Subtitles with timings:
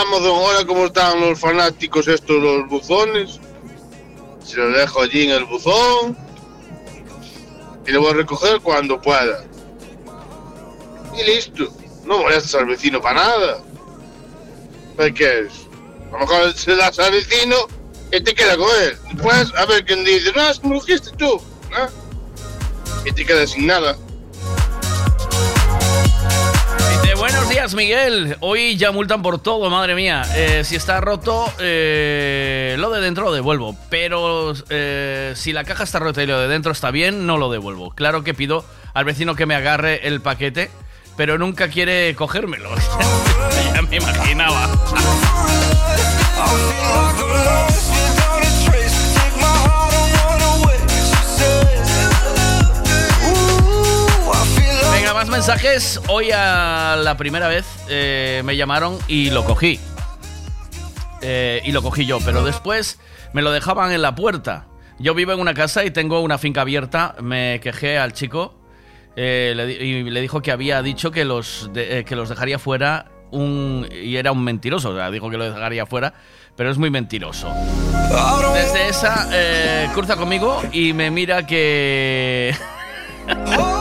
[0.00, 3.40] Amazon, ahora como están los fanáticos estos, los buzones,
[4.44, 6.16] se lo dejo allí en el buzón
[7.86, 9.44] y lo voy a recoger cuando pueda.
[11.18, 11.68] Y listo.
[12.04, 13.62] No molestas al vecino para nada.
[14.96, 15.48] ¿Para qué?
[16.08, 17.56] A lo mejor se das al vecino
[18.10, 18.96] y te queda con él.
[19.12, 21.40] Después, a ver quién dice, no, es que me lo dijiste tú.
[21.70, 21.88] ¿no?
[23.04, 23.96] Y te quedas sin nada.
[27.18, 28.36] Buenos días, Miguel.
[28.40, 30.22] Hoy ya multan por todo, madre mía.
[30.34, 33.76] Eh, si está roto, eh, lo de dentro lo devuelvo.
[33.90, 37.50] Pero eh, si la caja está rota y lo de dentro está bien, no lo
[37.50, 37.90] devuelvo.
[37.90, 40.70] Claro que pido al vecino que me agarre el paquete,
[41.16, 42.70] pero nunca quiere cogérmelo.
[43.74, 44.68] ya me imaginaba.
[55.18, 56.00] más mensajes.
[56.06, 59.80] Hoy a la primera vez eh, me llamaron y lo cogí.
[61.22, 63.00] Eh, y lo cogí yo, pero después
[63.32, 64.68] me lo dejaban en la puerta.
[65.00, 67.16] Yo vivo en una casa y tengo una finca abierta.
[67.20, 68.60] Me quejé al chico
[69.16, 74.14] eh, y le dijo que había dicho que los, que los dejaría fuera un, y
[74.18, 74.90] era un mentiroso.
[74.90, 76.14] O sea, dijo que lo dejaría fuera,
[76.54, 77.52] pero es muy mentiroso.
[78.54, 79.28] Desde esa
[79.94, 82.54] cruza conmigo y me mira que...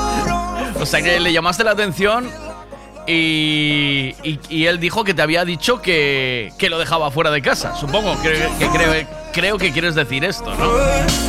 [0.80, 2.30] o sea que le llamaste la atención
[3.08, 4.16] y,
[4.50, 7.75] y- él dijo que te había dicho que, que lo dejaba fuera de casa.
[7.75, 11.27] Supongo que, que creo, creo que quieres decir esto, ¿no?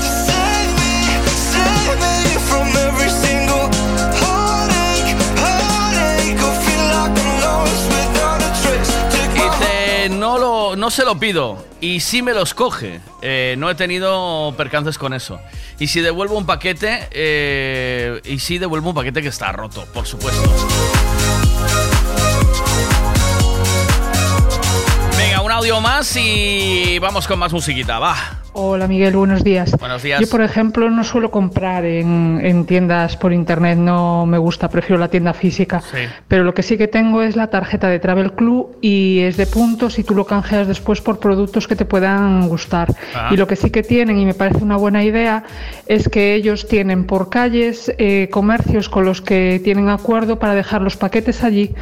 [10.79, 13.01] No, se lo pido y si me los coge.
[13.23, 15.41] Eh, no he tenido percances con eso.
[15.79, 20.06] Y si devuelvo un paquete, eh, y si devuelvo un paquete que está roto, por
[20.06, 20.43] supuesto.
[25.17, 28.43] Venga, un audio más y vamos con más musiquita, va.
[28.55, 29.77] Hola Miguel, buenos días.
[29.79, 30.21] Buenos días.
[30.21, 34.99] Yo, por ejemplo, no suelo comprar en, en tiendas por internet, no me gusta, prefiero
[34.99, 35.81] la tienda física.
[35.81, 35.99] Sí.
[36.27, 39.47] Pero lo que sí que tengo es la tarjeta de Travel Club y es de
[39.47, 42.93] puntos y tú lo canjeas después por productos que te puedan gustar.
[43.15, 43.28] Ah.
[43.31, 45.45] Y lo que sí que tienen, y me parece una buena idea,
[45.87, 50.83] es que ellos tienen por calles eh, comercios con los que tienen acuerdo para dejar
[50.83, 51.75] los paquetes allí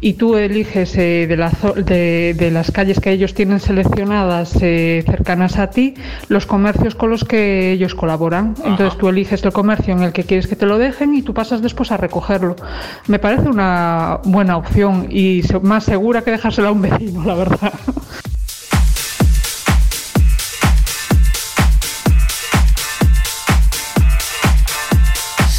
[0.00, 5.02] y tú eliges eh, de, la de- de las calles que ellos tienen seleccionadas eh,
[5.06, 5.94] cercanas a ti
[6.28, 8.54] los comercios con los que ellos colaboran.
[8.64, 11.34] Entonces tú eliges el comercio en el que quieres que te lo dejen y tú
[11.34, 12.56] pasas después a recogerlo.
[13.06, 17.72] Me parece una buena opción y más segura que dejárselo a un vecino, la verdad.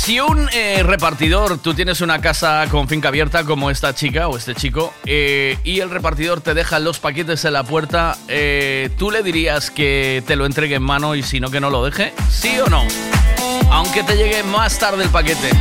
[0.09, 4.37] Si un eh, repartidor, tú tienes una casa con finca abierta como esta chica o
[4.37, 9.11] este chico, eh, y el repartidor te deja los paquetes en la puerta, eh, ¿tú
[9.11, 12.11] le dirías que te lo entregue en mano y si no que no lo deje?
[12.27, 12.81] ¿Sí o no?
[13.69, 15.51] Aunque te llegue más tarde el paquete.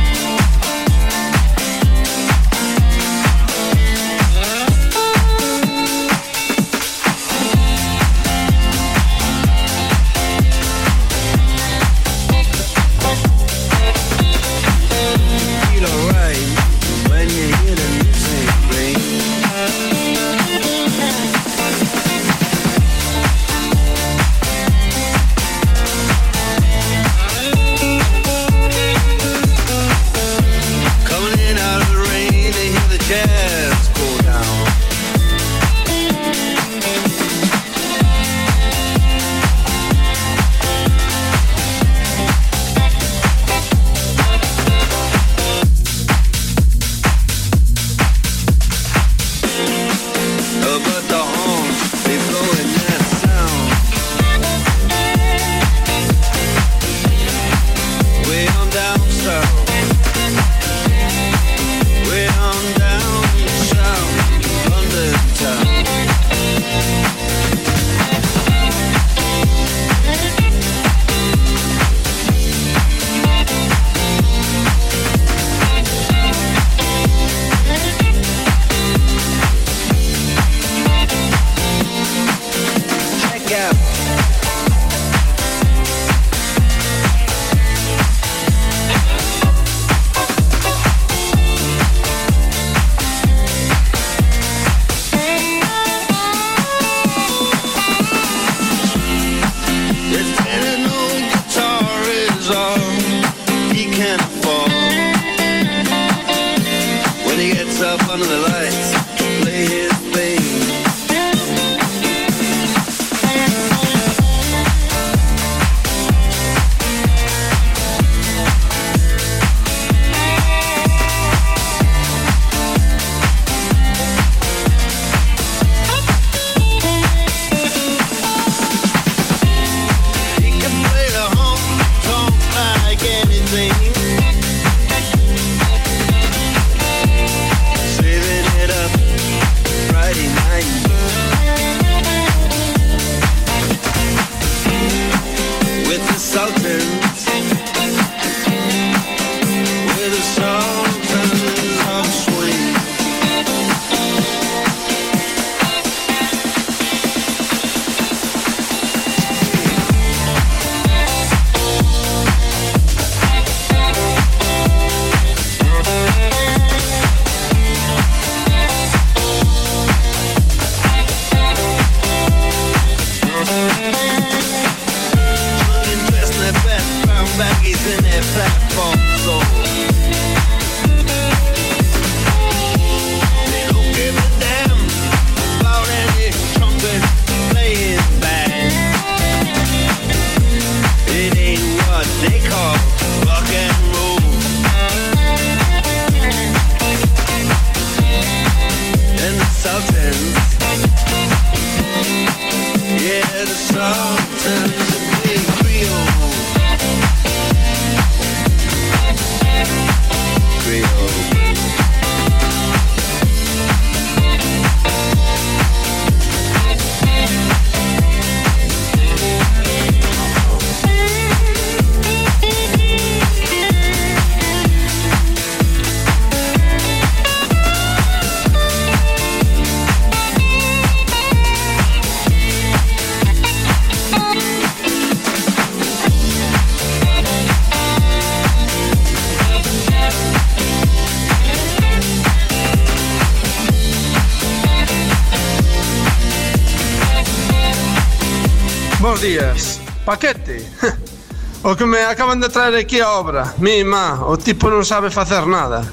[252.09, 253.53] acaban de traer aquí a obra.
[253.57, 255.85] Mi, má, o tipo non sabe facer nada.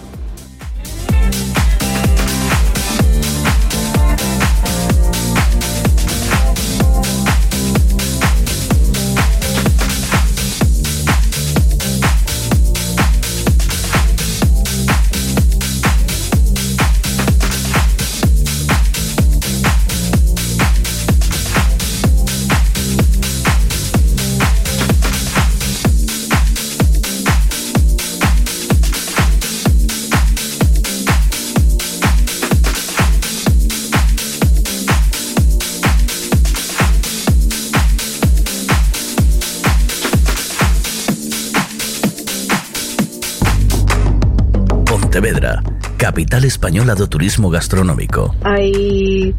[46.46, 48.34] Española do turismo gastronómico.
[48.46, 49.34] Hai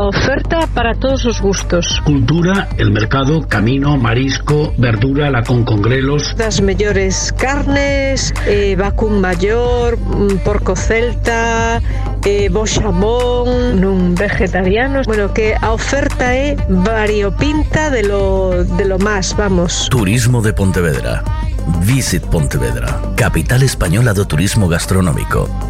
[0.00, 2.00] oferta para todos os gustos.
[2.04, 6.34] Cultura, el mercado, camino, marisco, verdura, la con congrelos.
[6.36, 11.80] Das mellores carnes, eh, vacún maior, mm, porco celta,
[12.24, 15.02] eh, bo xamón, nun vegetariano.
[15.04, 19.88] Bueno, que a oferta é variopinta de lo, de lo más, vamos.
[19.90, 21.22] Turismo de Pontevedra.
[21.84, 25.69] Visit Pontevedra, capital española do turismo gastronómico.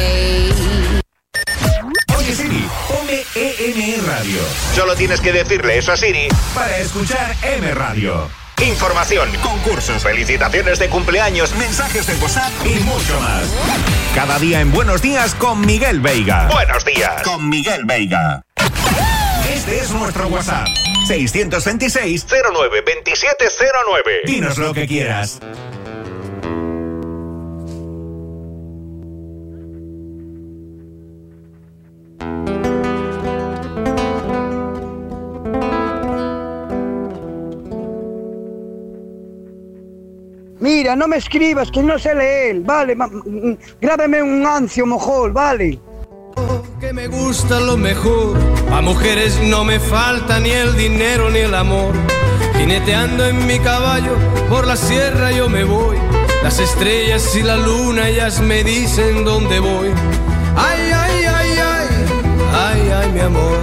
[3.33, 4.41] EM Radio.
[4.75, 8.29] Solo tienes que decirle eso a Siri para escuchar M Radio.
[8.61, 13.43] Información, concursos, felicitaciones de cumpleaños, mensajes de WhatsApp y mucho más.
[14.13, 16.49] Cada día en Buenos Días con Miguel Veiga.
[16.51, 18.43] Buenos días con Miguel Veiga.
[19.49, 20.67] Este es nuestro WhatsApp.
[21.07, 24.11] 626 09 2709.
[24.25, 25.39] Dinos lo que quieras.
[40.73, 45.33] Mira, no me escribas que no sé leer, vale, ma- mm, grábame un ancio mojol,
[45.33, 45.77] vale.
[46.79, 48.37] que me gusta lo mejor.
[48.71, 51.93] A mujeres no me falta ni el dinero ni el amor.
[52.57, 54.13] Jineteando en mi caballo,
[54.49, 55.97] por la sierra yo me voy.
[56.41, 59.89] Las estrellas y la luna ellas me dicen dónde voy.
[60.55, 61.87] Ay, ay, ay, ay,
[62.65, 63.57] ay, ay, mi amor.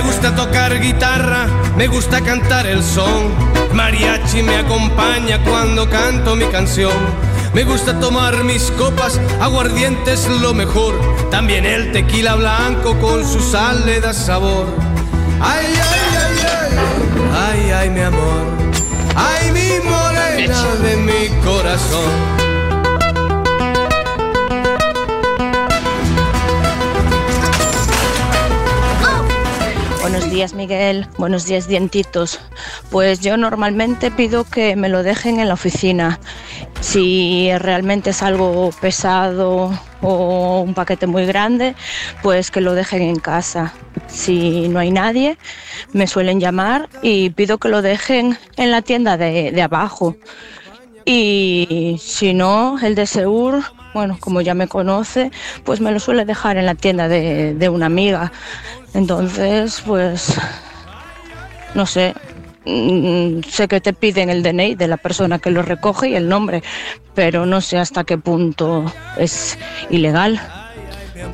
[0.00, 3.34] Me gusta tocar guitarra, me gusta cantar el son.
[3.74, 6.94] Mariachi me acompaña cuando canto mi canción.
[7.52, 10.94] Me gusta tomar mis copas, aguardiente es lo mejor.
[11.30, 14.68] También el tequila blanco con su sal le da sabor.
[15.38, 16.78] Ay, ay, ay, ay,
[17.36, 18.46] ay, ay, mi amor.
[19.14, 22.49] Ay, mi morena de mi corazón.
[30.10, 31.06] Buenos días, Miguel.
[31.18, 32.40] Buenos días, dientitos.
[32.90, 36.18] Pues yo normalmente pido que me lo dejen en la oficina.
[36.80, 39.70] Si realmente es algo pesado
[40.02, 41.76] o un paquete muy grande,
[42.24, 43.72] pues que lo dejen en casa.
[44.08, 45.38] Si no hay nadie,
[45.92, 50.16] me suelen llamar y pido que lo dejen en la tienda de, de abajo.
[51.04, 53.62] Y si no, el de Seur,
[53.94, 55.30] bueno, como ya me conoce,
[55.64, 58.32] pues me lo suele dejar en la tienda de, de una amiga.
[58.94, 60.36] Entonces, pues,
[61.74, 62.14] no sé,
[62.64, 66.28] mm, sé que te piden el DNI de la persona que lo recoge y el
[66.28, 66.62] nombre,
[67.14, 69.58] pero no sé hasta qué punto es
[69.90, 70.40] ilegal.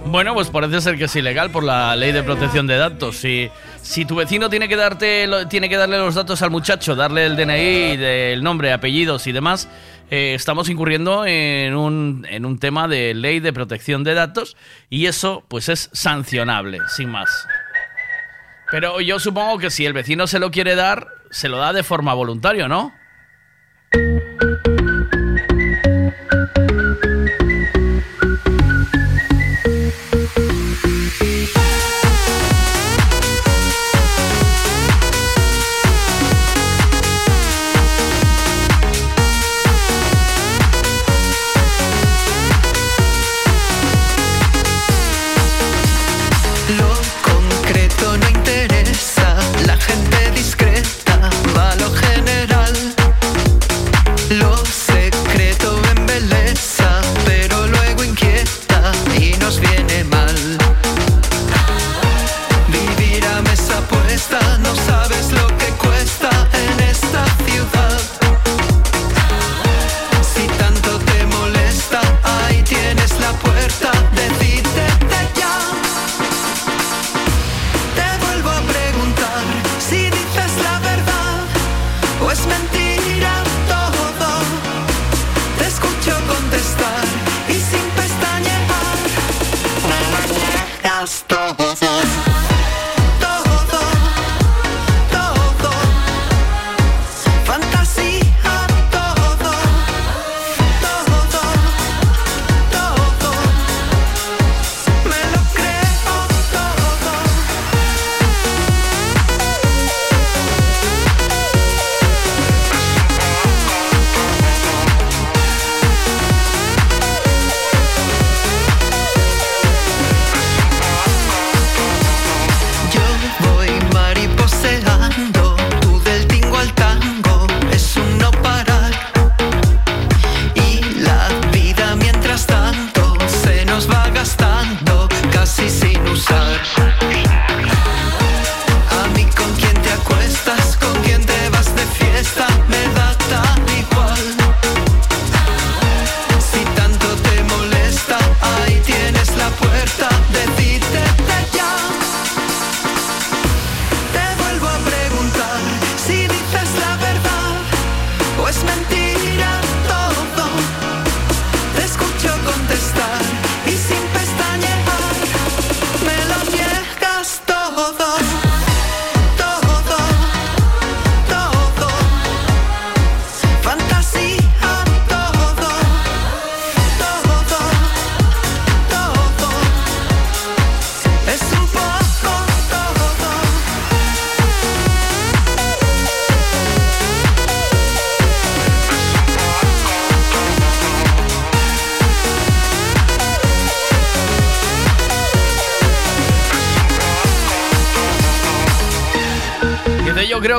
[0.07, 3.17] Bueno, pues parece ser que es ilegal por la ley de protección de datos.
[3.17, 3.49] Si,
[3.83, 7.37] si tu vecino tiene que darte, tiene que darle los datos al muchacho, darle el
[7.37, 9.69] DNI, el nombre, apellidos y demás,
[10.11, 14.57] eh, estamos incurriendo en un, en un tema de ley de protección de datos
[14.89, 17.29] y eso, pues es sancionable, sin más.
[18.71, 21.83] Pero yo supongo que si el vecino se lo quiere dar, se lo da de
[21.83, 22.93] forma voluntaria, ¿no?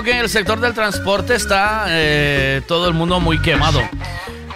[0.07, 3.81] Que en el sector del transporte está eh, todo el mundo muy quemado.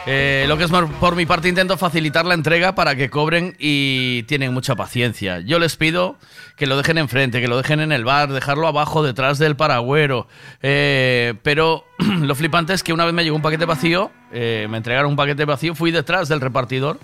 [0.05, 4.23] Eh, lo que es por mi parte intento facilitar la entrega para que cobren y
[4.23, 5.41] tienen mucha paciencia.
[5.41, 6.15] Yo les pido
[6.55, 10.25] que lo dejen enfrente, que lo dejen en el bar, dejarlo abajo detrás del paragüero.
[10.61, 14.77] Eh, pero lo flipante es que una vez me llegó un paquete vacío, eh, me
[14.77, 16.97] entregaron un paquete vacío, fui detrás del repartidor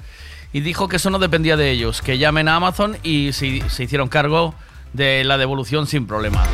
[0.53, 3.83] y dijo que eso no dependía de ellos, que llamen a Amazon y se, se
[3.83, 4.55] hicieron cargo
[4.93, 6.45] de la devolución sin problema.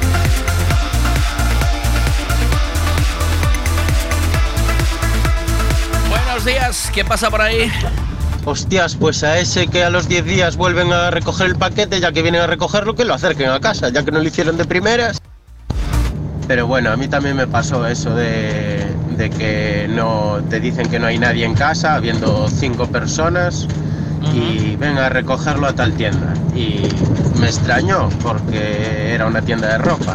[6.44, 7.72] Buenos días, ¿qué pasa por ahí?
[8.44, 12.12] Hostias, pues a ese que a los 10 días vuelven a recoger el paquete, ya
[12.12, 14.66] que vienen a recogerlo, que lo acerquen a casa, ya que no lo hicieron de
[14.66, 15.22] primeras.
[16.46, 18.86] Pero bueno, a mí también me pasó eso de,
[19.16, 23.66] de que no te dicen que no hay nadie en casa, habiendo cinco personas,
[24.34, 26.34] y venga a recogerlo a tal tienda.
[26.54, 26.90] Y
[27.40, 30.14] me extrañó porque era una tienda de ropa.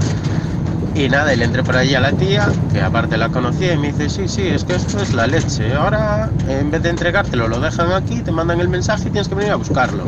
[0.99, 3.79] Y nada, y le entré por allí a la tía, que aparte la conocía, y
[3.79, 5.73] me dice, sí, sí, es que esto es la leche.
[5.73, 9.37] Ahora, en vez de entregártelo, lo dejan aquí, te mandan el mensaje y tienes que
[9.37, 10.03] venir a buscarlo.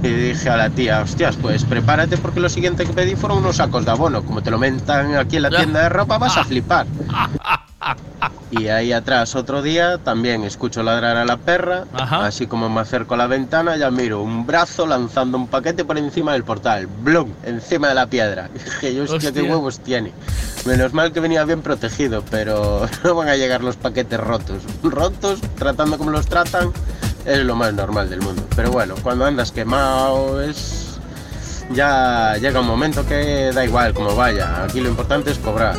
[0.00, 3.56] Y dije a la tía, hostias, pues prepárate porque lo siguiente que pedí fueron unos
[3.56, 4.22] sacos de abono.
[4.22, 6.86] Como te lo mentan aquí en la tienda de ropa, vas a flipar.
[8.50, 13.12] Y ahí atrás otro día también escucho ladrar a la perra, así como me acerco
[13.14, 17.30] a la ventana ya miro un brazo lanzando un paquete por encima del portal, ¡blum!
[17.44, 18.48] encima de la piedra.
[18.54, 20.12] Dije yo, hostia, qué huevos tiene.
[20.64, 24.62] Menos mal que venía bien protegido, pero no van a llegar los paquetes rotos.
[24.82, 26.72] Rotos, tratando como los tratan,
[27.26, 28.42] es lo más normal del mundo.
[28.56, 30.84] Pero bueno, cuando andas quemado es...
[31.70, 35.76] Ya llega un momento que da igual como vaya, aquí lo importante es cobrar.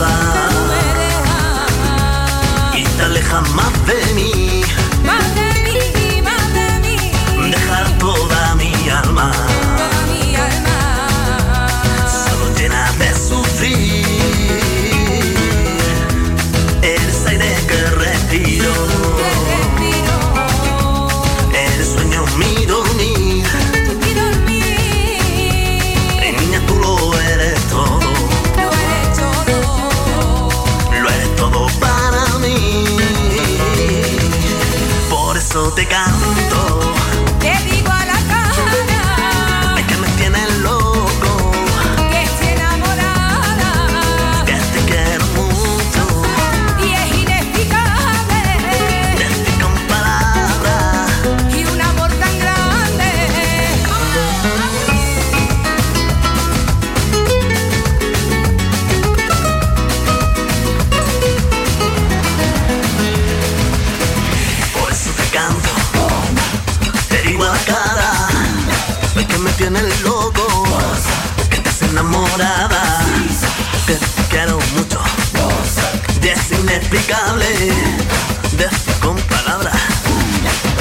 [0.00, 1.72] Me dejas
[2.74, 3.08] y te
[72.38, 73.98] te
[74.30, 75.00] quiero mucho,
[76.22, 77.44] y es inexplicable,
[78.56, 79.74] decir con palabras.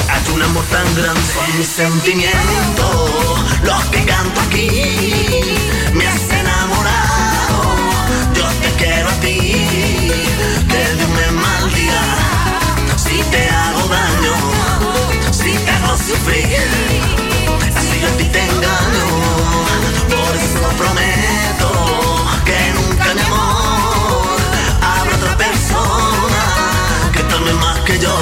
[0.07, 4.69] Hay un amor tan grande, son mis sentimientos, los que canto aquí,
[5.93, 7.73] me has enamorado,
[8.35, 9.39] yo te quiero a ti,
[10.69, 12.03] que Dios me maldiga,
[12.97, 14.35] si te hago daño,
[15.31, 16.45] si te hago sufrir,
[17.75, 19.07] así yo a ti te engaño,
[20.07, 21.16] por eso prometo
[27.87, 28.15] que yo.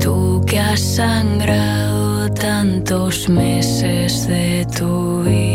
[0.00, 5.47] Tú que has sangrado tantos meses de tu vida,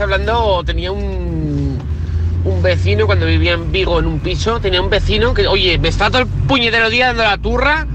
[0.00, 1.78] hablando tenía un,
[2.44, 5.88] un vecino cuando vivía en Vigo en un piso, tenía un vecino que, oye, me
[5.88, 7.86] está todo el puñetero día dando la turra,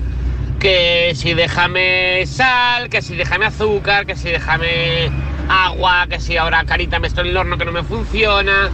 [0.59, 5.09] que si déjame sal, que si déjame azúcar, que si déjame
[5.49, 8.69] agua, que si ahora carita me estoy en el horno que no me funciona,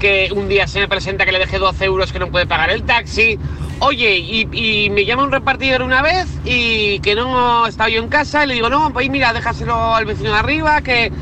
[0.00, 2.70] que un día se me presenta que le deje 12 euros que no puede pagar
[2.70, 3.38] el taxi.
[3.80, 8.08] Oye, y, y me llama un repartidor una vez y que no estaba yo en
[8.08, 11.12] casa y le digo, no, pues mira, déjaselo al vecino de arriba, que...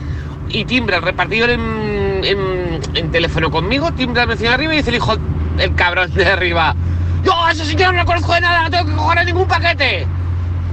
[0.55, 2.21] Y timbra el repartidor en,
[2.95, 5.17] en- teléfono conmigo, timbra el vecino arriba y dice el hijo,
[5.59, 6.75] el cabrón de arriba,
[7.25, 10.07] yo a ese señor no lo conozco de nada, no tengo que coger ningún paquete.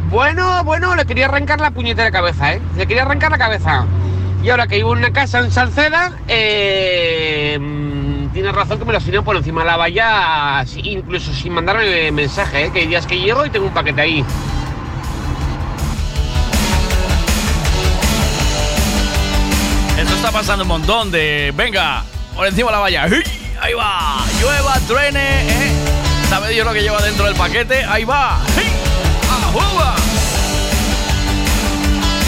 [0.10, 2.62] Bueno, bueno, le quería arrancar la puñetera cabeza, ¿eh?
[2.78, 3.86] Le quería arrancar la cabeza.
[4.44, 7.60] Y ahora que vivo en una casa en Salceda, eh,
[8.34, 12.66] tiene razón que me lo asignan por encima de la valla, incluso sin mandarme mensaje,
[12.66, 12.72] ¿eh?
[12.72, 14.26] Que hay días que llego y tengo un paquete ahí.
[20.32, 21.52] Está pasando un montón de.
[21.56, 23.04] Venga, por encima de la valla.
[23.62, 24.26] Ahí va.
[24.40, 25.72] Llueva, truene, ¿eh?
[26.30, 27.84] ¿Sabe Dios lo que lleva dentro del paquete?
[27.84, 28.40] Ahí va.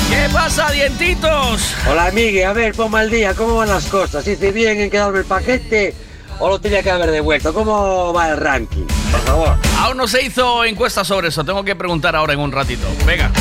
[0.10, 1.74] ¿Qué pasa, dientitos?
[1.90, 2.46] Hola, Miguel.
[2.46, 3.34] A ver, ponme al día.
[3.36, 4.28] ¿Cómo van las cosas?
[4.28, 5.96] ¿Hice bien en quedarme el paquete
[6.40, 7.54] o lo tenía que haber devuelto?
[7.54, 8.86] ¿Cómo va el ranking?
[9.12, 9.58] Por favor.
[9.80, 11.46] Aún no se hizo encuesta sobre eso.
[11.46, 12.86] Tengo que preguntar ahora en un ratito.
[13.06, 13.32] Venga.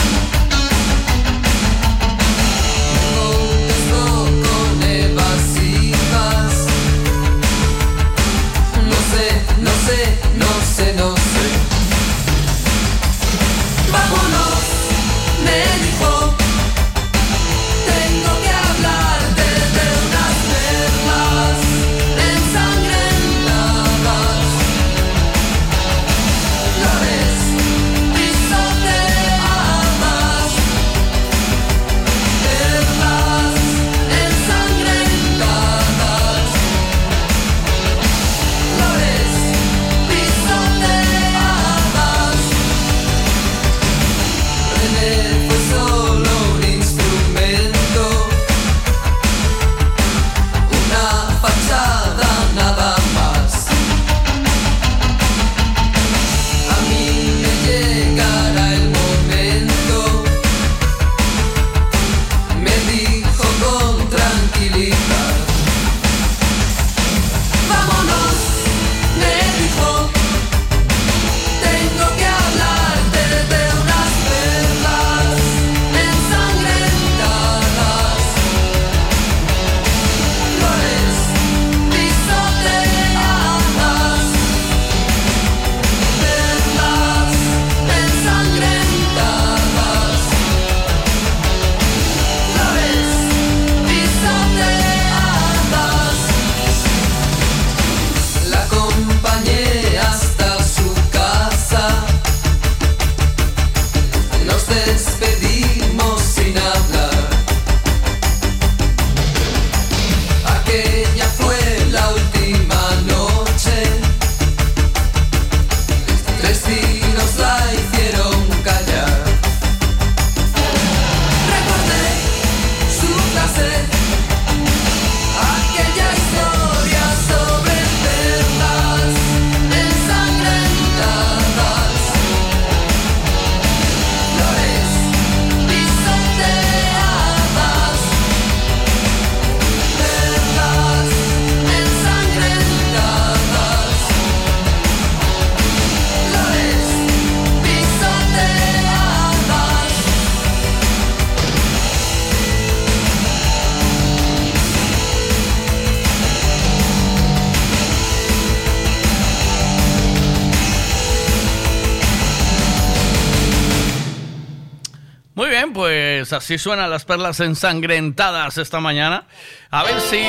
[166.33, 169.25] Así suenan las perlas ensangrentadas esta mañana.
[169.71, 170.23] A ver si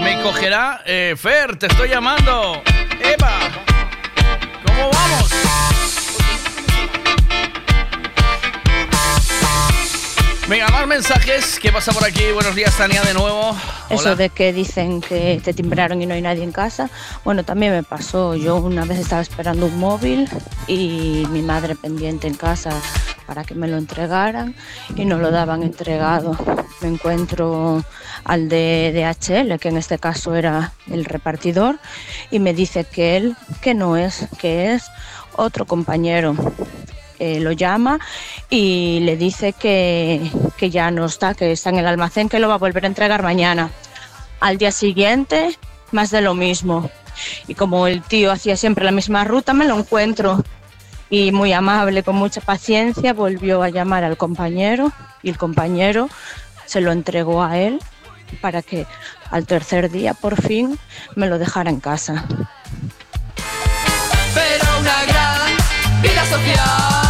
[0.00, 2.62] me cogerá eh, Fer, te estoy llamando.
[3.00, 3.38] Eva,
[4.66, 5.43] ¿cómo vamos?
[10.46, 11.58] Venga, más mensajes.
[11.58, 12.30] ¿Qué pasa por aquí?
[12.34, 13.56] Buenos días, Tania, de nuevo.
[13.88, 14.14] Eso Hola.
[14.14, 16.90] de que dicen que te timbraron y no hay nadie en casa,
[17.24, 18.34] bueno, también me pasó.
[18.34, 20.28] Yo una vez estaba esperando un móvil
[20.66, 22.70] y mi madre pendiente en casa
[23.26, 24.54] para que me lo entregaran
[24.96, 26.36] y no lo daban entregado.
[26.82, 27.82] Me encuentro
[28.24, 31.78] al de DHL, que en este caso era el repartidor,
[32.30, 34.84] y me dice que él, que no es, que es
[35.36, 36.36] otro compañero.
[37.24, 37.98] Eh, lo llama
[38.50, 42.48] y le dice que, que ya no está, que está en el almacén, que lo
[42.48, 43.70] va a volver a entregar mañana.
[44.40, 45.58] Al día siguiente,
[45.90, 46.90] más de lo mismo.
[47.48, 50.44] Y como el tío hacía siempre la misma ruta, me lo encuentro.
[51.08, 56.10] Y muy amable, con mucha paciencia, volvió a llamar al compañero y el compañero
[56.66, 57.80] se lo entregó a él
[58.42, 58.86] para que
[59.30, 60.78] al tercer día por fin
[61.14, 62.26] me lo dejara en casa.
[64.34, 67.03] Pero una gran vida social.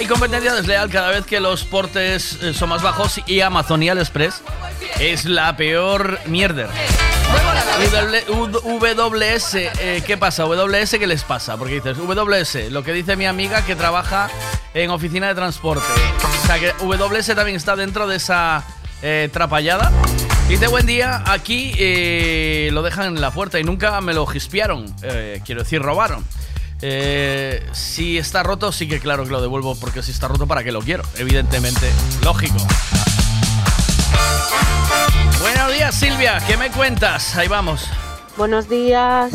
[0.00, 3.90] Hay competencia desleal cada vez que los portes eh, son más bajos y Amazon y
[3.90, 4.40] AliExpress
[4.98, 6.68] es la peor mierder.
[8.30, 10.44] W- WS, eh, ¿qué pasa?
[10.44, 11.58] WS, ¿qué les pasa?
[11.58, 14.30] Porque dices, WS, lo que dice mi amiga que trabaja
[14.72, 15.84] en oficina de transporte.
[16.42, 18.64] O sea que WS también está dentro de esa
[19.02, 19.92] eh, trapallada.
[20.48, 24.86] Dice, buen día, aquí eh, lo dejan en la puerta y nunca me lo gispiaron.
[25.02, 26.24] Eh, quiero decir, robaron.
[26.82, 30.64] Eh, si está roto, sí que claro que lo devuelvo, porque si está roto, ¿para
[30.64, 31.02] qué lo quiero?
[31.16, 31.90] Evidentemente,
[32.22, 32.56] lógico.
[35.40, 37.36] Buenos días, Silvia, ¿qué me cuentas?
[37.36, 37.86] Ahí vamos.
[38.36, 39.32] Buenos días.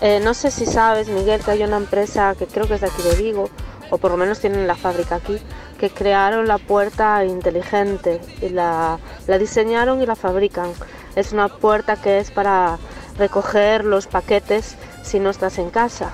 [0.00, 2.88] Eh, no sé si sabes, Miguel, que hay una empresa que creo que es de
[2.88, 3.50] aquí de Vigo,
[3.90, 5.38] o por lo menos tienen la fábrica aquí,
[5.78, 10.72] que crearon la puerta inteligente y la, la diseñaron y la fabrican.
[11.14, 12.78] Es una puerta que es para
[13.18, 16.10] recoger los paquetes si no estás en casa.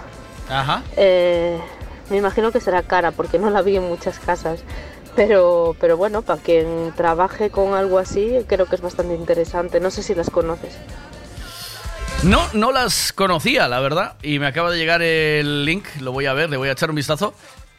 [0.48, 0.82] Ajá.
[0.96, 1.58] Eh,
[2.11, 4.61] me imagino que será cara porque no la vi en muchas casas.
[5.16, 9.80] Pero, pero bueno, para quien trabaje con algo así, creo que es bastante interesante.
[9.80, 10.76] No sé si las conoces.
[12.22, 14.14] No, no las conocía, la verdad.
[14.22, 16.90] Y me acaba de llegar el link, lo voy a ver, le voy a echar
[16.90, 17.34] un vistazo.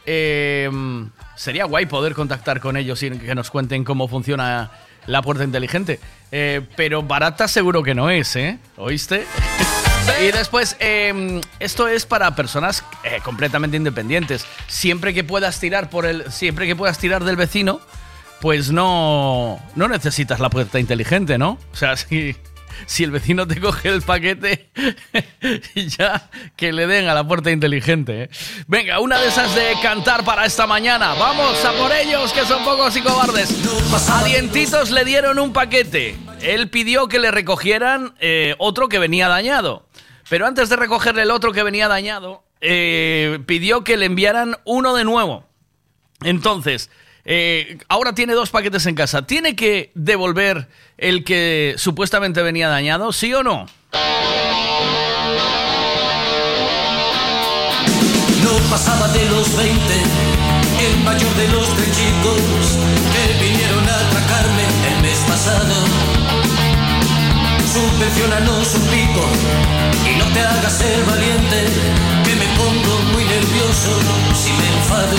[0.05, 0.69] Eh,
[1.35, 4.71] sería guay poder contactar con ellos y que nos cuenten cómo funciona
[5.07, 5.99] la puerta inteligente.
[6.31, 8.59] Eh, pero barata seguro que no es, ¿eh?
[8.77, 9.25] ¿Oíste?
[10.21, 14.45] Y después, eh, esto es para personas eh, completamente independientes.
[14.67, 16.31] Siempre que puedas tirar por el.
[16.31, 17.79] Siempre que puedas tirar del vecino,
[18.41, 19.59] pues no.
[19.75, 21.57] No necesitas la puerta inteligente, ¿no?
[21.71, 22.35] O sea, si.
[22.85, 24.69] Si el vecino te coge el paquete,
[25.75, 28.23] ya que le den a la puerta inteligente.
[28.23, 28.29] ¿eh?
[28.67, 31.13] Venga, una de esas de cantar para esta mañana.
[31.15, 33.53] Vamos a por ellos, que son pocos y cobardes.
[34.09, 36.15] A Dientitos le dieron un paquete.
[36.41, 39.88] Él pidió que le recogieran eh, otro que venía dañado.
[40.29, 44.95] Pero antes de recogerle el otro que venía dañado, eh, pidió que le enviaran uno
[44.95, 45.43] de nuevo.
[46.21, 46.89] Entonces,
[47.25, 49.25] eh, ahora tiene dos paquetes en casa.
[49.25, 53.11] ¿Tiene que devolver el que supuestamente venía dañado?
[53.11, 53.65] ¿Sí o no?
[58.43, 59.75] No pasaba de los 20,
[60.85, 62.41] el mayor de los tres chicos
[63.13, 64.63] que vinieron a atracarme
[64.95, 66.08] el mes pasado.
[67.73, 69.23] Subvencionanos un pico
[70.09, 71.65] y no te hagas el valiente,
[72.25, 73.91] que me pongo muy nervioso
[74.33, 75.15] si me enfado.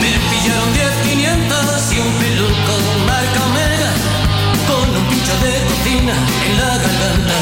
[0.00, 2.74] Me pillaron 10 500 y un peluco
[3.06, 3.92] marca Omega
[4.66, 6.14] con un pincho de cocina
[6.46, 7.38] en la garganta.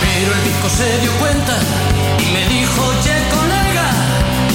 [0.00, 1.56] Pero el disco se dio cuenta
[2.20, 3.90] y me dijo, oye colega,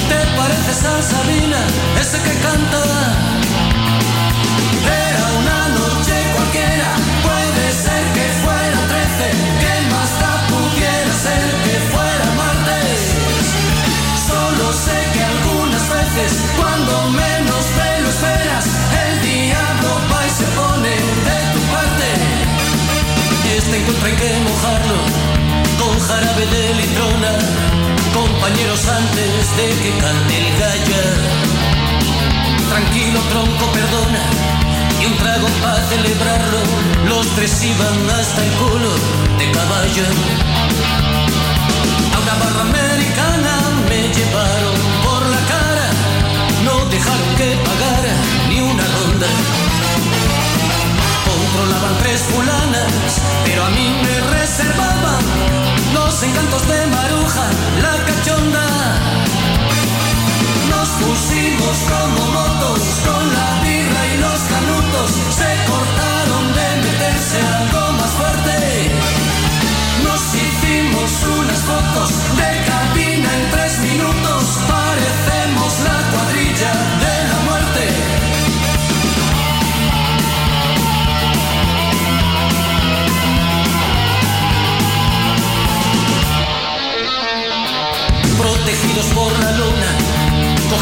[0.07, 1.59] ¿te pareces a Sabina,
[1.99, 2.81] ese que canta?
[4.87, 5.68] Era una
[16.57, 18.65] cuando menos te lo esperas,
[19.03, 22.09] el diablo va y se pone de tu parte.
[23.57, 24.97] Este encuentro hay que mojarlo
[25.79, 27.31] con jarabe de litrona,
[28.13, 31.03] compañeros antes de que cante el gallo.
[32.69, 34.23] Tranquilo tronco, perdona,
[35.01, 36.59] y un trago para celebrarlo.
[37.07, 38.91] Los tres iban hasta el culo
[39.37, 40.68] de caballo.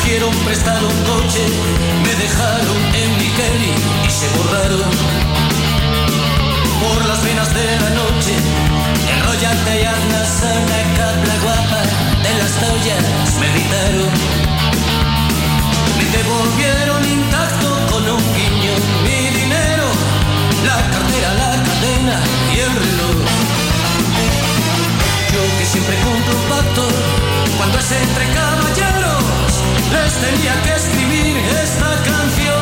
[0.08, 1.44] Cogieron prestado un coche,
[2.02, 3.74] me dejaron en mi Kelly
[4.08, 4.90] y se borraron.
[6.80, 8.32] Por las venas de la noche,
[9.12, 11.82] enrollate y hazla sana, cabla guapa
[12.24, 13.04] de las toallas,
[13.42, 14.12] me gritaron.
[15.98, 19.88] Me devolvieron intacto con un guiño mi dinero,
[20.64, 22.18] la cartera, la cadena
[22.56, 22.76] y el.
[25.34, 26.88] Yo que siempre cumplo un pacto
[27.58, 28.57] cuando es entre caballeros
[29.92, 32.57] les tenía que escribir esta canción.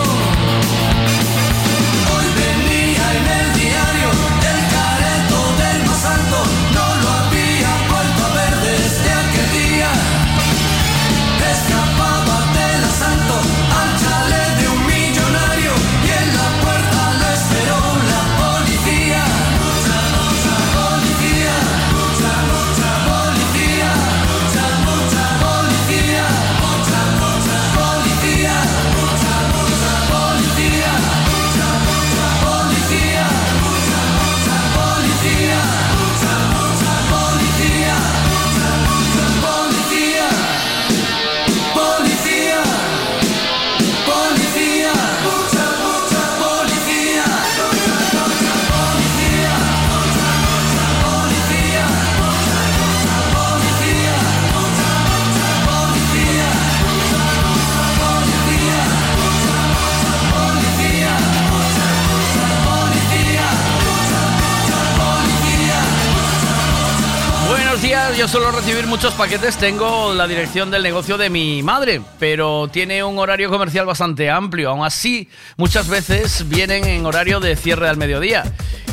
[68.17, 73.03] Yo suelo recibir muchos paquetes, tengo la dirección del negocio de mi madre, pero tiene
[73.03, 77.97] un horario comercial bastante amplio, aún así muchas veces vienen en horario de cierre al
[77.97, 78.43] mediodía.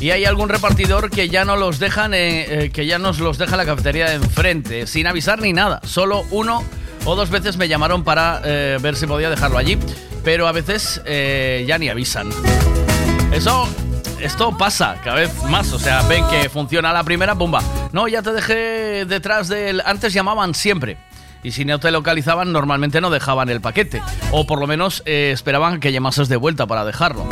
[0.01, 3.57] Y hay algún repartidor que ya no los dejan, eh, que ya nos los deja
[3.57, 6.65] la cafetería de enfrente, sin avisar ni nada, solo uno
[7.05, 9.79] o dos veces me llamaron para eh, ver si podía dejarlo allí,
[10.25, 12.31] pero a veces eh, ya ni avisan.
[13.33, 13.69] Eso,
[14.23, 15.73] esto pasa cada vez más.
[15.73, 17.61] O sea, ven que funciona la primera, bomba.
[17.93, 19.83] No, ya te dejé detrás del.
[19.85, 20.97] Antes llamaban siempre.
[21.43, 24.01] Y si no te localizaban, normalmente no dejaban el paquete.
[24.31, 27.27] O por lo menos eh, esperaban que llamases de vuelta para dejarlo.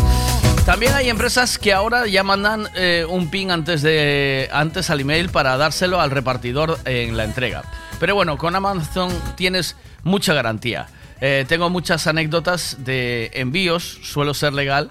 [0.67, 5.29] También hay empresas que ahora ya mandan eh, un ping antes, de, antes al email
[5.29, 7.63] para dárselo al repartidor en la entrega.
[8.01, 10.89] Pero bueno, con Amazon tienes mucha garantía.
[11.21, 14.91] Eh, tengo muchas anécdotas de envíos, suelo ser legal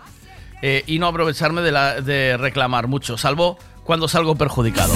[0.61, 4.93] eh, y no aprovecharme de, la- de reclamar mucho, salvo cuando salgo perjudicado.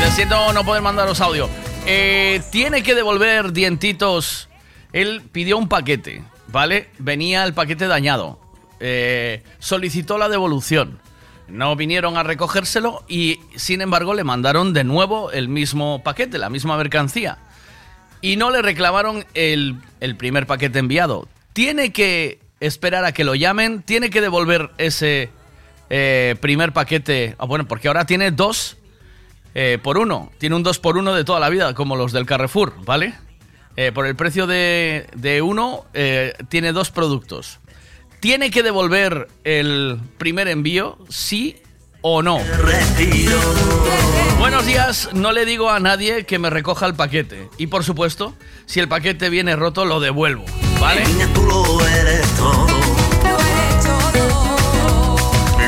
[0.00, 1.48] Te siento no poder mandaros audio.
[1.86, 4.48] Eh, tiene que devolver dientitos.
[4.92, 6.90] Él pidió un paquete, ¿vale?
[6.98, 8.38] Venía el paquete dañado.
[8.80, 10.98] Eh, solicitó la devolución.
[11.48, 16.48] No vinieron a recogérselo y, sin embargo, le mandaron de nuevo el mismo paquete, la
[16.50, 17.38] misma mercancía.
[18.20, 21.28] Y no le reclamaron el, el primer paquete enviado.
[21.52, 25.30] Tiene que esperar a que lo llamen, tiene que devolver ese
[25.90, 27.34] eh, primer paquete.
[27.38, 28.76] Ah, bueno, porque ahora tiene dos
[29.54, 30.32] eh, por uno.
[30.38, 33.14] Tiene un 2 por 1 de toda la vida, como los del Carrefour, ¿vale?
[33.76, 35.84] Eh, por el precio de, de uno,
[36.48, 37.60] tiene dos productos.
[38.20, 41.56] ¿Tiene que devolver el primer envío, sí
[42.00, 42.40] o no?
[44.38, 47.48] Buenos días, no le digo a nadie que me recoja el paquete.
[47.58, 48.34] Y por supuesto,
[48.66, 50.44] si el paquete viene roto, lo devuelvo,
[50.80, 51.02] ¿vale?
[51.34, 52.66] Tú lo eres todo.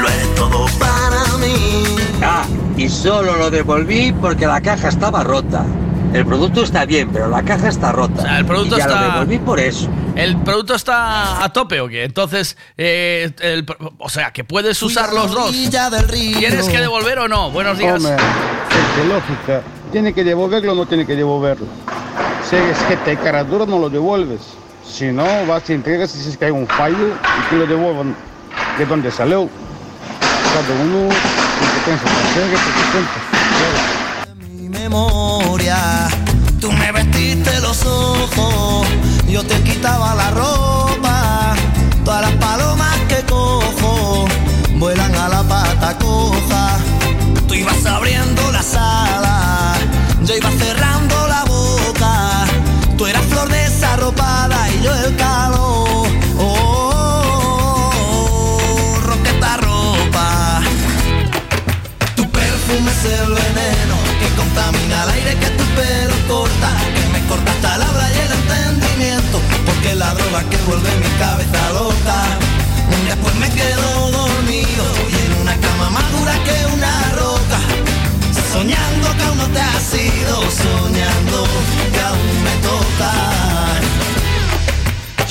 [0.01, 1.97] Lo eres todo para mí.
[2.23, 2.45] Ah,
[2.77, 5.65] y solo lo devolví porque la caja estaba rota.
[6.13, 8.21] El producto está bien, pero la caja está rota.
[8.21, 9.01] O sea, el producto Y ya está.
[9.01, 9.89] lo devolví por eso.
[10.15, 12.05] ¿El producto está a tope o qué?
[12.05, 13.67] Entonces, eh, el
[13.99, 15.51] o sea, que puedes usar los dos.
[15.53, 17.51] ¿Tienes que devolver o no?
[17.51, 17.97] Buenos días.
[17.97, 19.63] Hombre, es de lógica.
[19.93, 21.67] ¿Tiene que devolverlo o no tiene que devolverlo?
[22.49, 24.41] Si es que te cara dura, no lo devuelves.
[24.89, 28.17] Si no, vas y entregas y dices que hay un fallo y que lo devuelvan
[28.79, 29.49] de donde salió.
[30.21, 31.09] Cada uno
[31.85, 31.93] que.
[34.47, 36.09] Mi memoria,
[36.61, 38.89] tú me vestiste los ojos,
[39.29, 41.55] yo te quitaba la ropa,
[42.05, 44.27] todas las palomas que cojo,
[44.77, 46.79] vuelan a la pata coja.
[47.47, 49.75] Tú ibas abriendo la sala,
[50.23, 50.96] yo iba cerrando
[55.15, 56.09] calor.
[56.39, 57.81] Oh,
[59.05, 60.63] roqueta ropa.
[62.17, 67.21] Tu perfume es el veneno que contamina el aire que tu pelo corta, que me
[67.29, 70.96] corta hasta la habla y el entendimiento, porque la droga que vuelve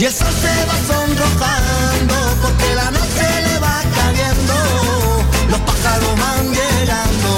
[0.05, 4.53] Y sol se va sonrojando porque la noche le va cayendo.
[5.49, 7.29] Los pájaros van llegando,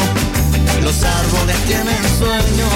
[0.83, 2.67] los árboles tienen sueño.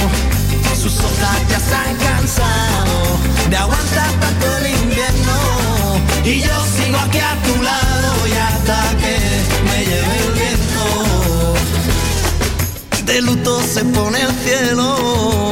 [0.82, 3.20] Sus hojas ya se han cansado
[3.50, 5.38] de aguantar tanto el invierno.
[6.24, 9.18] Y yo sigo aquí a tu lado y hasta que
[9.66, 10.86] me lleve el viento.
[13.08, 15.51] De luto se pone el cielo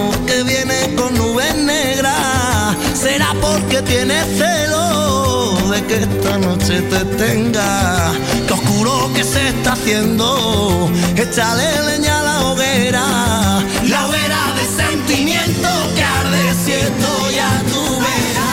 [3.01, 8.11] Será porque tiene celo de que esta noche te tenga.
[8.45, 10.91] Que oscuro que se está haciendo.
[11.15, 13.05] Échale leña a la hoguera.
[13.87, 18.49] La hoguera de sentimiento que arde si estoy a tu vera.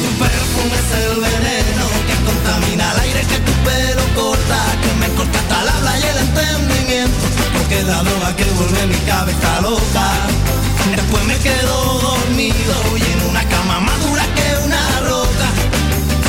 [0.00, 5.08] Tu perfume es el veneno que contamina el aire que tu pelo corta, que me
[5.16, 7.24] corta hasta el habla y el entendimiento,
[7.54, 10.49] porque la droga que vuelve mi cabeza loca.
[10.88, 15.48] Después me quedo dormido y en una cama más dura que una roca,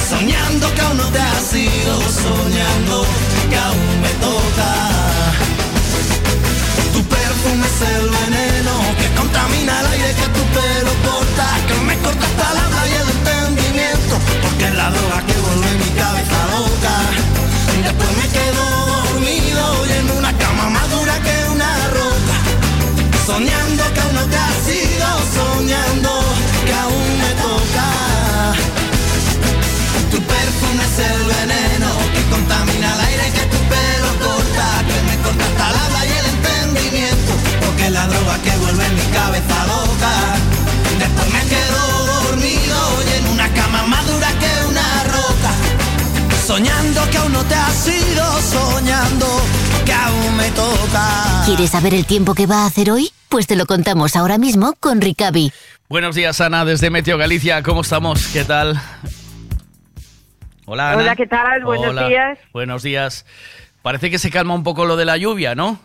[0.09, 3.05] soñando que aún no te has ido, soñando
[3.49, 4.71] que aún me toca.
[6.93, 11.97] Tu perfume es el veneno que contamina el aire que tu pelo corta, que me
[11.99, 16.39] corta hasta el habla y el entendimiento, porque es la droga que vuelve mi cabeza
[16.53, 16.95] loca.
[17.83, 19.10] Después me quedo
[23.31, 26.11] soñando que aún no te has ido, soñando
[26.65, 27.87] que aún me toca.
[30.11, 35.15] Tu perfume es el veneno que contamina el aire que tu pelo corta, que me
[35.23, 37.31] corta hasta el habla y el entendimiento,
[37.63, 39.90] porque la droga que vuelve mi cabeza.
[46.51, 49.25] Soñando que aún no te has ido, soñando
[49.85, 51.45] que aún me toca.
[51.45, 53.07] ¿Quieres saber el tiempo que va a hacer hoy?
[53.29, 55.53] Pues te lo contamos ahora mismo con Ricavi.
[55.87, 57.63] Buenos días, Ana, desde Meteo Galicia.
[57.63, 58.27] ¿Cómo estamos?
[58.33, 58.75] ¿Qué tal?
[60.65, 60.97] Hola, Ana.
[61.01, 61.63] Hola, ¿qué tal?
[61.63, 62.07] Buenos Hola.
[62.09, 62.39] días.
[62.51, 63.25] Buenos días.
[63.81, 65.79] Parece que se calma un poco lo de la lluvia, ¿no?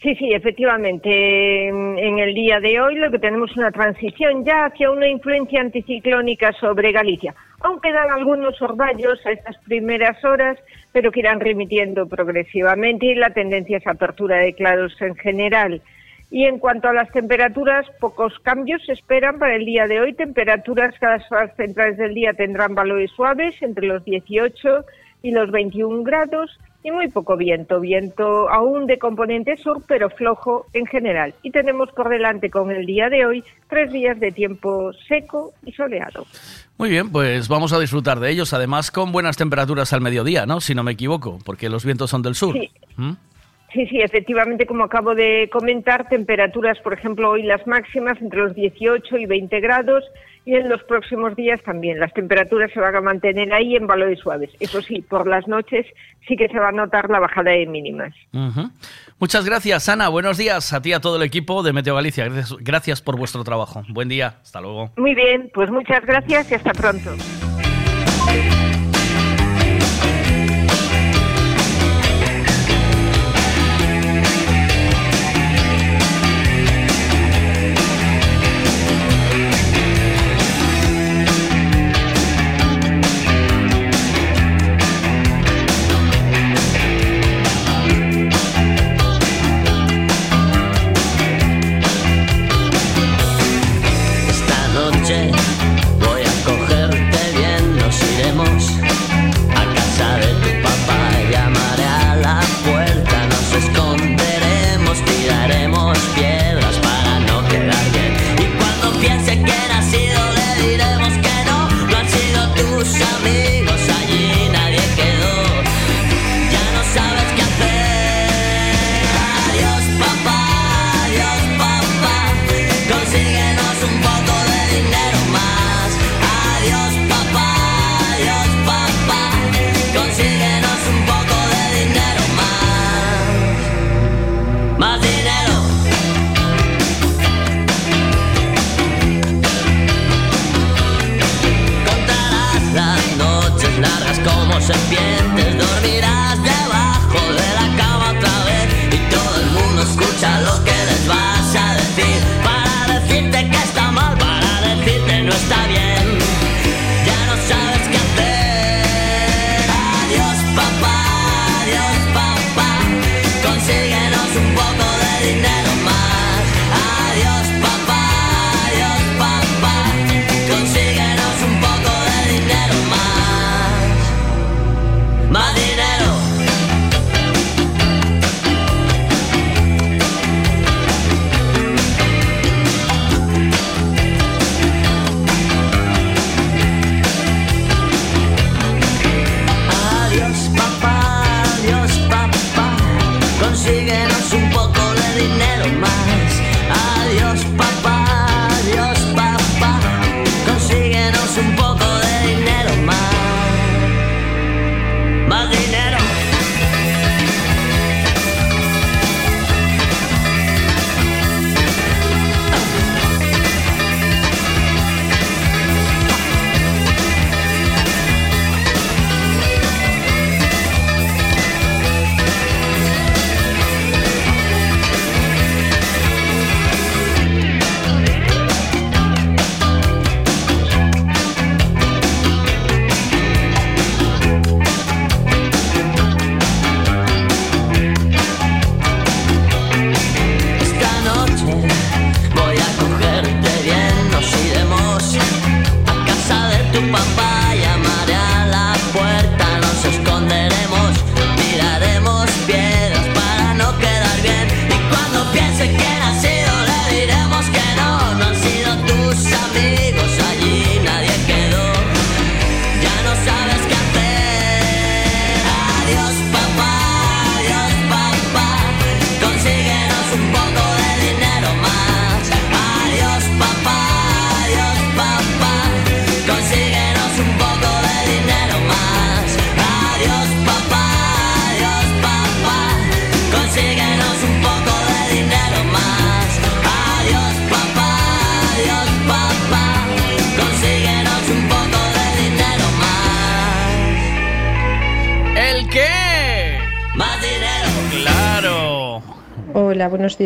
[0.00, 1.68] Sí, sí, efectivamente.
[1.68, 5.08] En en el día de hoy lo que tenemos es una transición ya hacia una
[5.08, 7.34] influencia anticiclónica sobre Galicia.
[7.60, 10.58] Aún quedan algunos orvallos a estas primeras horas,
[10.92, 15.82] pero que irán remitiendo progresivamente y la tendencia es apertura de claros en general.
[16.30, 20.12] Y en cuanto a las temperaturas, pocos cambios se esperan para el día de hoy.
[20.12, 24.84] Temperaturas que las horas centrales del día tendrán valores suaves entre los 18
[25.22, 30.66] y los 21 grados y muy poco viento, viento aún de componente sur, pero flojo
[30.74, 31.34] en general.
[31.42, 35.72] Y tenemos por delante con el día de hoy tres días de tiempo seco y
[35.72, 36.24] soleado.
[36.78, 40.60] Muy bien, pues vamos a disfrutar de ellos, además con buenas temperaturas al mediodía, ¿no?
[40.60, 42.54] Si no me equivoco, porque los vientos son del sur.
[42.54, 42.70] Sí.
[42.96, 43.12] ¿Mm?
[43.72, 48.54] Sí, sí, efectivamente, como acabo de comentar, temperaturas, por ejemplo, hoy las máximas entre los
[48.54, 50.04] 18 y 20 grados
[50.48, 52.00] y en los próximos días también.
[52.00, 54.48] Las temperaturas se van a mantener ahí en valores suaves.
[54.60, 55.84] Eso sí, por las noches
[56.26, 58.14] sí que se va a notar la bajada de mínimas.
[59.18, 60.08] Muchas gracias, Ana.
[60.08, 62.24] Buenos días a ti y a todo el equipo de Meteo Galicia.
[62.24, 63.82] Gracias, gracias por vuestro trabajo.
[63.90, 64.38] Buen día.
[64.40, 64.90] Hasta luego.
[64.96, 67.10] Muy bien, pues muchas gracias y hasta pronto.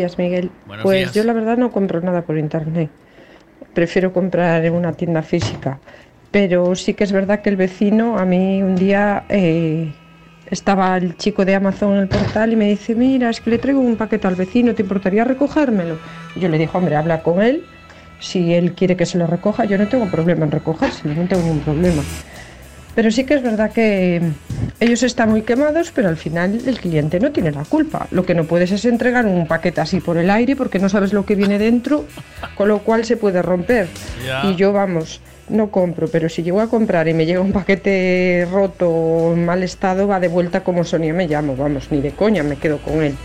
[0.03, 0.51] Días, Miguel.
[0.67, 1.13] Buenos pues días.
[1.13, 2.89] yo la verdad no compro nada por internet.
[3.73, 5.79] Prefiero comprar en una tienda física.
[6.31, 9.93] Pero sí que es verdad que el vecino a mí un día eh,
[10.49, 13.59] estaba el chico de Amazon en el portal y me dice, mira, es que le
[13.59, 15.97] traigo un paquete al vecino, ¿te importaría recogérmelo?
[16.35, 17.63] Y yo le dije, hombre, habla con él.
[18.19, 21.43] Si él quiere que se lo recoja, yo no tengo problema en recogérselo, no tengo
[21.43, 22.01] ningún problema.
[22.95, 24.21] Pero sí que es verdad que
[24.79, 28.07] ellos están muy quemados, pero al final el cliente no tiene la culpa.
[28.11, 31.11] Lo que no puedes es entregar un paquete así por el aire porque no sabes
[31.13, 32.05] lo que viene dentro,
[32.55, 33.87] con lo cual se puede romper.
[34.43, 38.47] Y yo, vamos, no compro, pero si llego a comprar y me llega un paquete
[38.51, 42.11] roto o en mal estado, va de vuelta como Sonia me llamo, vamos, ni de
[42.11, 43.15] coña me quedo con él.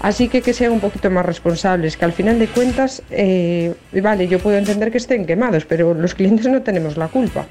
[0.00, 4.26] Así que que sean un poquito más responsables, que al final de cuentas, eh, vale,
[4.26, 7.46] yo puedo entender que estén quemados, pero los clientes no tenemos la culpa.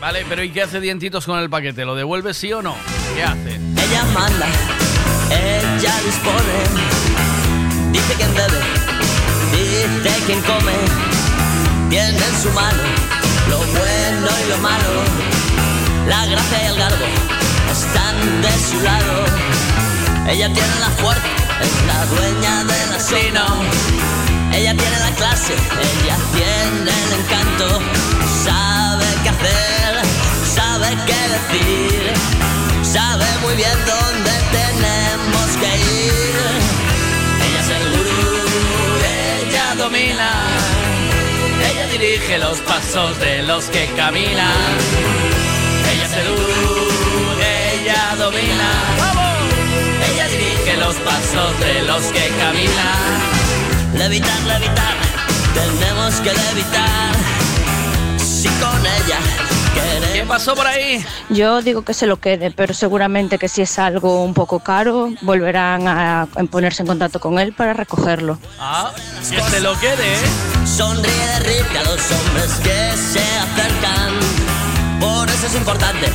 [0.00, 1.84] Vale, pero ¿y qué hace Dientitos con el paquete?
[1.84, 2.74] ¿Lo devuelve sí o no?
[3.14, 3.54] ¿Qué hace?
[3.54, 4.46] Ella manda,
[5.30, 6.56] ella dispone,
[7.92, 8.60] dice quien bebe,
[9.52, 10.72] dice quien come,
[11.90, 12.82] tiene en su mano
[13.50, 14.92] lo bueno y lo malo,
[16.08, 17.04] la gracia y el garbo
[17.70, 19.24] están de su lado.
[20.28, 21.26] Ella tiene la fuerza,
[21.60, 23.44] es la dueña del asino.
[24.52, 27.80] Ella tiene la clase, ella tiene el encanto,
[28.44, 29.79] sabe qué hacer,
[30.96, 32.12] sabe decir,
[32.82, 36.34] sabe muy bien dónde tenemos que ir.
[37.46, 38.38] Ella es el gurú,
[39.46, 40.30] ella domina,
[41.70, 44.70] Ella dirige los pasos de los que caminan.
[45.92, 46.88] Ella es el gurú,
[47.40, 48.70] ella domina.
[48.98, 49.30] ¡Vamos!
[50.12, 53.98] Ella dirige los pasos de los que caminan.
[53.98, 54.96] levitar, levitar,
[55.54, 57.12] tenemos que levitar.
[58.18, 59.49] Si con ella.
[60.12, 61.04] ¿Qué pasó por ahí?
[61.28, 65.10] Yo digo que se lo quede, pero seguramente que si es algo un poco caro,
[65.22, 68.38] volverán a ponerse en contacto con él para recogerlo.
[68.58, 68.92] Ah,
[69.28, 70.66] que se lo quede, ¿eh?
[70.66, 74.12] Sonríe, derrite a los hombres que se acercan.
[75.00, 76.06] Por eso es importante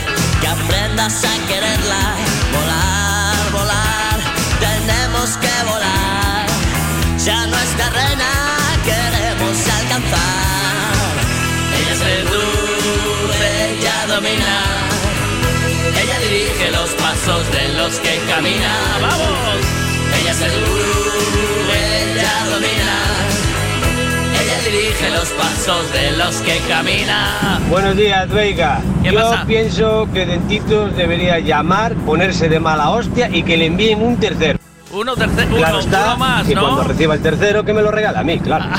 [0.41, 2.15] que aprendas a quererla.
[2.53, 4.19] Volar, volar,
[4.59, 6.45] tenemos que volar.
[7.23, 8.29] Ya nuestra reina
[8.83, 10.34] queremos alcanzar.
[14.15, 14.63] Dulce, ella domina.
[16.01, 16.19] Ella
[16.95, 18.73] pasos de los que camina.
[19.01, 19.59] ¡Vamos!
[20.21, 22.97] Ella es el gurú, ella domina.
[24.41, 27.59] Ella dirige los pasos de los que camina.
[27.69, 28.81] Buenos días, Veiga.
[29.03, 34.17] Yo pienso que Dentitos debería llamar, ponerse de mala hostia y que le envíen un
[34.17, 34.59] tercero.
[34.91, 36.61] Uno, tercero, Claro uno, está, uno más, y ¿no?
[36.61, 38.65] cuando reciba el tercero que me lo regala a mí, claro.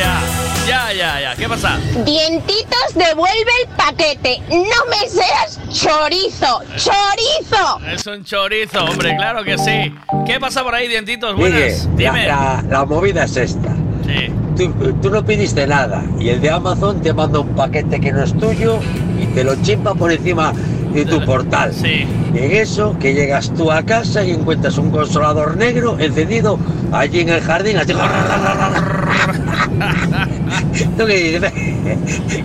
[0.00, 0.20] Ya,
[0.66, 1.34] ya, ya, ya.
[1.36, 1.78] ¿Qué pasa?
[2.04, 4.40] Dientitos devuelve el paquete.
[4.50, 6.60] No me seas chorizo.
[6.76, 7.80] Chorizo.
[7.92, 9.94] Es un chorizo, hombre, claro que sí.
[10.26, 11.34] ¿Qué pasa por ahí, dientitos?
[11.36, 11.86] Buenas.
[11.86, 12.26] la, Dime.
[12.26, 13.70] la- la movida es esta.
[14.06, 14.30] Sí.
[14.56, 18.22] Tú, tú no pediste nada y el de Amazon te manda un paquete que no
[18.22, 18.78] es tuyo
[19.20, 20.52] y te lo chimpa por encima
[20.92, 21.72] de tu portal.
[21.74, 22.06] Sí.
[22.32, 26.58] Y en eso que llegas tú a casa y encuentras un consolador negro encendido
[26.92, 27.78] allí en el jardín.
[27.78, 27.92] Así...
[30.98, 31.52] ¿Tú qué dices?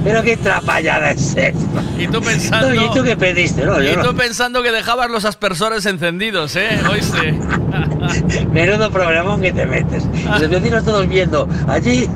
[0.04, 1.84] Pero qué trapallada es esta.
[1.98, 2.74] Y tú pensando.
[2.74, 3.66] ¿Y tú qué pediste?
[3.66, 4.04] No, yo y no.
[4.04, 6.80] tú pensando que dejabas los aspersores encendidos, ¿eh?
[6.90, 7.34] Oíste.
[8.52, 10.06] Menudo problemón que te metes.
[10.40, 12.08] Los vecinos todos viendo allí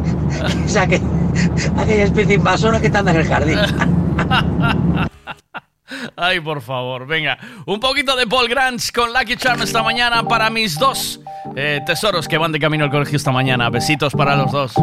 [0.66, 1.02] esa que,
[1.78, 3.60] aquella especie invasora que anda en el jardín.
[6.16, 7.38] Ay, por favor, venga.
[7.66, 11.20] Un poquito de Paul Grange con Lucky Charm esta mañana para mis dos
[11.56, 13.70] eh, tesoros que van de camino al colegio esta mañana.
[13.70, 14.74] Besitos para los dos.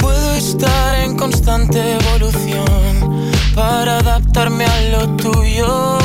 [0.00, 2.64] Puedo estar en constante evolución
[3.54, 5.98] para adaptarme a lo tuyo.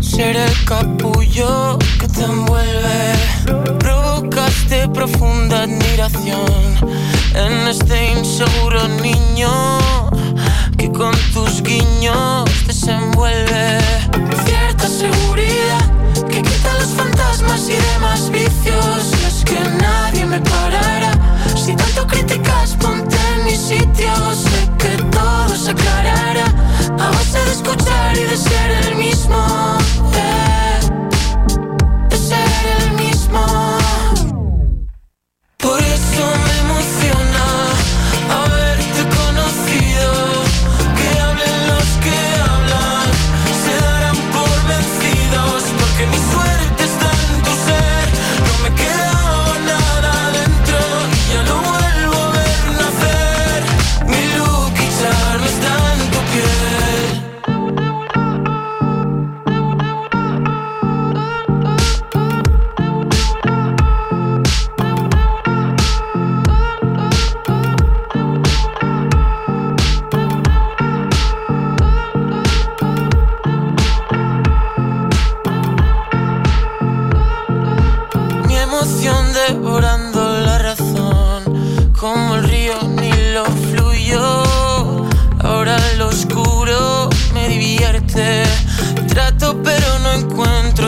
[0.00, 3.78] Ser el capullo que te envuelve.
[3.78, 9.50] Provocaste profunda admiración en este inseguro niño
[10.76, 13.78] que con tus guiños desenvuelve.
[14.44, 15.84] Cierta seguridad
[16.28, 19.12] que quita los fantasmas y demás vicios.
[19.22, 21.12] Y es que nadie me parará.
[21.56, 24.12] Si tanto criticas, ponte en mi sitio.
[24.34, 26.46] Sé que todo se aclarará
[26.98, 29.78] a base de escuchar y de ser el mismo.
[30.14, 30.80] eh,
[32.08, 33.44] de ser el mismo.
[35.58, 35.99] Por eso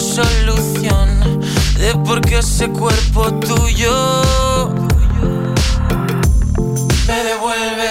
[0.01, 1.41] solución
[1.79, 4.73] de por qué ese cuerpo tuyo
[7.07, 7.91] me devuelve.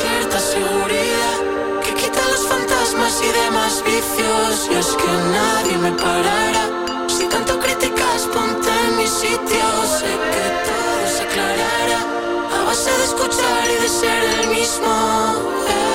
[0.00, 1.38] Cierta seguridad
[1.84, 4.68] que quita los fantasmas y demás vicios.
[4.70, 6.73] Y es que nadie me parará.
[9.04, 9.66] Mi sitio.
[9.98, 12.00] Sé que todo se aclarará
[12.56, 15.93] a base de escuchar y de ser el mismo.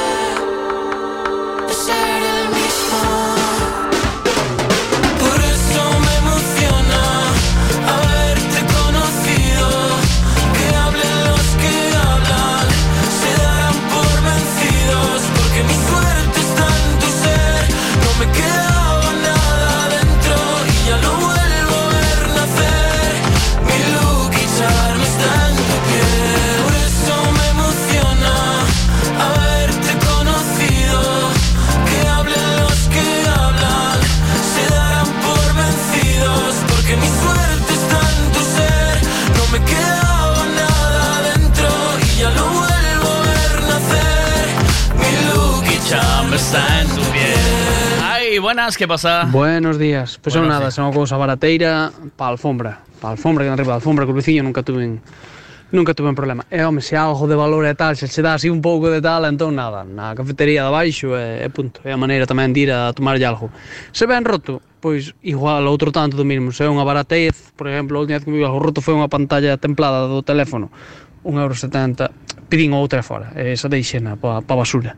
[46.50, 47.38] está en tu piel.
[48.02, 49.26] Ay, buenas, que pasa?
[49.26, 50.18] Buenos días.
[50.18, 52.82] Pois pues bueno, nada, son unha cousa barateira pa alfombra.
[52.98, 54.98] Pa alfombra, que arriba da alfombra, cruciño, nunca tuven
[55.70, 56.50] nunca tuve un problema.
[56.50, 58.98] E, home, se algo de valor e tal, se se dá así un pouco de
[58.98, 61.86] tal, entón nada, na cafetería de baixo e, e punto.
[61.86, 63.54] É a maneira tamén de ir a tomarlle algo.
[63.94, 66.50] Se ben roto, pois igual outro tanto do mismo.
[66.50, 69.06] Se é unha baratez, por exemplo, a última vez que me algo roto foi unha
[69.06, 70.74] pantalla templada do teléfono,
[71.22, 74.98] 1,70€, pedín outra fora, e esa deixena pa, pa basura.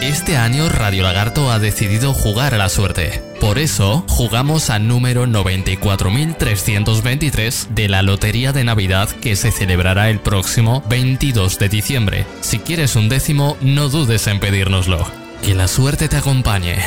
[0.00, 3.24] este año Radio Lagarto ha decidido jugar a la suerte.
[3.40, 10.20] Por eso, jugamos al número 94.323 de la Lotería de Navidad que se celebrará el
[10.20, 12.26] próximo 22 de diciembre.
[12.40, 15.06] Si quieres un décimo, no dudes en pedírnoslo.
[15.42, 16.78] Que la suerte te acompañe.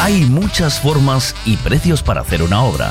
[0.00, 2.90] Hay muchas formas y precios para hacer una obra,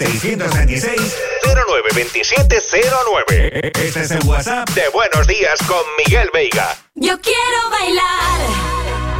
[0.00, 3.70] 626 092709.
[3.74, 6.74] Este es el WhatsApp de Buenos Días con Miguel Veiga.
[6.94, 8.40] Yo quiero bailar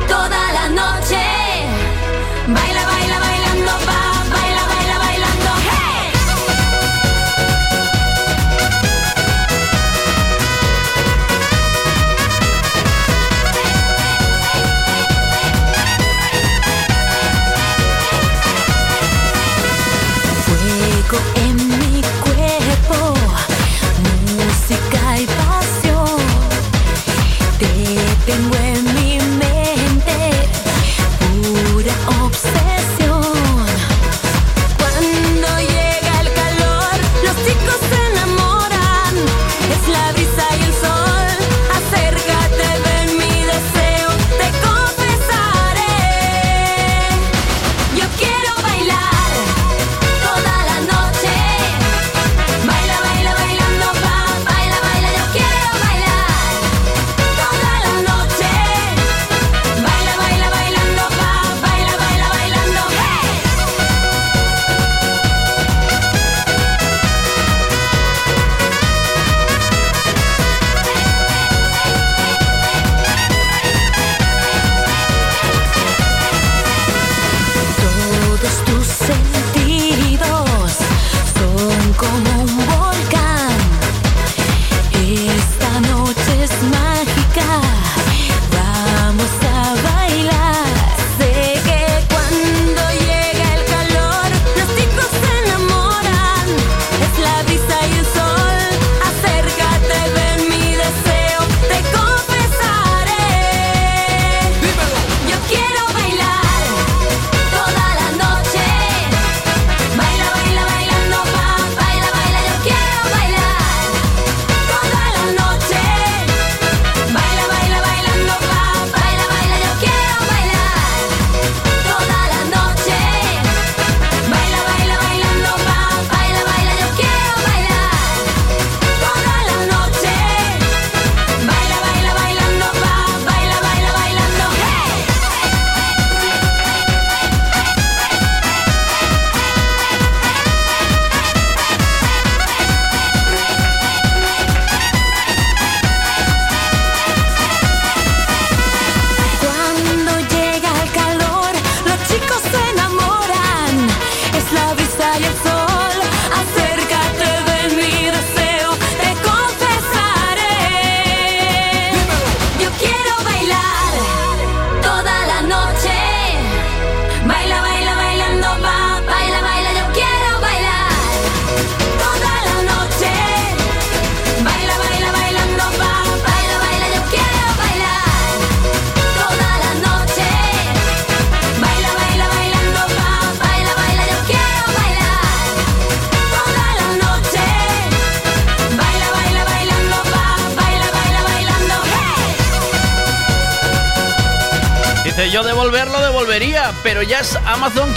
[0.09, 1.60] toda la noche.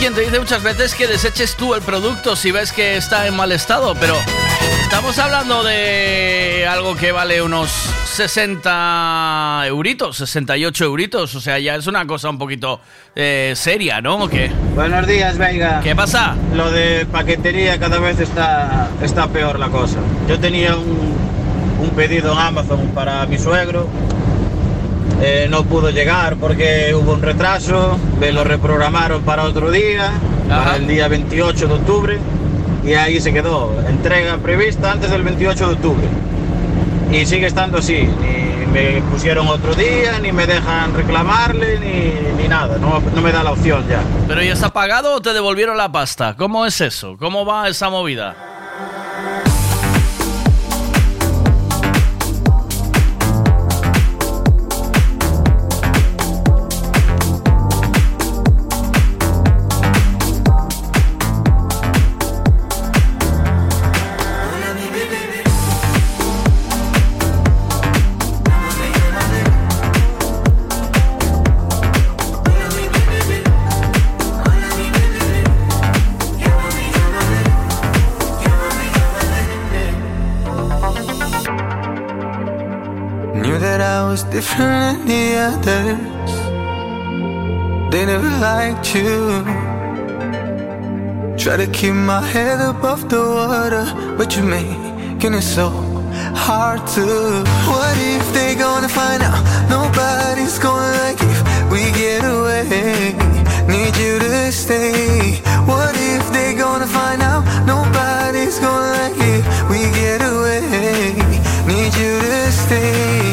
[0.03, 3.37] Quien te dice muchas veces que deseches tú el producto si ves que está en
[3.37, 4.17] mal estado, pero
[4.81, 11.87] estamos hablando de algo que vale unos 60 euritos, 68 euritos, o sea, ya es
[11.87, 12.81] una cosa un poquito
[13.15, 14.17] eh, seria, ¿no?
[14.17, 14.51] ¿O qué?
[14.75, 15.79] Buenos días, Veiga.
[15.79, 16.35] ¿Qué pasa?
[16.53, 19.99] Lo de paquetería cada vez está, está peor la cosa.
[20.27, 21.15] Yo tenía un,
[21.79, 23.87] un pedido en Amazon para mi suegro.
[25.25, 27.97] Eh, no pudo llegar porque hubo un retraso.
[28.19, 30.11] Me lo reprogramaron para otro día,
[30.49, 32.19] para el día 28 de octubre.
[32.85, 33.73] Y ahí se quedó.
[33.87, 36.07] Entrega prevista antes del 28 de octubre.
[37.11, 38.03] Y sigue estando así.
[38.03, 42.77] Ni me pusieron otro día, ni me dejan reclamarle, ni, ni nada.
[42.77, 44.01] No, no me da la opción ya.
[44.27, 46.35] ¿Pero ya está pagado o te devolvieron la pasta?
[46.35, 47.15] ¿Cómo es eso?
[47.17, 48.52] ¿Cómo va esa movida?
[84.53, 86.33] Different than the others.
[87.91, 89.43] They never liked you.
[91.37, 93.85] Try to keep my head above the water,
[94.17, 95.69] but you're making it so
[96.35, 97.05] hard to.
[97.71, 99.41] What if they gonna find out?
[99.69, 101.39] Nobody's gonna like if
[101.71, 103.15] we get away.
[103.67, 105.41] Need you to stay.
[105.65, 107.43] What if they gonna find out?
[107.65, 110.61] Nobody's gonna like if We get away.
[111.65, 113.32] Need you to stay.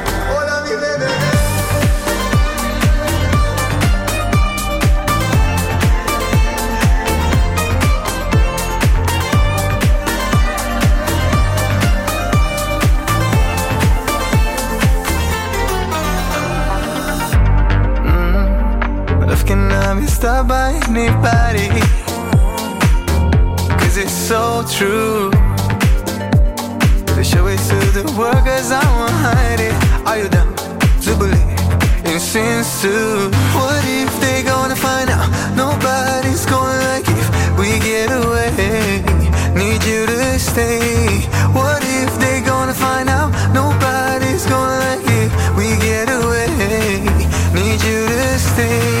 [19.91, 21.67] Cannot be stopped by anybody.
[23.75, 25.29] Cause it's so true.
[27.11, 29.75] To show it to the world cause I won't hide it.
[30.07, 33.29] Are you down to believe in sins too?
[33.51, 35.27] What if they gonna find out?
[35.57, 37.27] Nobody's gonna like if
[37.59, 39.03] we get away.
[39.53, 41.19] Need you to stay.
[41.51, 43.31] What if they gonna find out?
[43.51, 45.29] Nobody's gonna like it.
[45.57, 46.47] We get away.
[47.53, 49.00] Need you to stay.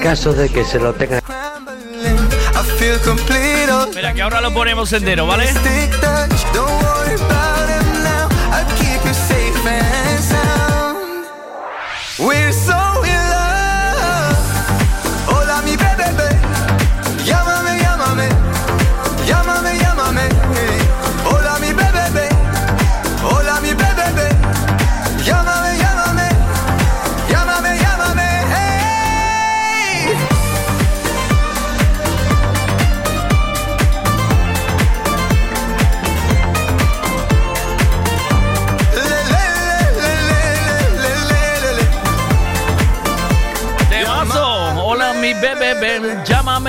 [0.00, 3.70] Caso de que se lo tenga I feel complete.
[3.70, 5.52] oh, Espera, que ahora lo ponemos entero, ¿vale?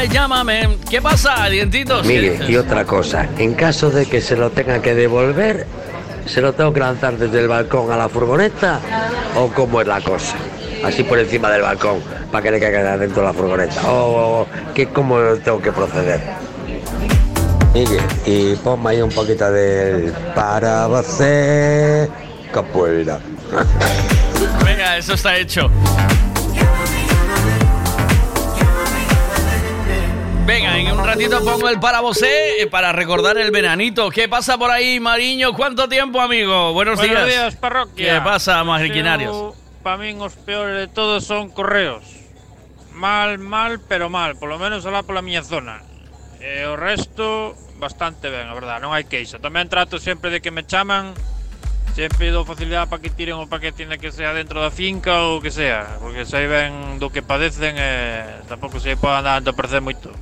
[0.08, 0.78] Llámame, llámame.
[0.90, 2.02] ¿Qué pasa, dientitos?
[2.02, 5.68] ¿Qué Mire, y otra cosa, en caso de que se lo tenga que devolver,
[6.26, 8.80] ¿se lo tengo que lanzar desde el balcón a la furgoneta
[9.36, 10.36] o cómo es la cosa?
[10.84, 12.00] Así por encima del balcón,
[12.32, 13.82] para que le caiga dentro de la furgoneta.
[13.86, 16.20] O ¿qué, ¿cómo tengo que proceder?
[17.74, 22.10] Mire, y ponme ahí un poquito del para você
[22.52, 23.20] capoeira.
[24.66, 25.70] Venga, eso está hecho.
[30.46, 34.10] Venga, en un ratito pongo el para vosé eh, para recordar el veranito.
[34.10, 35.54] ¿Qué pasa por ahí, Mariño?
[35.54, 36.74] ¿Cuánto tiempo, amigo?
[36.74, 38.16] Buenos, Buenos días, parroquia.
[38.16, 39.54] ¿Qué pasa, maquinarios?
[39.84, 42.04] Para mí, los peores de todos son correos.
[42.94, 44.36] Mal, mal, pero mal.
[44.36, 45.82] Por lo menos alá pola miña zona.
[46.42, 49.38] E o resto, bastante ben, a verdad, non hai queixa.
[49.38, 51.14] Tamén trato sempre de que me chaman
[51.94, 55.44] sempre dou facilidade para que tiren o paquete na que sea dentro da finca ou
[55.44, 59.84] que sea, porque sei ben do que padecen e tampouco se podan andar a parecer
[59.84, 60.16] moito.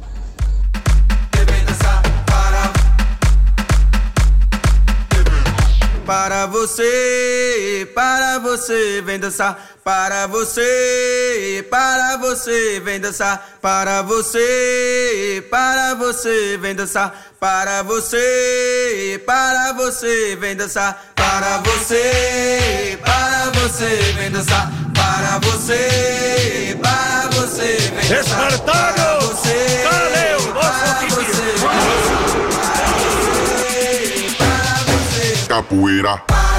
[6.10, 9.76] Para você, para você, vem dançar.
[9.84, 13.60] Para você, para você, vem dançar.
[13.62, 17.14] Para você, para você, vem dançar.
[17.40, 21.00] Para você, para você, vem dançar.
[21.16, 24.72] Para você, para você, vem dançar.
[24.96, 28.50] Para você, para você, vem dançar.
[28.50, 29.10] Espartano!
[29.22, 31.09] você, Dale,
[35.60, 36.59] Capoeira.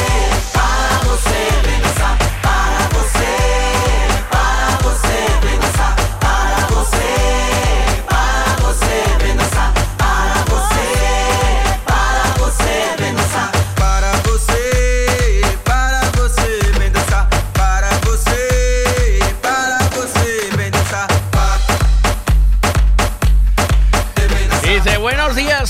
[1.21, 2.17] você, vem dançar.
[2.41, 3.35] Para você,
[6.19, 7.60] para você,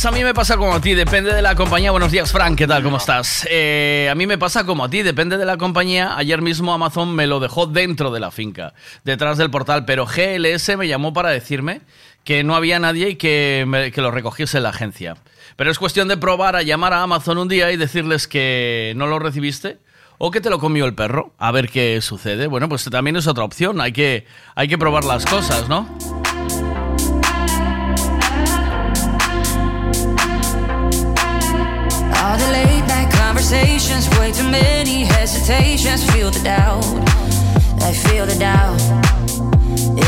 [0.02, 1.92] días, a mí me pasa como a ti, depende de la compañía.
[1.92, 2.84] Buenos días, Frank, ¿qué tal?
[2.84, 3.48] ¿Cómo estás?
[3.50, 6.18] Eh, a mí me pasa como a ti, depende de la compañía.
[6.18, 8.74] Ayer mismo Amazon me lo dejó dentro de la finca,
[9.04, 11.82] detrás del portal, pero GLS me llamó para decirme
[12.24, 15.18] que no había nadie y que, que lo recogiese la agencia.
[15.56, 19.08] Pero es cuestión de probar a llamar a Amazon un día y decirles que no
[19.08, 19.80] lo recibiste
[20.18, 22.48] o que te lo comió el perro, a ver qué sucede.
[22.48, 24.26] Bueno, pues también es otra opción, hay que,
[24.56, 25.88] hay que probar las cosas, ¿no?
[33.52, 36.10] Conversations, way too many hesitations.
[36.12, 36.86] Feel the doubt,
[37.82, 38.80] I feel the doubt.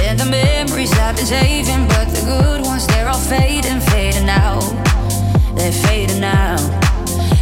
[0.01, 4.63] And the memories I've been saving, but the good ones, they're all fading, fading out.
[5.55, 6.61] They're fading out.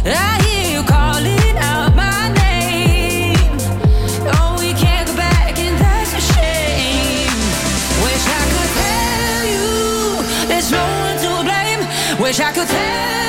[0.04, 3.58] I hear you calling out my name.
[4.34, 7.38] Oh, we can't go back, and that's a shame.
[8.02, 12.20] Wish I could tell you there's no one to blame.
[12.20, 13.21] Wish I could tell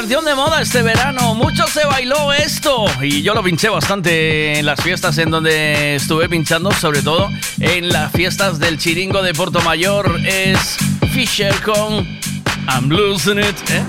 [0.00, 4.66] canción de moda este verano, mucho se bailó esto y yo lo pinché bastante en
[4.66, 7.30] las fiestas en donde estuve pinchando, sobre todo
[7.60, 10.20] en las fiestas del Chiringo de Porto Mayor.
[10.26, 10.76] Es
[11.12, 12.04] Fisher con
[12.66, 13.84] I'm losing it, ¿eh?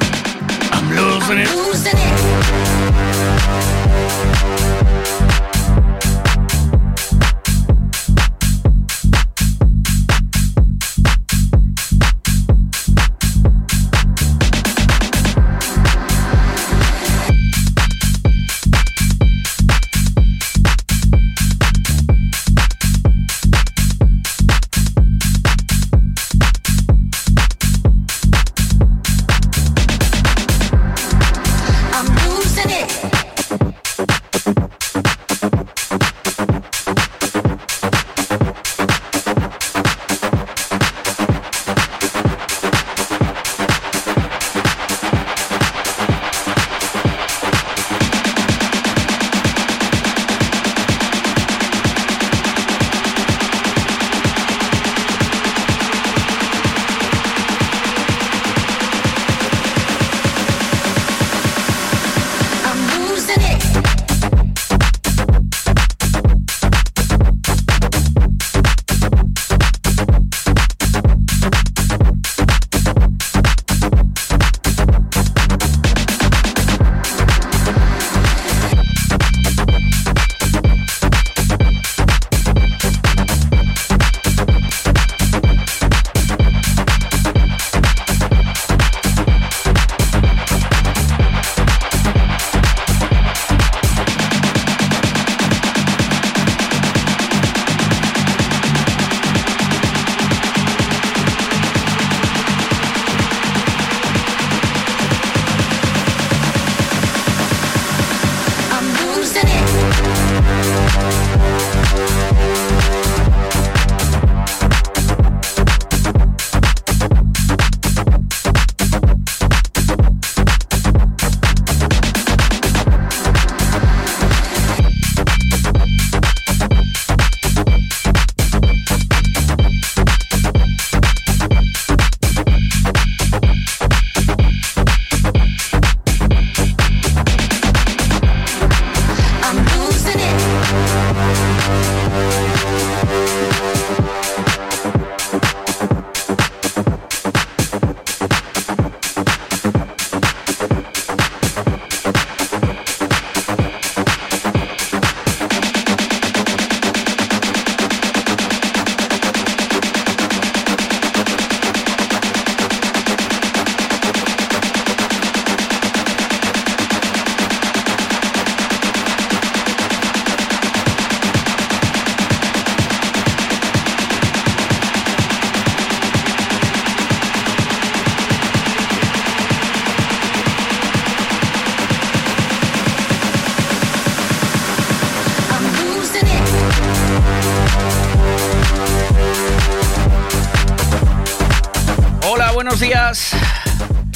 [0.74, 2.95] I'm losing it.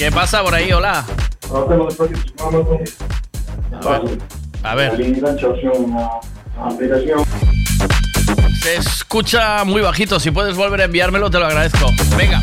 [0.10, 0.72] ¿Qué pasa por ahí?
[0.72, 1.06] Hola.
[4.64, 4.98] A ver.
[8.64, 10.19] Se escucha muy bajito.
[10.19, 11.91] Si puedes volver a enviármelo, te lo agradezco.
[12.18, 12.41] Venga.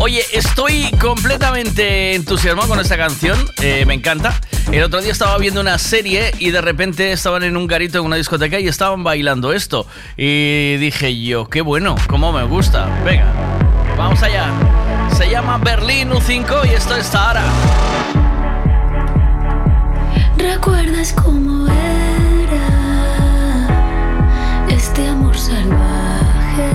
[0.00, 3.38] Oye, estoy completamente entusiasmado con esta canción.
[3.60, 4.40] eh, me encanta.
[4.72, 8.06] El otro día estaba viendo una serie y de repente estaban en un garito en
[8.06, 9.86] una discoteca y estaban bailando esto.
[10.16, 12.88] Y dije yo, qué bueno, cómo me gusta.
[13.04, 13.30] Venga,
[13.98, 14.50] vamos allá.
[15.42, 17.42] Llama Berlín U5 y esto es Sahara.
[20.38, 22.68] ¿Recuerdas cómo era
[24.68, 26.70] este amor salvaje?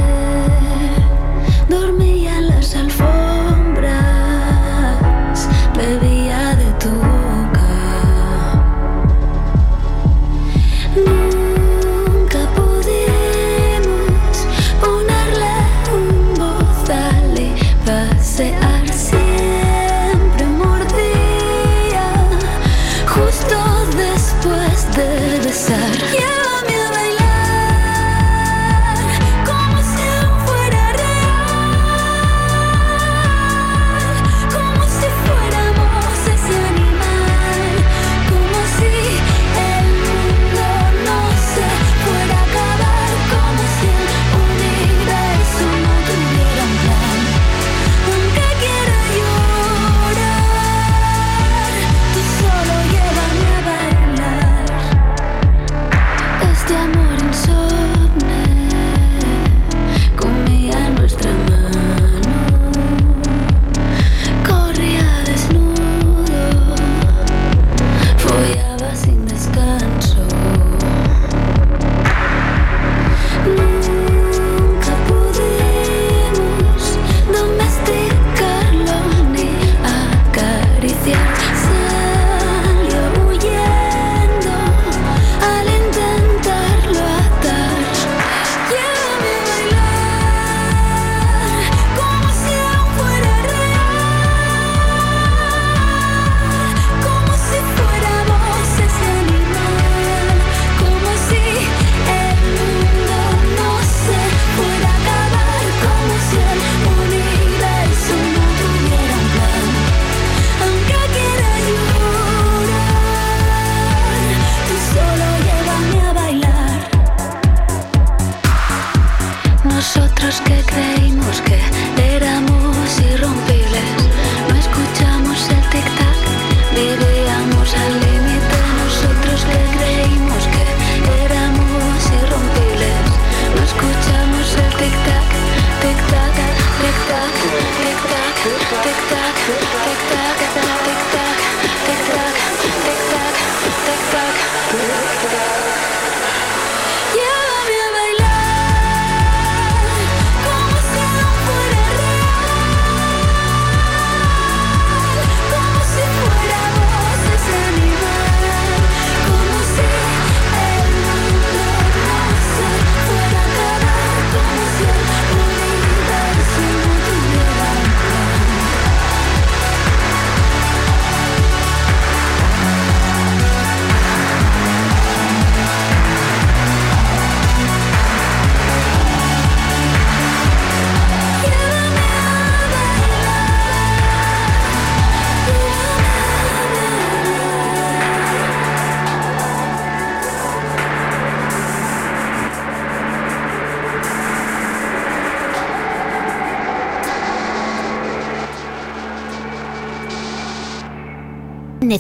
[1.70, 3.88] Dormía en las alfombras,
[5.74, 6.17] bebía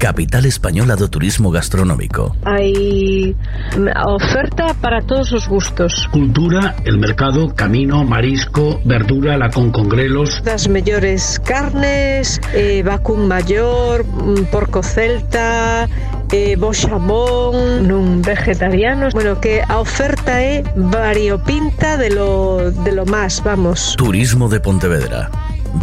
[0.00, 2.34] capital española do turismo gastronómico.
[2.48, 3.36] Hay
[4.06, 6.08] oferta para todos los gustos.
[6.10, 10.40] Cultura, el mercado, camino, marisco, verdura, la con congrelos.
[10.46, 15.86] Las mejores carnes, eh, vacún mayor, mm, porco celta,
[16.32, 16.56] eh,
[18.24, 19.12] vegetarianos.
[19.12, 23.94] Bueno, que a oferta é variopinta de lo, de lo más, vamos.
[23.98, 25.28] Turismo de Pontevedra.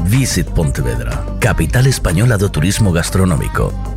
[0.09, 3.96] Visit Pontevedra, capital española do turismo gastronómico.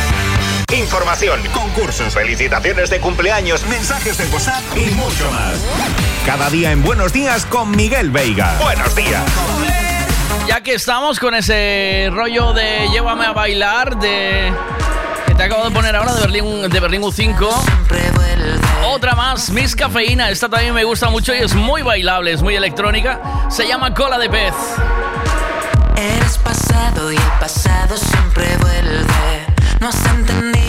[0.73, 5.59] Información, concursos, felicitaciones de cumpleaños, mensajes de WhatsApp y mucho más.
[6.25, 8.57] Cada día en Buenos Días con Miguel Veiga.
[8.57, 9.21] Buenos días.
[10.47, 14.53] Ya que estamos con ese rollo de llévame a bailar de
[15.27, 17.49] que te acabo de poner ahora de Berlín de Berlín U5.
[18.85, 22.55] Otra más, Miss Cafeína, esta también me gusta mucho y es muy bailable, es muy
[22.55, 23.19] electrónica.
[23.49, 24.53] Se llama Cola de Pez.
[25.97, 29.45] Eres pasado y el pasado siempre vuelve.
[29.81, 30.60] No has entendido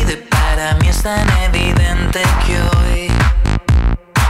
[1.02, 3.08] es tan evidente que hoy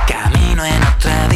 [0.07, 1.29] camino en otra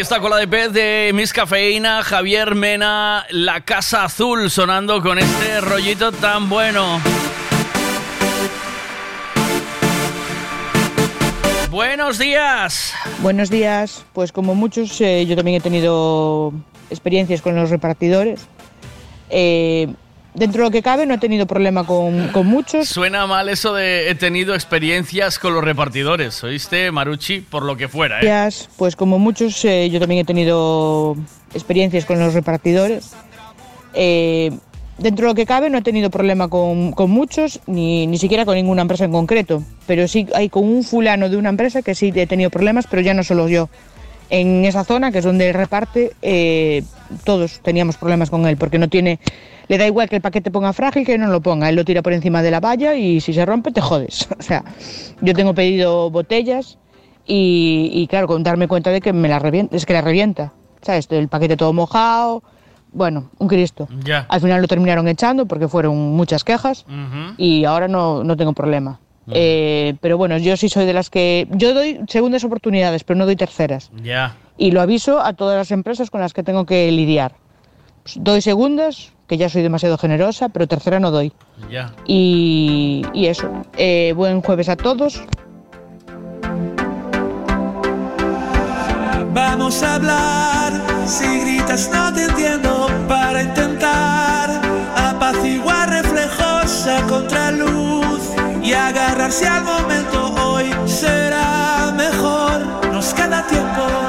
[0.00, 5.02] Ahí está con la de pez de Miss Cafeína, Javier Mena, La Casa Azul, sonando
[5.02, 6.98] con este rollito tan bueno.
[11.70, 12.94] Buenos días.
[13.18, 14.06] Buenos días.
[14.14, 16.54] Pues como muchos, eh, yo también he tenido
[16.88, 18.46] experiencias con los repartidores.
[19.28, 19.86] Eh,
[20.34, 22.88] dentro de lo que cabe, no he tenido problema con, con muchos.
[22.88, 27.40] Suena mal eso de he tenido experiencias con los repartidores, ¿oíste, Maruchi?
[27.40, 28.48] Por lo que fuera, ¿eh?
[28.76, 31.16] Pues como muchos, eh, yo también he tenido
[31.54, 33.12] experiencias con los repartidores.
[33.94, 34.52] Eh,
[34.98, 38.44] dentro de lo que cabe, no he tenido problema con, con muchos, ni, ni siquiera
[38.44, 39.62] con ninguna empresa en concreto.
[39.86, 43.02] Pero sí hay con un fulano de una empresa que sí he tenido problemas, pero
[43.02, 43.68] ya no solo yo.
[44.30, 46.84] En esa zona, que es donde reparte, eh,
[47.24, 49.18] todos teníamos problemas con él, porque no tiene.
[49.68, 51.68] Le da igual que el paquete ponga frágil que no lo ponga.
[51.68, 54.28] Él lo tira por encima de la valla y si se rompe, te jodes.
[54.38, 54.64] O sea,
[55.20, 56.78] yo tengo pedido botellas
[57.26, 60.52] y, y claro, con darme cuenta de que me la revienta, es que la revienta.
[60.82, 61.08] ¿Sabes?
[61.10, 62.42] El paquete todo mojado.
[62.92, 63.86] Bueno, un Cristo.
[64.04, 64.26] Ya.
[64.28, 66.84] Al final lo terminaron echando porque fueron muchas quejas
[67.36, 68.98] y ahora no, no tengo problema.
[69.32, 71.46] Eh, pero bueno, yo sí soy de las que...
[71.50, 73.90] Yo doy segundas oportunidades, pero no doy terceras.
[74.02, 74.36] Ya.
[74.56, 77.34] Y lo aviso a todas las empresas con las que tengo que lidiar.
[78.02, 81.32] Pues doy segundas, que ya soy demasiado generosa, pero tercera no doy.
[81.70, 81.92] Ya.
[82.06, 83.48] Y, y eso.
[83.76, 85.22] Eh, buen jueves a todos.
[89.32, 90.72] Vamos a hablar,
[91.06, 93.69] si gritas no te entiendo, para intentar
[99.30, 102.92] agarrarse al momento hoy será mejor.
[102.92, 103.99] Nos queda tiempo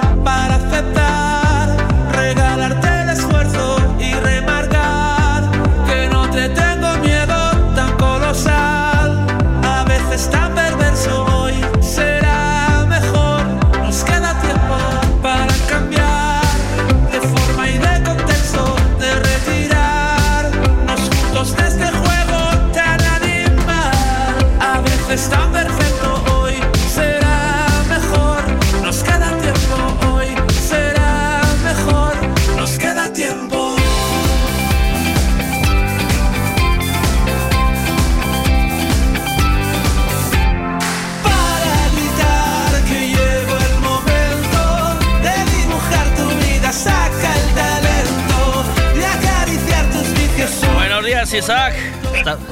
[51.41, 51.73] Isaac.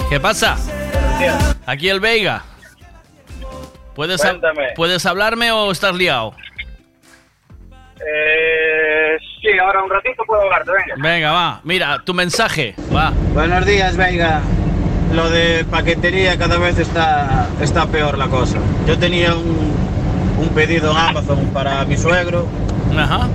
[0.09, 0.57] ¿Qué pasa?
[1.67, 2.41] Aquí el Veiga.
[3.93, 4.67] ¿Puedes, hab- Cuéntame.
[4.75, 6.33] ¿Puedes hablarme o estás liado?
[7.99, 10.95] Eh, sí, ahora un ratito puedo hablarte, venga.
[10.97, 11.61] Venga, va.
[11.63, 12.73] Mira, tu mensaje.
[12.95, 13.11] Va.
[13.33, 14.41] Buenos días, Veiga.
[15.13, 18.57] Lo de paquetería cada vez está, está peor la cosa.
[18.87, 19.71] Yo tenía un,
[20.39, 22.47] un pedido en Amazon para mi suegro.
[22.97, 23.27] Ajá.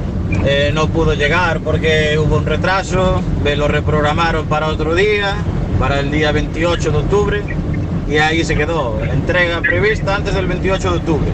[0.46, 3.22] Eh, no pudo llegar porque hubo un retraso.
[3.42, 5.34] Me lo reprogramaron para otro día,
[5.78, 7.42] para el día 28 de octubre.
[8.08, 9.02] Y ahí se quedó.
[9.02, 11.30] Entrega prevista antes del 28 de octubre.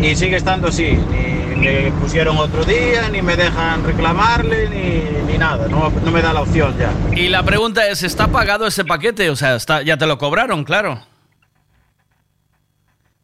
[0.00, 0.92] Y sigue estando así.
[0.92, 5.68] Ni me pusieron otro día, ni me dejan reclamarle, ni, ni nada.
[5.68, 6.90] No, no me da la opción ya.
[7.14, 9.28] Y la pregunta es, ¿está pagado ese paquete?
[9.30, 11.02] O sea, está, ya te lo cobraron, claro.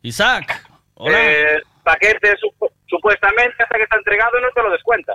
[0.03, 0.63] Isaac.
[0.95, 1.19] Hola.
[1.19, 1.47] Eh,
[1.83, 2.55] paquete sup-
[2.89, 5.13] supuestamente hasta que está entregado no te lo descuenta.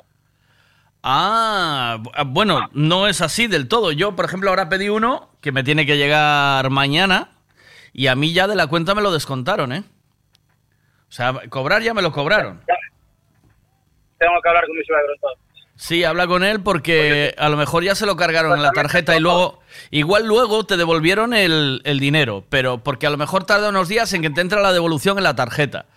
[1.04, 3.92] Ah, ah, bueno, no es así del todo.
[3.92, 7.30] Yo, por ejemplo, ahora pedí uno que me tiene que llegar mañana
[7.94, 9.84] y a mí ya de la cuenta me lo descontaron, ¿eh?
[11.10, 12.62] O sea, cobrar ya me lo cobraron.
[14.18, 15.52] Tengo que hablar con mi suegro entonces.
[15.76, 19.18] Sí, habla con él porque a lo mejor ya se lo cargaron en la tarjeta
[19.18, 23.70] y luego, igual luego te devolvieron el, el dinero, pero porque a lo mejor tarda
[23.70, 25.88] unos días en que te entra la devolución en la tarjeta.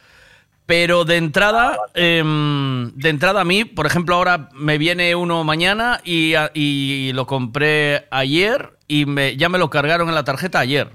[0.66, 6.00] Pero de entrada, em, de entrada a mí, por ejemplo, ahora me viene uno mañana
[6.04, 10.90] y, y lo compré ayer y me, ya me lo cargaron en la tarjeta ayer.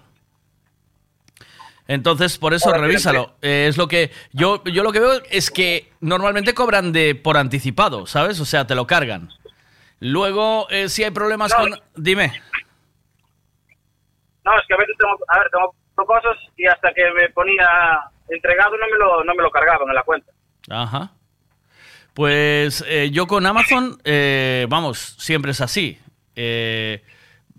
[1.89, 3.33] Entonces, por eso Ahora, revísalo.
[3.41, 7.35] Eh, es lo que yo, yo lo que veo es que normalmente cobran de por
[7.35, 8.39] anticipado, ¿sabes?
[8.39, 9.29] O sea, te lo cargan.
[9.99, 11.71] Luego, eh, si hay problemas con...
[11.95, 12.31] Dime.
[14.45, 15.73] No, es que a veces tengo, a ver, tengo
[16.05, 17.67] cosas y hasta que me ponía
[18.29, 20.31] entregado no me lo, no me lo cargaban en la cuenta.
[20.69, 21.11] Ajá.
[22.13, 25.97] Pues eh, yo con Amazon, eh, vamos, siempre es así.
[26.35, 27.03] Eh,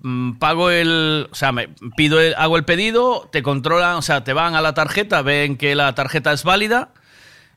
[0.02, 4.22] mm, pago el, o sea, me pido, el- hago el pedido, te controlan, o sea,
[4.24, 6.92] te van a la tarjeta, ven que la tarjeta es válida,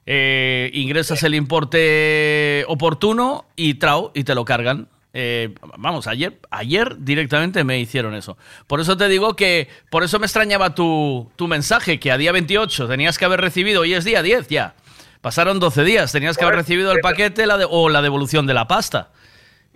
[0.06, 4.88] ingresas el importe oportuno y trao y te lo cargan.
[5.16, 8.36] Eh, vamos, ayer, ayer directamente me hicieron eso.
[8.66, 12.32] Por eso te digo que, por eso me extrañaba tu, tu mensaje, que a día
[12.32, 14.74] 28 tenías que haber recibido, hoy es día 10 ya.
[15.22, 18.54] Pasaron 12 días, tenías que haber recibido el paquete la de- o la devolución de
[18.56, 19.10] la pasta.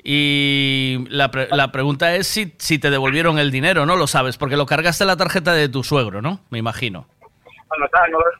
[0.04, 3.96] Y la, pre- la pregunta es si, si te devolvieron el dinero, ¿no?
[3.96, 6.42] Lo sabes, porque lo cargaste en la tarjeta de tu suegro, ¿no?
[6.50, 7.08] Me imagino.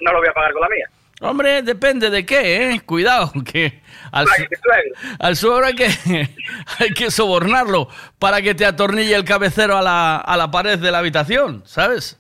[0.02, 0.90] No lo voy a pagar con la mía.
[1.20, 2.82] Hombre, depende de qué, ¿eh?
[2.82, 3.82] Cuidado, que
[4.12, 4.28] al,
[5.20, 5.88] al suegro hay que,
[6.80, 7.90] hay que sobornarlo
[8.20, 12.20] para que te atornille el cabecero a la, a la pared de la habitación, ¿sabes?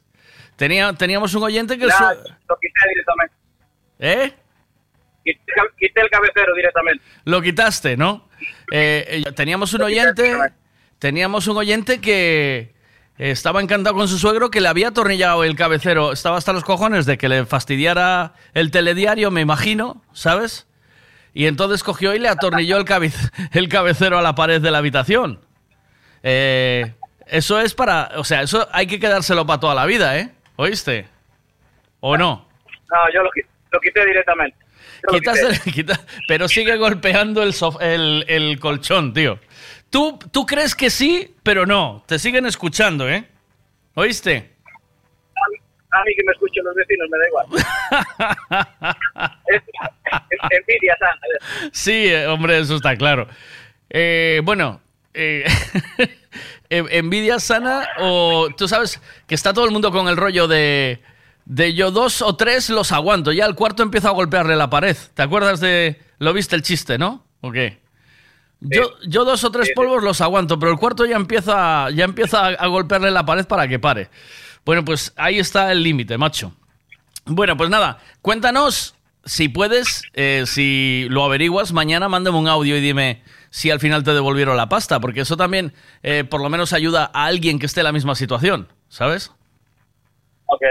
[0.55, 1.85] Tenía, teníamos un oyente que...
[1.85, 3.35] lo quité directamente.
[3.99, 4.33] ¿Eh?
[5.23, 7.03] Quité, quité el cabecero directamente.
[7.25, 8.27] Lo quitaste, ¿no?
[8.71, 10.35] Eh, eh, teníamos un oyente,
[10.97, 12.73] teníamos un oyente que
[13.17, 17.05] estaba encantado con su suegro que le había atornillado el cabecero, estaba hasta los cojones
[17.05, 20.67] de que le fastidiara el telediario, me imagino, ¿sabes?
[21.33, 23.11] Y entonces cogió y le atornilló el, cabe-
[23.53, 25.39] el cabecero a la pared de la habitación.
[26.23, 26.93] Eh,
[27.27, 30.29] eso es para, o sea, eso hay que quedárselo para toda la vida, ¿eh?
[30.55, 31.07] ¿Oíste?
[31.99, 32.47] ¿O no?
[32.89, 34.57] No, yo lo, qui- lo quité directamente.
[35.03, 35.47] Yo lo Quitas quité.
[35.69, 39.39] el- quita- pero sigue golpeando el, sof- el, el colchón, tío.
[39.89, 42.03] Tú, tú crees que sí, pero no.
[42.07, 43.27] Te siguen escuchando, ¿eh?
[43.95, 44.53] ¿Oíste?
[45.89, 47.45] A mí que me escuchen los vecinos me da igual.
[49.47, 49.61] es,
[50.29, 51.69] es envidia sana.
[51.71, 53.27] Sí, eh, hombre, eso está claro.
[53.89, 54.81] Eh, bueno,
[55.13, 55.45] eh,
[56.69, 61.01] ¿en- ¿envidia sana o tú sabes que está todo el mundo con el rollo de,
[61.45, 64.97] de yo dos o tres los aguanto, ya el cuarto empiezo a golpearle la pared?
[65.13, 65.99] ¿Te acuerdas de...
[66.19, 67.25] Lo viste el chiste, ¿no?
[67.41, 67.79] ¿O qué?
[68.59, 72.47] Yo, yo dos o tres polvos los aguanto, pero el cuarto ya empieza, ya empieza
[72.47, 74.09] a, golpearle la pared para que pare.
[74.65, 76.53] Bueno, pues ahí está el límite, macho.
[77.25, 82.81] Bueno, pues nada, cuéntanos si puedes, eh, si lo averiguas, mañana mándame un audio y
[82.81, 85.73] dime si al final te devolvieron la pasta, porque eso también
[86.03, 89.31] eh, por lo menos ayuda a alguien que esté en la misma situación, ¿sabes?
[90.47, 90.63] Ok.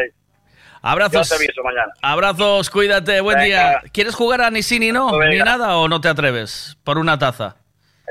[0.83, 1.29] Abrazos.
[1.29, 1.93] Yo te aviso mañana.
[2.03, 3.81] Abrazos, cuídate, buen Venga.
[3.81, 3.91] día.
[3.93, 5.17] ¿Quieres jugar a ni sí ni no?
[5.19, 5.31] Venga.
[5.31, 6.77] Ni nada o no te atreves?
[6.85, 7.57] Por una taza.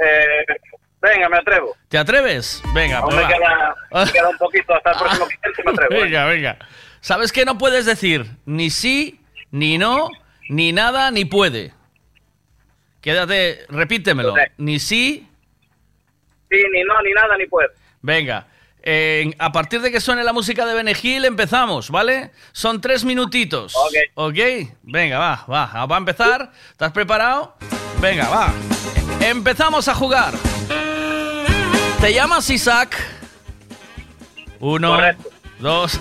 [0.04, 0.46] Eh,
[1.02, 1.76] venga, me atrevo.
[1.88, 2.62] ¿Te atreves?
[2.74, 3.28] Venga, Aún pues me va.
[3.30, 5.94] queda, me queda un poquito hasta el próximo cliente, me atrevo.
[5.96, 6.04] ¿eh?
[6.04, 6.58] Venga, venga.
[7.02, 9.20] ¿Sabes que no puedes decir ni sí,
[9.52, 10.10] ni no,
[10.50, 11.72] ni nada, ni puede?
[13.02, 14.34] Quédate, repítemelo.
[14.58, 15.28] Ni sí,
[16.50, 17.70] Sí, ni no, ni nada, ni puedo.
[18.02, 18.48] venga.
[18.88, 22.30] Eh, a partir de que suene la música de Benegil empezamos, ¿vale?
[22.52, 23.74] Son tres minutitos.
[23.76, 23.94] Ok.
[24.14, 24.38] ¿Ok?
[24.84, 25.86] Venga, va, va.
[25.88, 26.52] Va a empezar.
[26.70, 27.56] ¿Estás preparado?
[28.00, 28.54] Venga, va.
[29.30, 30.34] Empezamos a jugar.
[32.00, 32.96] ¿Te llamas Isaac?
[34.60, 35.30] Uno, Correcto.
[35.60, 36.00] dos.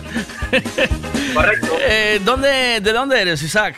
[1.35, 1.69] Correcto.
[1.87, 3.77] Eh, ¿dónde, ¿De dónde eres, Isaac?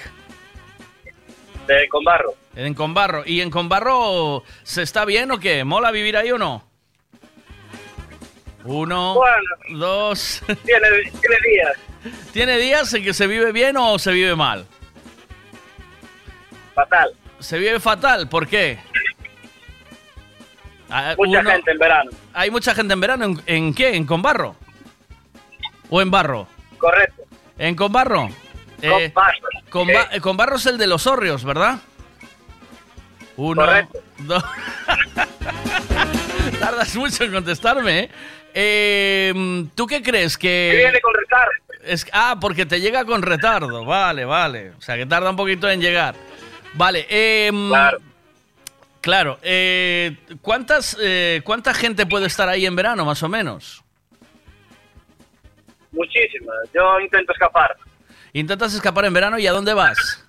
[1.67, 2.35] De Conbarro.
[2.55, 3.23] En Conbarro.
[3.27, 5.65] ¿Y en Conbarro se está bien o qué?
[5.65, 6.65] ¿Mola vivir ahí o no?
[8.65, 9.79] Uno, Bueno.
[9.79, 10.43] dos.
[10.65, 10.89] Tiene,
[11.21, 11.73] tiene días.
[12.33, 14.67] ¿Tiene días en que se vive bien o se vive mal?
[16.75, 17.13] Fatal.
[17.41, 18.79] Se vive fatal, ¿por qué?
[20.91, 22.11] Ah, Mucha uno- gente en verano.
[22.35, 23.25] Hay mucha gente en verano.
[23.25, 23.97] ¿En, en qué?
[23.97, 24.55] ¿En Conbarro?
[25.91, 26.47] ¿O en Barro?
[26.79, 27.23] Correcto.
[27.59, 28.29] ¿En Conbarro?
[28.83, 29.39] Eh, Conbarro.
[29.71, 31.79] Conba- eh, Conbarro es el de los hórreos, ¿verdad?
[33.37, 33.99] Uno, Correcto.
[34.19, 34.45] dos.
[36.61, 38.11] Tardas mucho en contestarme, ¿eh?
[38.55, 40.71] Eh, ¿Tú qué crees que...?
[40.73, 41.51] Que viene con retardo.
[41.85, 43.85] Es, ah, porque te llega con retardo.
[43.85, 44.71] Vale, vale.
[44.79, 46.15] O sea, que tarda un poquito en llegar.
[46.75, 47.07] Vale.
[47.11, 47.99] em, Claro.
[49.07, 49.39] Claro.
[49.41, 53.85] eh, ¿cuántas, eh, ¿Cuánta gente puede estar ahí en verano, más o menos?
[55.93, 56.51] Muchísimo.
[56.75, 57.77] Yo intento escapar.
[58.33, 60.27] Intentas escapar en verano y ¿a dónde vas?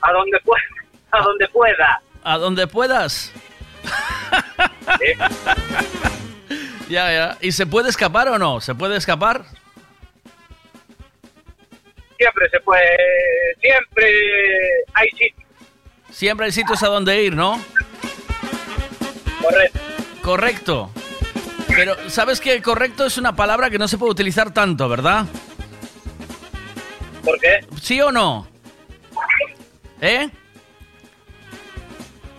[0.00, 0.62] A donde pueda.
[1.10, 2.02] A donde pueda.
[2.22, 3.32] ¿A donde puedas?
[6.88, 7.36] ya, ya.
[7.40, 8.60] ¿Y se puede escapar o no?
[8.60, 9.42] ¿Se puede escapar?
[12.16, 12.96] Siempre se puede.
[13.60, 14.06] Siempre
[14.94, 15.45] hay sitio.
[16.16, 17.62] Siempre hay sitios a donde ir, ¿no?
[19.42, 19.78] Correcto.
[20.22, 20.90] Correcto.
[21.68, 25.26] Pero, ¿sabes que correcto es una palabra que no se puede utilizar tanto, ¿verdad?
[27.22, 27.66] ¿Por qué?
[27.82, 28.48] ¿Sí o no?
[30.00, 30.30] ¿Eh?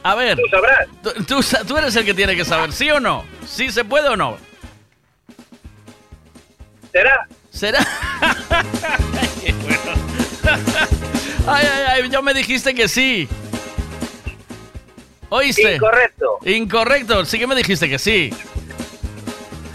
[0.01, 0.39] A ver.
[0.39, 0.87] Tú sabrás.
[1.27, 3.25] Tú, tú eres el que tiene que saber, ¿sí o no?
[3.45, 4.37] ¿Sí se puede o no?
[6.91, 7.27] ¿Será?
[7.51, 7.79] ¿Será?
[11.47, 13.29] ay, ay, ay, yo me dijiste que sí.
[15.29, 15.75] ¿Oíste?
[15.75, 16.37] Incorrecto.
[16.45, 18.33] Incorrecto, sí que me dijiste que sí.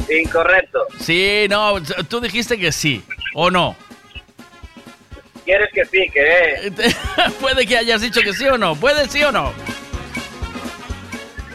[0.09, 0.87] Incorrecto.
[0.99, 3.05] Sí, no, tú dijiste que sí,
[3.35, 3.77] ¿o no?
[5.45, 6.09] ¿Quieres que sí?
[6.12, 6.73] Que
[7.41, 8.77] Puede que hayas dicho que sí o no.
[8.77, 9.53] ¿Puede sí o no?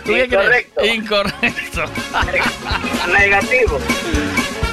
[0.05, 0.65] ¿Tú qué crees?
[0.85, 0.85] Incorrecto.
[0.85, 1.85] Incorrecto.
[3.17, 3.79] Negativo.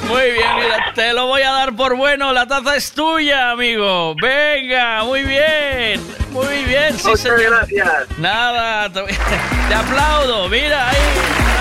[0.07, 2.31] Muy bien, mira, te lo voy a dar por bueno.
[2.31, 4.15] La taza es tuya, amigo.
[4.21, 6.01] Venga, muy bien.
[6.31, 7.41] Muy bien, sí, Muchas señor.
[7.67, 8.17] gracias.
[8.17, 10.47] Nada, te, te aplaudo.
[10.49, 10.97] Mira, ahí,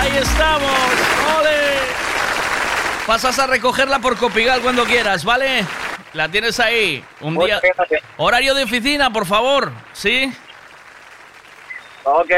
[0.01, 0.71] ahí estamos.
[1.41, 1.55] ¡Ole!
[3.07, 5.65] Pasas a recogerla por Copigal cuando quieras, ¿vale?
[6.13, 7.05] La tienes ahí.
[7.21, 7.61] Un día.
[7.77, 8.03] Gracias.
[8.17, 9.73] Horario de oficina, por favor.
[9.93, 10.33] ¿Sí?
[12.05, 12.31] Ok.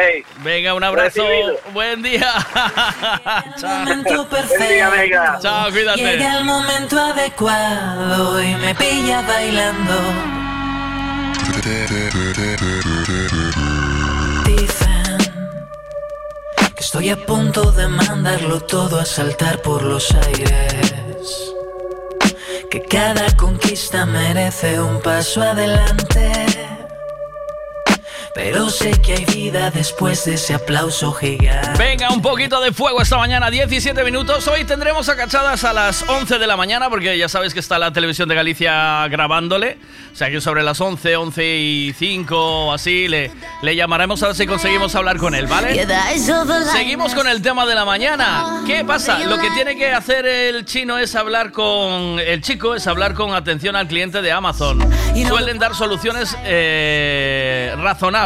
[0.44, 1.26] Venga, un abrazo.
[1.26, 1.58] Recibido.
[1.72, 2.32] Buen día.
[3.60, 3.78] Chao.
[3.80, 5.20] momento perfecto.
[5.40, 6.00] Chao, cuídate.
[6.00, 9.94] Llega el momento adecuado y me pilla bailando.
[14.44, 15.16] Dicen
[16.76, 21.52] que estoy a punto de mandarlo todo a saltar por los aires.
[22.70, 26.45] Que cada conquista merece un paso adelante.
[28.36, 31.70] Pero sé que hay vida después de ese aplauso gigante.
[31.78, 34.46] Venga, un poquito de fuego esta mañana, 17 minutos.
[34.46, 37.94] Hoy tendremos acachadas a las 11 de la mañana, porque ya sabéis que está la
[37.94, 39.78] televisión de Galicia grabándole.
[40.12, 43.32] O sea que sobre las 11, 11 y 5 o así le,
[43.62, 45.86] le llamaremos a ver si conseguimos hablar con él, ¿vale?
[46.72, 48.62] Seguimos con el tema de la mañana.
[48.66, 49.18] ¿Qué pasa?
[49.20, 52.20] Lo que tiene que hacer el chino es hablar con.
[52.20, 54.86] El chico es hablar con atención al cliente de Amazon.
[55.26, 58.25] Suelen dar soluciones eh, razonables.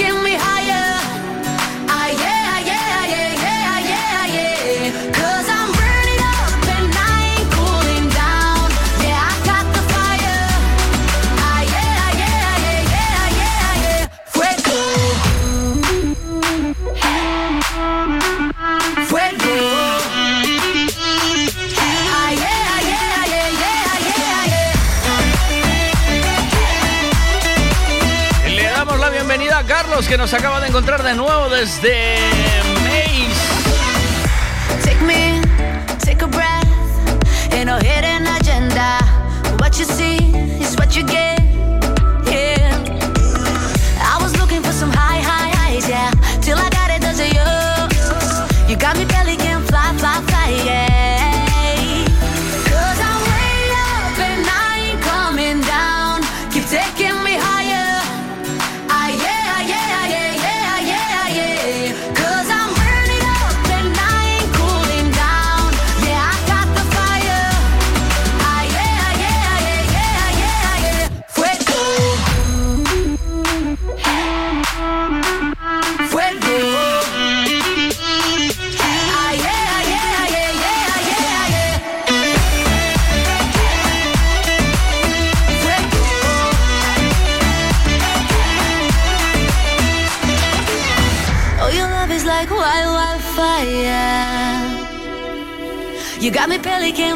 [30.07, 32.17] que nos acaba de encontrar de nuevo desde
[32.83, 33.31] Maze.
[34.83, 35.41] Take me,
[35.99, 36.67] take a breath.
[37.51, 38.97] Ain't no hidden agenda.
[39.59, 40.17] What you see
[40.59, 41.30] is what you get.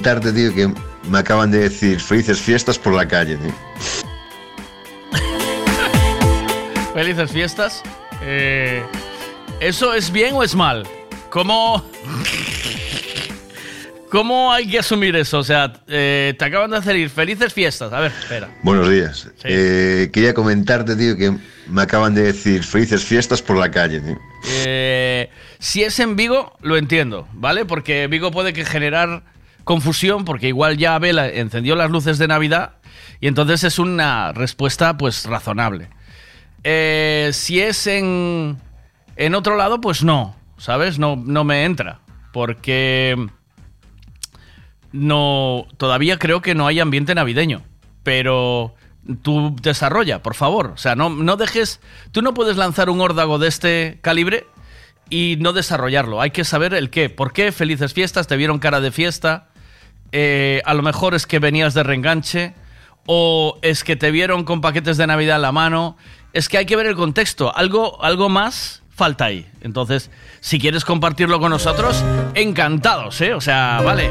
[0.00, 0.72] Comentarte, tío, que
[1.10, 3.52] me acaban de decir felices fiestas por la calle, tío.
[6.94, 7.82] Felices fiestas.
[8.22, 8.82] Eh,
[9.60, 10.86] ¿Eso es bien o es mal?
[11.28, 11.84] ¿Cómo,
[14.10, 15.38] ¿Cómo hay que asumir eso?
[15.38, 17.92] O sea, eh, te acaban de hacer felices fiestas.
[17.92, 18.48] A ver, espera.
[18.62, 19.28] Buenos días.
[19.44, 21.36] Eh, quería comentarte, tío, que
[21.68, 24.18] me acaban de decir felices fiestas por la calle, tío.
[24.64, 25.28] Eh,
[25.58, 27.66] si es en Vigo, lo entiendo, ¿vale?
[27.66, 29.24] Porque Vigo puede que generar
[29.70, 32.72] confusión, porque igual ya Abela encendió las luces de Navidad
[33.20, 35.90] y entonces es una respuesta, pues, razonable.
[36.64, 38.56] Eh, si es en,
[39.14, 40.98] en otro lado, pues no, ¿sabes?
[40.98, 42.00] No, no me entra,
[42.32, 43.28] porque
[44.90, 47.62] no, todavía creo que no hay ambiente navideño,
[48.02, 48.74] pero
[49.22, 50.72] tú desarrolla, por favor.
[50.74, 51.78] O sea, no, no dejes,
[52.10, 54.48] tú no puedes lanzar un órdago de este calibre
[55.10, 56.20] y no desarrollarlo.
[56.20, 57.08] Hay que saber el qué.
[57.08, 57.52] ¿Por qué?
[57.52, 59.49] Felices fiestas, te vieron cara de fiesta.
[60.12, 62.54] Eh, a lo mejor es que venías de reenganche.
[63.06, 65.96] O es que te vieron con paquetes de Navidad en la mano.
[66.32, 67.54] Es que hay que ver el contexto.
[67.56, 69.46] Algo, algo más falta ahí.
[69.62, 70.10] Entonces,
[70.40, 72.04] si quieres compartirlo con nosotros,
[72.34, 73.32] encantados, ¿eh?
[73.32, 74.10] O sea, vale.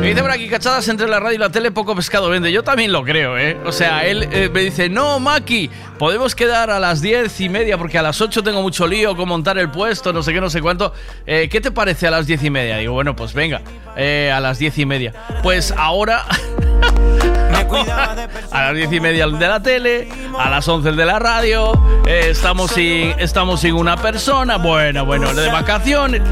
[0.00, 2.50] Me dice por aquí, cachadas entre la radio y la tele, poco pescado vende.
[2.50, 3.58] Yo también lo creo, ¿eh?
[3.66, 5.68] O sea, él eh, me dice, no, Maki,
[5.98, 9.28] podemos quedar a las diez y media porque a las 8 tengo mucho lío con
[9.28, 10.94] montar el puesto, no sé qué, no sé cuánto.
[11.26, 12.78] Eh, ¿Qué te parece a las diez y media?
[12.78, 13.60] Digo, bueno, pues venga,
[13.94, 15.12] eh, a las diez y media.
[15.42, 16.24] Pues ahora...
[18.52, 21.18] a las diez y media el de la tele, a las 11 el de la
[21.18, 21.72] radio,
[22.06, 26.22] eh, estamos, sin, estamos sin una persona, bueno, bueno, de vacaciones.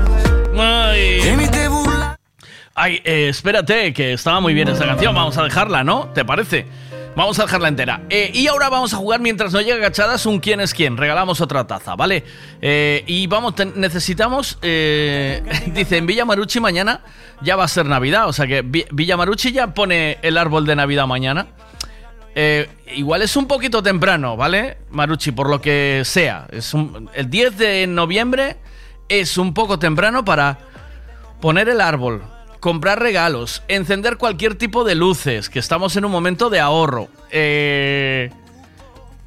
[0.59, 1.21] Ay,
[2.75, 6.09] Ay eh, espérate, que estaba muy bien esta canción, vamos a dejarla, ¿no?
[6.15, 6.67] ¿Te parece?
[7.19, 8.03] Vamos a dejarla entera.
[8.11, 10.97] Eh, y ahora vamos a jugar mientras no llega Gachadas un quién es quién.
[10.97, 12.23] Regalamos otra taza, ¿vale?
[12.63, 14.57] Eh, y vamos, necesitamos.
[14.63, 15.43] eh,
[15.75, 17.01] dice, en Villa Marucci mañana
[17.43, 18.29] ya va a ser Navidad.
[18.29, 21.49] O sea que Vi- Villa Marucci ya pone el árbol de Navidad mañana.
[22.37, 24.79] Eh, igual es un poquito temprano, ¿vale?
[24.91, 26.47] Marucci, por lo que sea.
[26.53, 26.73] Es
[27.15, 28.59] el 10 de noviembre
[29.09, 30.59] es un poco temprano para
[31.41, 32.23] poner el árbol,
[32.61, 37.09] comprar regalos, encender cualquier tipo de luces, que estamos en un momento de ahorro.
[37.31, 38.31] Eh,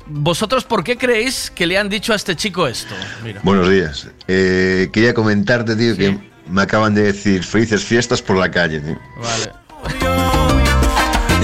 [0.07, 2.93] ¿Vosotros por qué creéis que le han dicho a este chico esto?
[3.23, 3.41] Mira.
[3.43, 4.07] Buenos días.
[4.27, 6.17] Eh, quería comentarte, tío, que
[6.47, 8.99] me acaban de decir felices fiestas por la calle, tío.
[9.17, 9.51] Vale.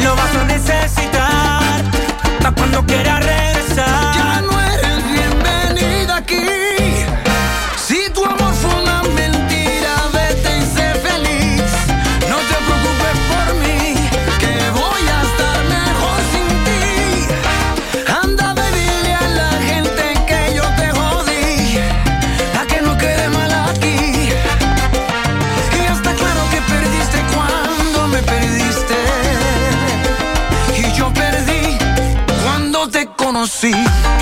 [0.03, 1.83] Lo vas a necesitar
[2.55, 3.26] cuando quieras
[33.37, 34.16] conocí.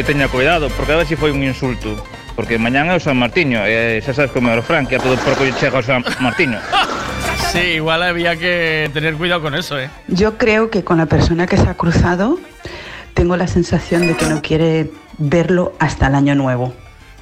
[0.00, 1.92] Que teña cuidado, porque a ver se foi un insulto.
[2.32, 5.00] Porque mañán é o San Martiño, e xa sabes como é o refrán, que a
[5.02, 6.56] todo porco lle chega o San Martiño.
[7.50, 9.90] Sí, igual había que tener cuidado con eso, ¿eh?
[10.06, 12.38] Yo creo que con la persona que se ha cruzado
[13.12, 16.72] tengo la sensación de que no quiere verlo hasta el año nuevo.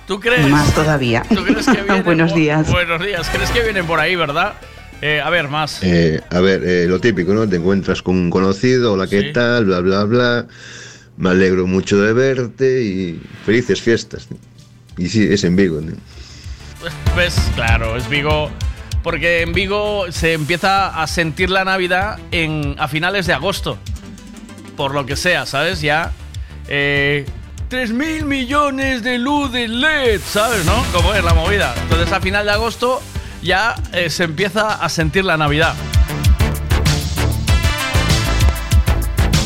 [0.06, 0.46] ¿Tú crees?
[0.46, 1.22] Más todavía.
[1.34, 2.70] ¿Tú crees que vienen Buenos por- días.
[2.70, 3.26] Buenos días.
[3.32, 4.52] ¿Crees que vienen por ahí, verdad?
[5.00, 5.78] Eh, a ver, más.
[5.82, 7.48] Eh, a ver, eh, lo típico, ¿no?
[7.48, 9.32] Te encuentras con un conocido, hola, ¿qué Sí.
[9.32, 9.64] tal?
[9.64, 10.46] Bla, bla, bla.
[11.18, 14.28] Me alegro mucho de verte y felices fiestas.
[14.96, 15.80] Y sí, es en Vigo.
[15.80, 15.92] ¿no?
[17.16, 17.36] ¿Ves?
[17.56, 18.50] Claro, es Vigo.
[19.02, 23.78] Porque en Vigo se empieza a sentir la Navidad en, a finales de agosto.
[24.76, 25.80] Por lo que sea, ¿sabes?
[25.80, 26.12] Ya.
[26.68, 27.26] Eh,
[27.68, 30.64] 3.000 millones de luz de LED, ¿sabes?
[30.64, 30.84] ¿No?
[30.92, 31.74] Como es la movida.
[31.82, 33.02] Entonces a final de agosto
[33.42, 35.74] ya eh, se empieza a sentir la Navidad.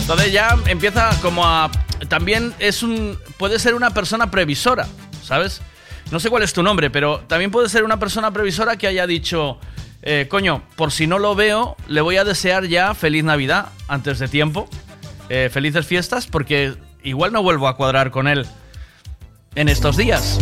[0.03, 1.71] Entonces ya empieza como a...
[2.09, 3.17] También es un...
[3.39, 4.87] Puede ser una persona previsora,
[5.25, 5.63] ¿sabes?
[6.11, 9.07] No sé cuál es tu nombre, pero también puede ser una persona previsora que haya
[9.07, 9.59] dicho...
[10.03, 14.19] eh, coño, por si no lo veo, le voy a desear ya feliz Navidad antes
[14.19, 14.69] de tiempo.
[15.29, 16.75] Eh, felices fiestas, porque
[17.05, 18.45] igual no vuelvo a cuadrar con él
[19.55, 20.41] en estos días.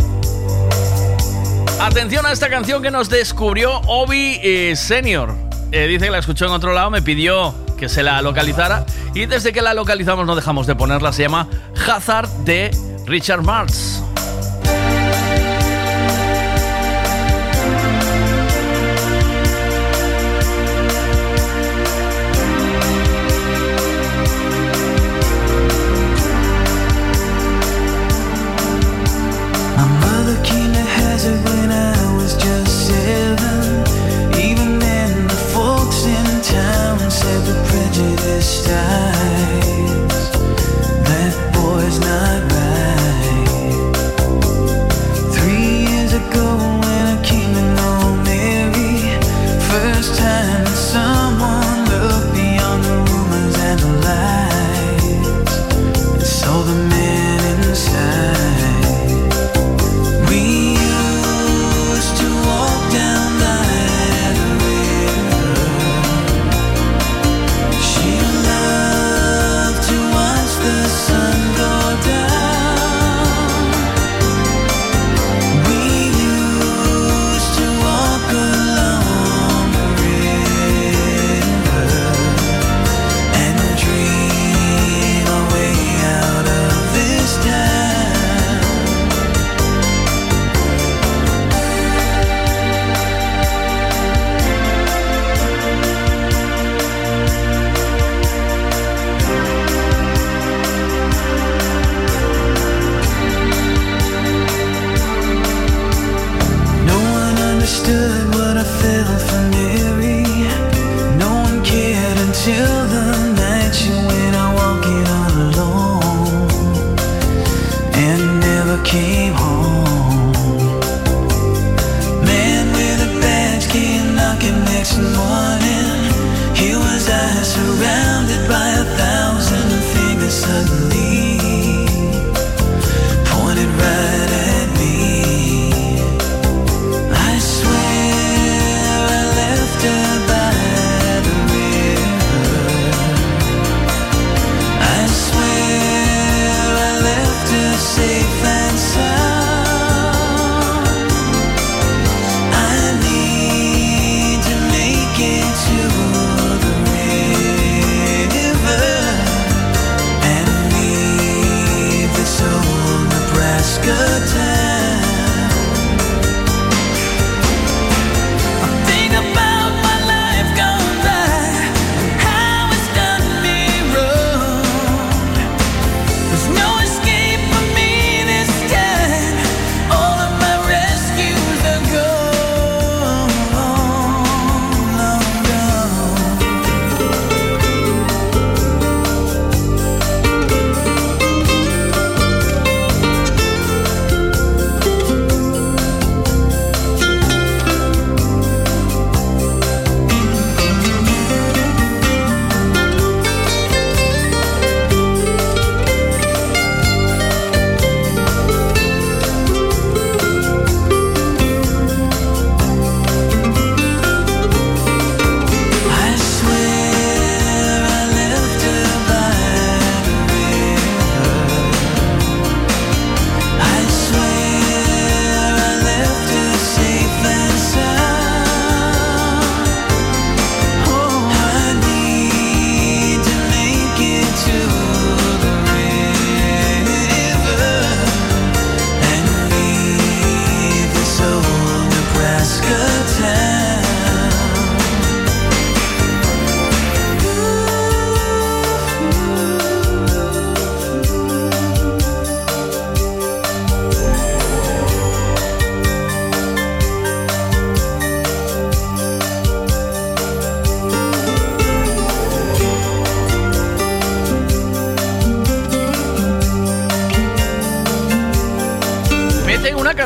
[1.79, 5.35] Atención a esta canción que nos descubrió Obi eh, Senior.
[5.69, 8.85] Dice que la escuchó en otro lado, me pidió que se la localizara
[9.15, 11.11] y desde que la localizamos no dejamos de ponerla.
[11.11, 11.47] Se llama
[11.87, 12.69] Hazard de
[13.07, 14.03] Richard Marx.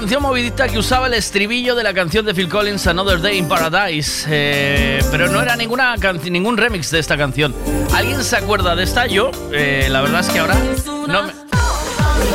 [0.05, 3.47] Canción movidita que usaba el estribillo de la canción de Phil Collins, Another Day in
[3.47, 4.27] Paradise.
[4.29, 5.95] eh, pero no era ninguna
[6.29, 7.55] ningún remix de esta canción.
[7.91, 9.07] ¿Alguien se acuerda de esta?
[9.07, 10.57] Yo, eh, la verdad es que ahora
[11.07, 11.33] no me,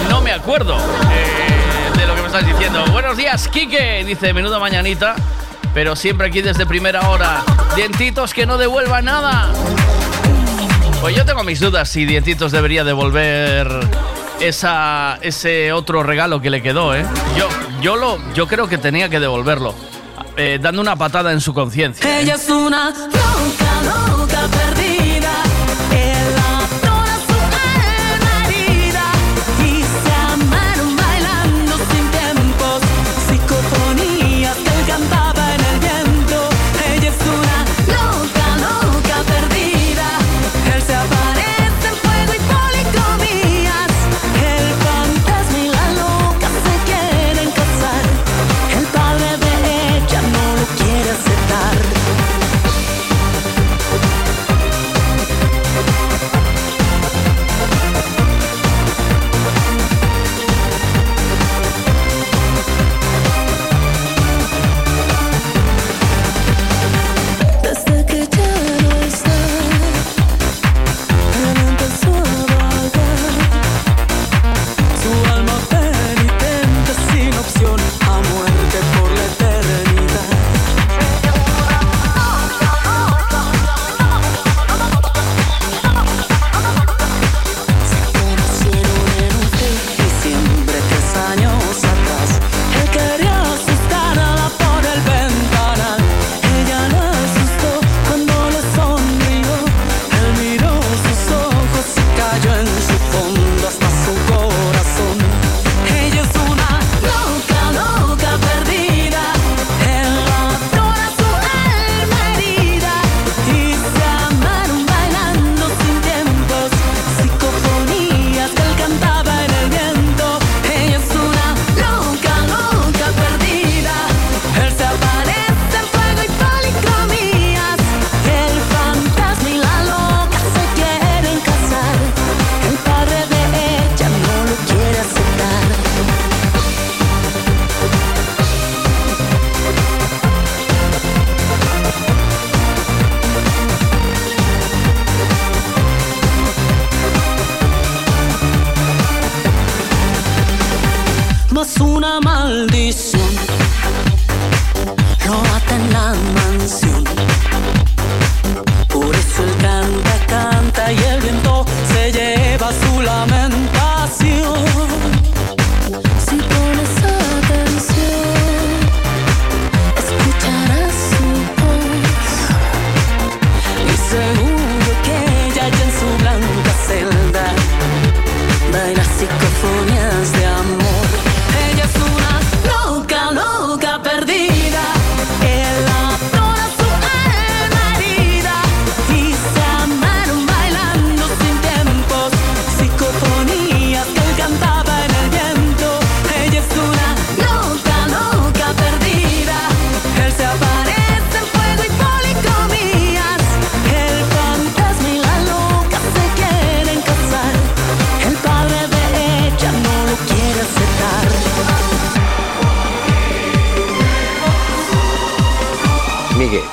[0.08, 2.84] no me acuerdo eh, de lo que me estás diciendo.
[2.90, 5.14] Buenos días, Quique, dice, menuda mañanita.
[5.72, 7.44] Pero siempre aquí desde primera hora.
[7.76, 9.48] Dientitos que no devuelva nada.
[11.00, 13.68] Pues yo tengo mis dudas si Dientitos debería devolver
[14.40, 17.04] esa, ese otro regalo que le quedó, ¿eh?
[17.36, 17.48] Yo,
[17.80, 19.74] yo, lo, yo creo que tenía que devolverlo,
[20.36, 22.18] eh, dando una patada en su conciencia.
[22.18, 22.22] ¿eh?
[22.22, 24.89] Ella es una loca, loca perdida.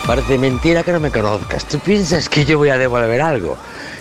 [0.08, 1.66] Parece mentira que no me conozcas.
[1.66, 3.58] ¿Tú piensas que yo voy a devolver algo?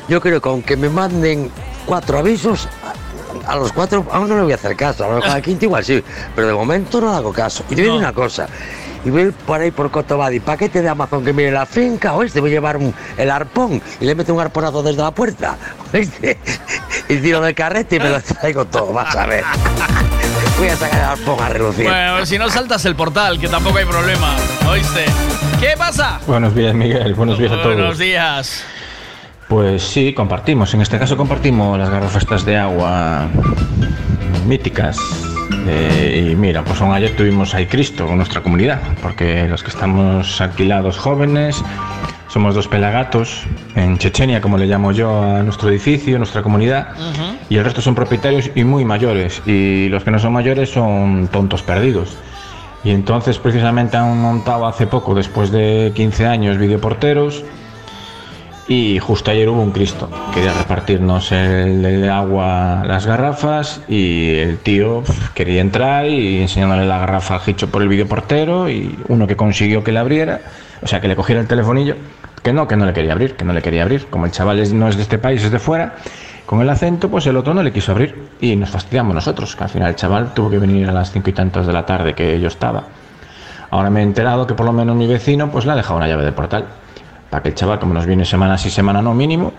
[0.08, 1.50] Yo creo que aunque me manden
[1.84, 5.04] cuatro avisos, a a los cuatro aún no le voy a hacer caso.
[5.04, 6.02] A lo mejor al quinto igual sí,
[6.34, 7.64] pero de momento no le hago caso.
[7.68, 8.48] Y te digo una cosa.
[9.04, 12.40] Y voy a por ahí por Cotobadi, paquete de Amazon que mire la finca, oíste,
[12.40, 15.56] voy a llevar un- el arpón y le meto un arponazo desde la puerta,
[17.08, 19.44] y tiro del carrete y me lo traigo todo, vas a ver.
[20.58, 21.84] Voy a sacar el arpón a relucir.
[21.84, 24.34] Bueno, si no saltas el portal, que tampoco hay problema.
[24.68, 25.04] ¿Oíste?
[25.60, 26.18] ¿Qué pasa?
[26.26, 27.14] Buenos días, Miguel.
[27.14, 27.74] Buenos días a todos.
[27.74, 28.64] Buenos días.
[29.48, 30.72] Pues sí, compartimos.
[30.74, 33.28] En este caso compartimos las garrafas de agua
[34.46, 34.98] míticas.
[35.68, 39.70] Eh, y mira, pues aún ayer tuvimos ahí Cristo con nuestra comunidad, porque los que
[39.70, 41.62] estamos alquilados jóvenes
[42.36, 43.44] somos dos pelagatos
[43.76, 46.88] en Chechenia, como le llamo yo a nuestro edificio, nuestra comunidad,
[47.48, 51.28] y el resto son propietarios y muy mayores, y los que no son mayores son
[51.32, 52.18] tontos perdidos.
[52.84, 57.42] Y entonces precisamente han montado hace poco, después de 15 años, videoporteros
[58.68, 60.10] Y justo ayer hubo un Cristo.
[60.34, 66.84] Quería repartirnos el, el agua, las garrafas, y el tío pf, quería entrar y enseñándole
[66.84, 70.42] la garrafa al hicho por el videoportero, y uno que consiguió que le abriera,
[70.82, 71.96] o sea, que le cogiera el telefonillo,
[72.42, 74.06] que no, que no le quería abrir, que no le quería abrir.
[74.06, 75.94] Como el chaval es- no es de este país, es de fuera,
[76.46, 78.28] con el acento, pues el otro no le quiso abrir.
[78.40, 81.30] Y nos fastidiamos nosotros, que al final el chaval tuvo que venir a las cinco
[81.30, 82.84] y tantas de la tarde que yo estaba.
[83.70, 86.06] Ahora me he enterado que por lo menos mi vecino pues le ha dejado una
[86.06, 86.66] llave de portal
[87.30, 89.52] para que el chaval, como nos viene semana sí, semana no mínimo,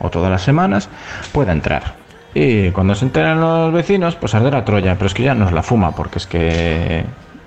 [0.00, 0.88] o todas las semanas,
[1.32, 1.94] pueda entrar.
[2.34, 5.52] Y cuando se enteran los vecinos, pues arder a Troya, pero es que ya nos
[5.52, 7.04] la fuma, porque es que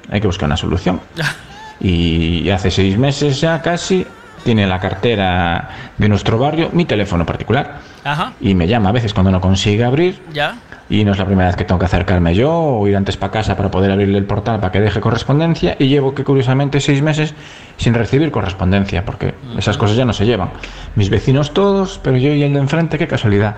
[0.09, 0.99] hay que buscar una solución.
[1.80, 4.03] Y hace seis meses ya casi
[4.43, 7.80] tiene en la cartera de nuestro barrio mi teléfono particular.
[8.03, 8.34] Ajá.
[8.39, 10.55] Y me llama a veces cuando no consigue abrir ¿Ya?
[10.89, 13.31] y no es la primera vez que tengo que acercarme yo o ir antes para
[13.31, 17.01] casa para poder abrirle el portal para que deje correspondencia y llevo que curiosamente seis
[17.01, 17.34] meses
[17.77, 20.49] sin recibir correspondencia porque esas cosas ya no se llevan.
[20.95, 23.55] Mis vecinos todos, pero yo y el de enfrente, qué casualidad.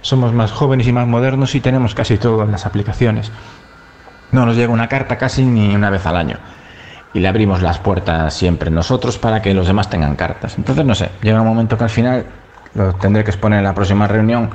[0.00, 3.30] Somos más jóvenes y más modernos y tenemos casi todo en las aplicaciones.
[4.32, 6.38] No nos llega una carta casi ni una vez al año.
[7.14, 10.56] Y le abrimos las puertas siempre nosotros para que los demás tengan cartas.
[10.56, 12.26] Entonces, no sé, llega un momento que al final
[12.74, 14.50] lo tendré que exponer en la próxima reunión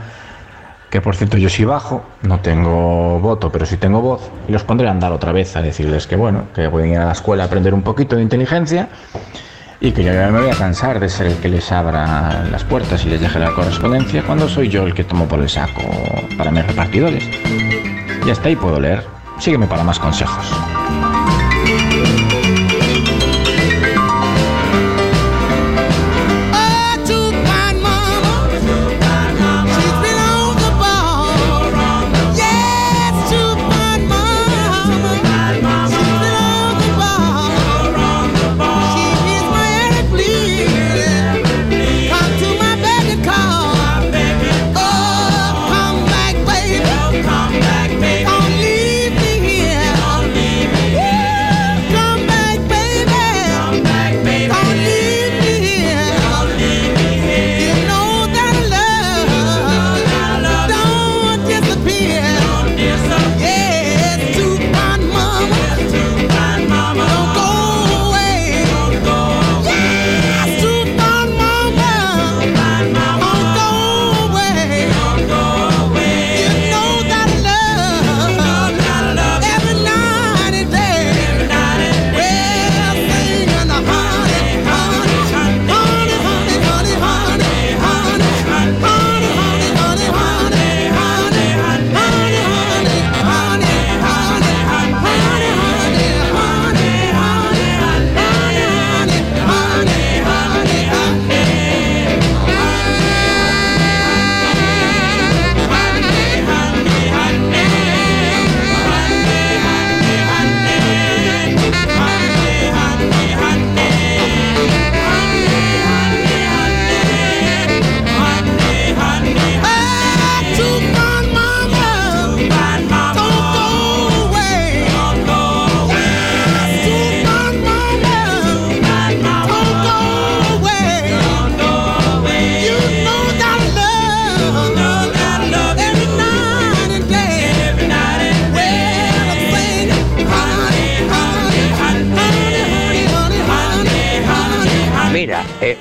[0.90, 4.64] que por cierto yo sí bajo, no tengo voto, pero sí tengo voz, y los
[4.64, 7.44] pondré a andar otra vez a decirles que bueno, que pueden ir a la escuela
[7.44, 8.88] a aprender un poquito de inteligencia
[9.80, 12.64] y que yo ya me voy a cansar de ser el que les abra las
[12.64, 15.82] puertas y les deje la correspondencia cuando soy yo el que tomo por el saco
[16.38, 17.24] para mis repartidores.
[18.26, 19.04] Y hasta ahí puedo leer.
[19.38, 20.52] Sígueme para más consejos.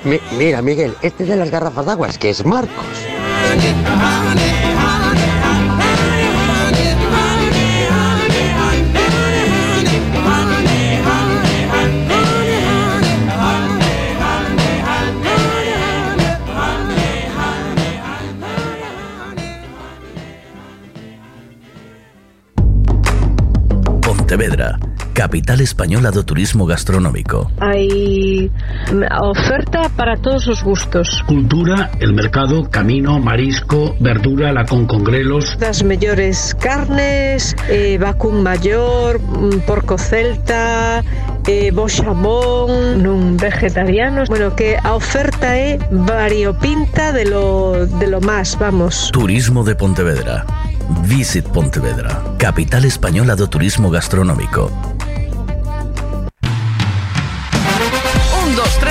[0.03, 2.85] Mi- mira, Miguel, este de las garrafas de agua es que es Marcos.
[25.17, 27.49] Capital española do turismo gastronómico.
[27.57, 31.25] Hai mm, oferta para todos os gustos.
[31.25, 35.57] Cultura, el mercado, camino, marisco, verdura, la con congrelos.
[35.57, 41.01] Das mellores carnes, eh, vacún maior, mm, porco celta,
[41.49, 44.29] eh, bo xamón, nun vegetarianos.
[44.29, 49.09] Bueno, que a oferta é variopinta de lo, de lo más, vamos.
[49.09, 50.45] Turismo de Pontevedra.
[51.09, 54.69] Visit Pontevedra, capital española do turismo gastronómico.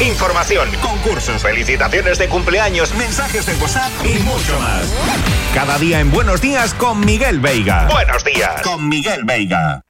[0.00, 4.92] Información, concursos, felicitaciones de cumpleaños, mensajes de WhatsApp y mucho más.
[5.54, 7.86] Cada día en Buenos Días con Miguel Veiga.
[7.92, 9.82] Buenos días con Miguel Veiga.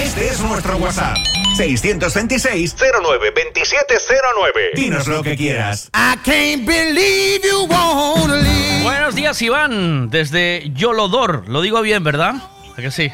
[0.00, 1.16] Este es nuestro WhatsApp.
[1.56, 4.70] 626 09 2709.
[4.76, 5.90] Dinos lo que quieras.
[5.92, 8.84] I can't believe you wanna leave.
[8.84, 11.48] Buenos días, Iván, desde Yolodor.
[11.48, 12.36] Lo digo bien, ¿verdad?
[12.78, 13.10] ¿A que sí?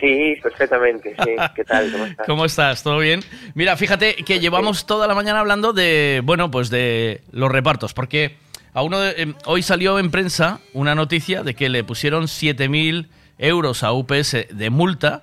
[0.00, 1.30] Sí, perfectamente, sí.
[1.54, 1.92] ¿Qué tal?
[1.92, 2.26] ¿Cómo estás?
[2.26, 2.82] ¿Cómo estás?
[2.82, 3.20] ¿Todo bien?
[3.54, 8.36] Mira, fíjate que llevamos toda la mañana hablando de, bueno, pues de los repartos, porque
[8.72, 13.08] a uno de- em, hoy salió en prensa una noticia de que le pusieron 7.000
[13.38, 15.22] euros a UPS de multa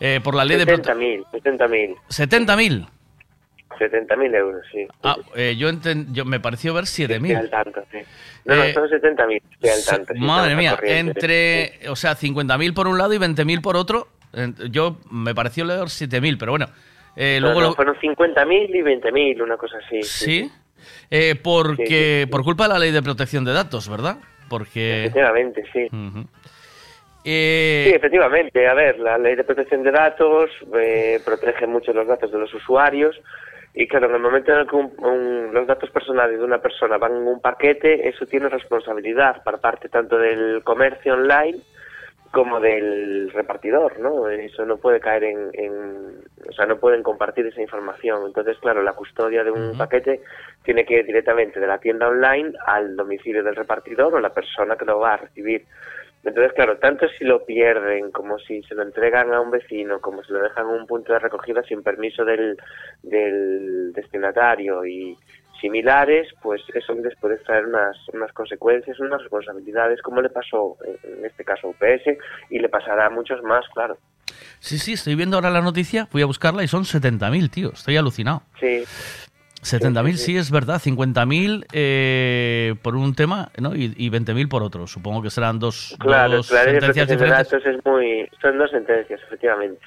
[0.00, 0.66] eh, por la ley de...
[0.66, 1.96] prote- 70.000, 70.000.
[2.08, 2.88] 70.000.
[3.78, 4.86] 70.000 euros, sí.
[5.02, 7.50] Ah, eh, yo, enten- yo me pareció ver Estoy al 7.000.
[7.50, 7.98] tanto, sí.
[8.44, 10.14] No, no, Eh, son 70.000, estoy al tanto.
[10.14, 11.10] sí, Madre mía, corriente.
[11.20, 14.08] entre, o sea, 50.000 por un lado y 20.000 por otro.
[14.34, 16.66] eh, Yo me pareció leer 7.000, pero bueno.
[17.16, 20.02] eh, No, luego no, fueron 50.000 y 20.000, una cosa así.
[20.02, 20.50] Sí.
[21.10, 24.18] Eh, porque por culpa de la ley de protección de datos, ¿verdad?
[24.48, 25.88] Porque Efectivamente, sí.
[27.24, 28.66] eh, Sí, efectivamente.
[28.68, 30.50] A ver, la ley de protección de datos
[30.80, 33.16] eh, protege mucho los datos de los usuarios
[33.80, 36.58] y claro, en el momento en el que un- un- los datos personales de una
[36.58, 41.58] persona van en un paquete, eso tiene responsabilidad por parte tanto del comercio online
[42.32, 44.28] como del repartidor, ¿no?
[44.28, 46.18] Eso no puede caer en, en-
[46.48, 48.26] o sea, no pueden compartir esa información.
[48.26, 50.22] Entonces, claro, la custodia de un paquete
[50.64, 54.74] tiene que ir directamente de la tienda online al domicilio del repartidor o la persona
[54.76, 55.64] que lo va a recibir.
[56.24, 60.22] Entonces, claro, tanto si lo pierden como si se lo entregan a un vecino, como
[60.24, 62.56] si lo dejan en un punto de recogida sin permiso del,
[63.02, 65.16] del destinatario y
[65.60, 71.24] similares, pues eso les puede traer unas, unas consecuencias, unas responsabilidades, como le pasó en
[71.24, 72.18] este caso a UPS
[72.50, 73.98] y le pasará a muchos más, claro.
[74.60, 77.96] sí, sí, estoy viendo ahora la noticia, voy a buscarla y son 70.000, tío, estoy
[77.96, 78.42] alucinado.
[78.60, 78.84] Sí,
[79.62, 83.74] 70.000 sí, es verdad, 50.000 eh, por un tema ¿no?
[83.74, 84.86] y, y 20.000 por otro.
[84.86, 87.50] Supongo que serán dos, Claro, dos sentencias protección de diferentes.
[87.50, 88.28] datos es muy...
[88.40, 89.80] Son dos sentencias, efectivamente.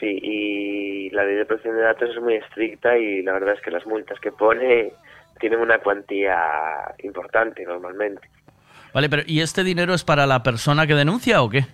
[0.00, 3.60] Sí, y la ley de protección de datos es muy estricta y la verdad es
[3.62, 4.92] que las multas que pone
[5.40, 6.36] tienen una cuantía
[7.02, 8.28] importante normalmente.
[8.92, 11.64] Vale, pero ¿y este dinero es para la persona que denuncia o qué?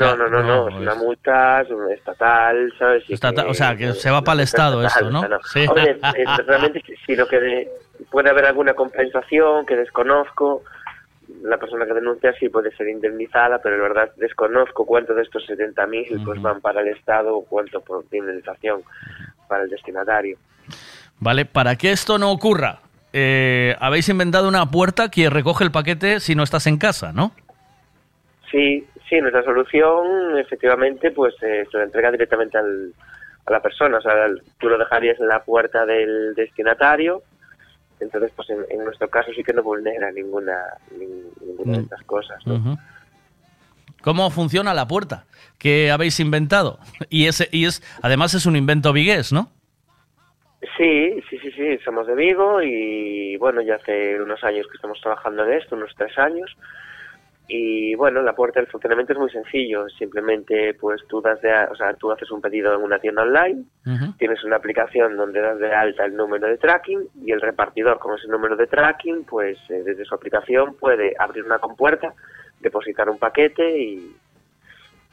[0.00, 1.62] No, no, no, no, es una multa
[1.94, 3.04] estatal, ¿sabes?
[3.48, 5.22] O sea, que se va para el Estado esto, ¿no?
[5.52, 5.60] Sí.
[5.76, 5.98] Eh,
[6.46, 7.68] realmente si- lo que de-
[8.10, 10.62] puede haber alguna compensación que desconozco,
[11.42, 15.44] la persona que denuncia sí puede ser indemnizada, pero la verdad desconozco cuánto de estos
[15.46, 18.82] 70.000 pues van para el Estado o cuánto por indemnización
[19.48, 20.38] para el destinatario.
[21.18, 22.80] Vale, para que esto no ocurra,
[23.12, 27.32] eh, habéis inventado una puerta que recoge el paquete si no estás en casa, ¿no?
[28.50, 32.92] Sí, sí, nuestra solución efectivamente pues eh, se lo entrega directamente al,
[33.46, 34.12] a la persona, o sea,
[34.58, 37.22] tú lo dejarías en la puerta del destinatario,
[38.00, 40.58] entonces pues en, en nuestro caso sí que no vulnera ninguna,
[40.92, 41.82] nin- ninguna de Mm.
[41.84, 42.42] estas cosas.
[44.02, 45.24] ¿Cómo funciona la puerta
[45.58, 46.78] que habéis inventado?
[47.10, 49.50] Y, ese, y es, además es un invento vigués, ¿no?
[50.76, 55.00] Sí, sí, sí, sí, somos de Vigo y bueno, ya hace unos años que estamos
[55.00, 56.54] trabajando en esto, unos tres años.
[57.48, 61.76] Y bueno, la puerta del funcionamiento es muy sencillo, simplemente pues tú das de, o
[61.76, 63.62] sea, tú haces un pedido en una tienda online,
[64.18, 68.18] tienes una aplicación donde das de alta el número de tracking y el repartidor con
[68.18, 72.14] ese número de tracking, pues eh, desde su aplicación puede abrir una compuerta,
[72.58, 74.16] depositar un paquete y,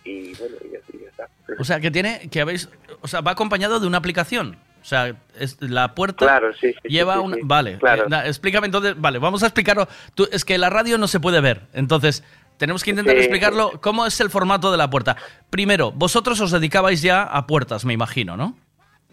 [0.04, 1.28] y bueno, y ya, y ya está.
[1.60, 2.68] O sea, que tiene, que habéis,
[3.02, 4.58] o sea, va acompañado de una aplicación.
[4.84, 8.04] O sea, es, la puerta Claro, sí, sí, sí, lleva sí, sí, Vale, claro.
[8.04, 9.88] eh, na- explícame entonces, vale, vamos a explicarlo.
[10.14, 12.22] Tú, es que la radio no se puede ver, entonces
[12.58, 15.16] tenemos que intentar explicarlo cómo es el formato de la puerta.
[15.50, 18.56] Primero, vosotros os dedicabais ya a puertas, me imagino, ¿no?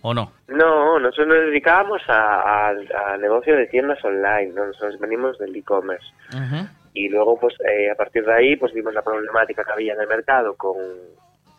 [0.02, 0.32] ¿O no?
[0.48, 2.74] No, nosotros nos dedicábamos a, a-
[3.12, 4.66] a negocio de tiendas online, ¿no?
[4.66, 6.06] nosotros venimos del e-commerce.
[6.94, 10.00] Y luego, pues, eh, a partir de ahí, pues vimos la problemática que había en
[10.00, 10.74] el mercado con,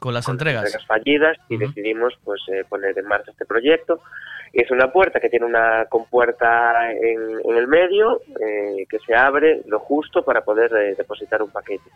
[0.02, 0.66] Con las entregas.
[0.66, 4.02] entregas fallidas y decidimos, pues, eh, poner en marcha este proyecto.
[4.52, 9.62] Es una puerta que tiene una compuerta en, en el medio eh, que se abre
[9.68, 11.88] lo justo para poder eh, depositar un paquete.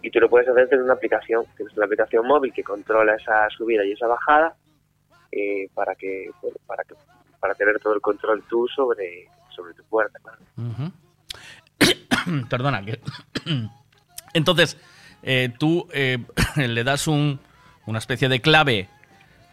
[0.00, 3.50] Y tú lo puedes hacer desde una aplicación, tienes una aplicación móvil que controla esa
[3.50, 4.56] subida y esa bajada
[5.30, 6.94] eh, para que bueno, para que
[7.38, 10.18] para tener todo el control tú sobre sobre tu puerta.
[10.22, 10.38] claro.
[10.56, 12.46] Ujú.
[12.48, 12.98] Perdona, que...
[14.34, 14.78] Entonces,
[15.26, 16.18] eh, tú eh,
[16.56, 17.38] le das un-
[17.84, 18.88] una especie de clave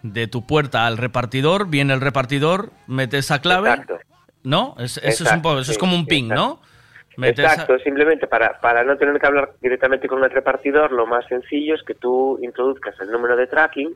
[0.04, 4.00] de tu puerta al repartidor, viene el repartidor, mete esa clave, Exacto.
[4.44, 4.76] ¿no?
[4.80, 6.28] Es- eso es, un poco, eso es como un ping.
[6.30, 6.62] ¿no?
[7.22, 11.76] Exacto, simplemente para, para no tener que hablar directamente con el repartidor, lo más sencillo
[11.76, 13.94] es que tú introduzcas el número de tracking,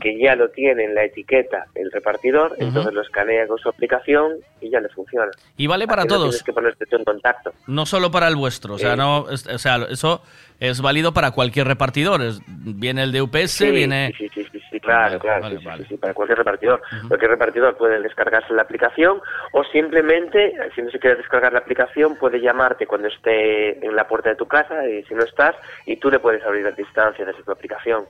[0.00, 4.34] Que ya lo tiene en la etiqueta el repartidor, entonces lo escanea con su aplicación
[4.60, 5.30] y ya le funciona.
[5.56, 6.30] Y vale para Así no todos.
[6.30, 7.52] Tienes que ponerte tú en contacto.
[7.66, 8.96] No solo para el vuestro, o sea, Eh.
[8.96, 10.22] no, o sea, eso
[10.60, 12.20] es válido para cualquier repartidor.
[12.48, 14.12] viene el de UPS, Sí, viene...
[14.16, 16.80] Sí, sí, sí, sí, claro, Vale, claro, vale, sí, para cualquier repartidor.
[17.08, 19.20] Cualquier repartidor puede descargarse la aplicación
[19.52, 24.06] o simplemente, si no se quiere descargar la aplicación, puede llamarte cuando esté en la
[24.06, 25.56] puerta de tu casa y si no estás,
[25.86, 28.04] y tú le puedes abrir a distancia desde tu aplicación.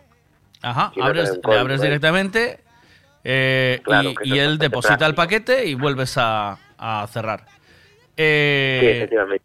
[0.65, 2.61] Ajá, abres, le abres directamente
[3.23, 7.45] eh, Claro, y, él deposita el paquete y vuelves a, a cerrar.
[8.16, 9.45] Eh, Sí, efectivamente.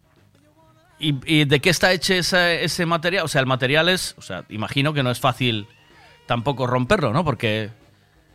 [0.99, 3.25] ¿y, y de qué está hecho ese, ese material?
[3.25, 5.67] O sea, el material es, o sea, imagino que no es fácil
[6.25, 7.23] tampoco romperlo, ¿no?
[7.23, 7.69] Porque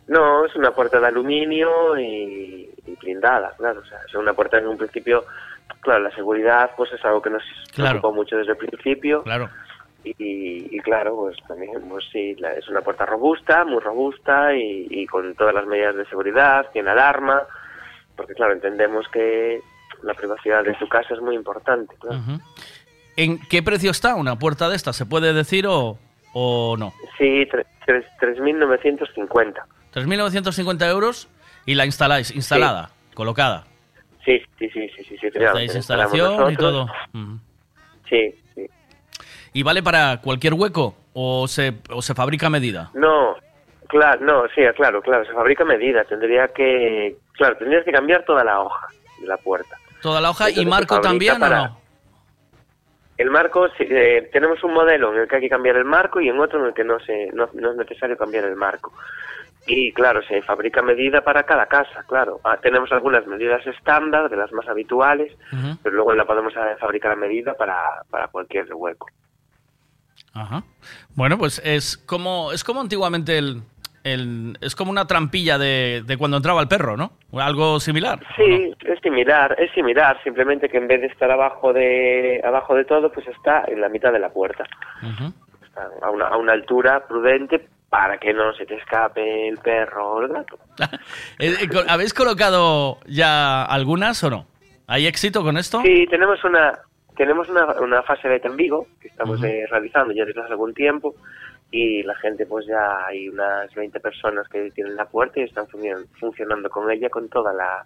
[0.07, 3.81] No, es una puerta de aluminio y, y blindada, claro.
[3.81, 5.25] O sea, es una puerta en un principio,
[5.81, 7.43] claro, la seguridad pues es algo que nos
[7.73, 7.99] Claro.
[7.99, 9.21] preocupó mucho desde el principio.
[9.23, 9.49] Claro.
[10.05, 14.87] Y, y claro, pues también, pues sí, la- es una puerta robusta, muy robusta y,
[14.89, 17.41] y con todas las medidas de seguridad, tiene alarma,
[18.15, 19.61] porque claro, entendemos que
[20.03, 22.19] la privacidad de tu casa es muy importante, claro.
[23.17, 24.93] ¿en qué precio está una puerta de esta?
[24.93, 25.97] ¿Se puede decir o,
[26.33, 26.93] o no?
[27.17, 29.63] Sí, tre- tres- 3.950.
[29.93, 31.27] 3.950 euros
[31.65, 33.65] y la instaláis, instalada, colocada.
[34.23, 35.31] Sí, sí, sí, sí, sí, sí.
[35.31, 36.87] claro, instalación y todo.
[38.09, 38.67] Sí, sí.
[39.55, 42.91] ¿Y vale para cualquier hueco o se, o se fabrica a medida?
[42.93, 43.37] No,
[43.87, 46.03] claro, no, sí, claro, claro, se fabrica a medida.
[46.03, 48.87] Tendría que, claro, tendrías que cambiar toda la hoja
[49.21, 49.77] de la puerta.
[50.01, 51.79] Toda la hoja y Entonces, marco también para- o no?
[53.17, 56.27] El marco, eh, tenemos un modelo en el que hay que cambiar el marco y
[56.27, 58.91] en otro en el que no, se, no, no es necesario cambiar el marco.
[59.67, 62.41] Y claro, se fabrica medida para cada casa, claro.
[62.43, 65.31] Ah, tenemos algunas medidas estándar, de las más habituales,
[65.81, 67.79] pero luego la podemos eh, fabricar a medida para,
[68.09, 69.07] para cualquier hueco.
[70.35, 70.63] Ajá.
[71.15, 73.61] Bueno, pues es como, es como antiguamente el,
[74.03, 77.13] el- es como una trampilla de, de cuando entraba el perro, ¿no?
[77.39, 78.19] Algo similar.
[78.35, 82.85] Sí, es similar, es similar, simplemente que en vez de estar abajo de abajo de
[82.85, 84.63] todo, pues está en la mitad de la puerta.
[85.63, 90.13] Está a una, a una altura prudente para que no se te escape el perro
[90.15, 90.59] o el gato.
[91.39, 94.47] Eh, eh, ¿Habéis colocado ya algunas o no?
[94.87, 95.81] ¿Hay éxito con esto?
[95.81, 96.73] Sí, tenemos una
[97.15, 100.73] tenemos una, una fase beta en Vigo que estamos eh, realizando ya desde hace algún
[100.73, 101.15] tiempo
[101.71, 105.67] y la gente pues ya hay unas 20 personas que tienen la puerta y están
[105.67, 107.85] funcionando, funcionando con ella con toda la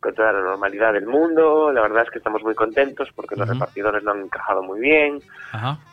[0.00, 1.70] con toda la normalidad del mundo.
[1.72, 5.20] La verdad es que estamos muy contentos porque los repartidores lo han encajado muy bien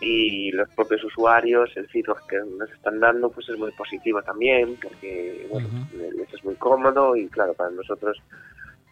[0.02, 4.76] y los propios usuarios, el feedback que nos están dando pues es muy positivo también
[4.82, 8.18] porque bueno, les es muy cómodo y claro, para nosotros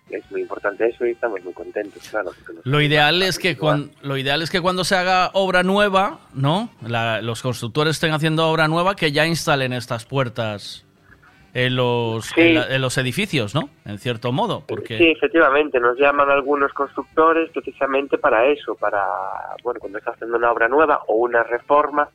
[0.10, 2.32] es muy importante eso y estamos muy contentos, claro.
[2.64, 6.70] Lo ideal es que cuando, lo ideal es que cuando se haga obra nueva, ¿no?
[6.86, 10.86] La- los constructores estén haciendo obra nueva que ya instalen estas puertas
[11.54, 12.42] en los, Sí.
[12.42, 13.70] en, la- en los edificios, ¿no?
[13.86, 19.04] En cierto modo, porque Sí, efectivamente, nos llaman algunos constructores precisamente para eso, para,
[19.64, 22.10] bueno, cuando está haciendo una obra nueva o una reforma,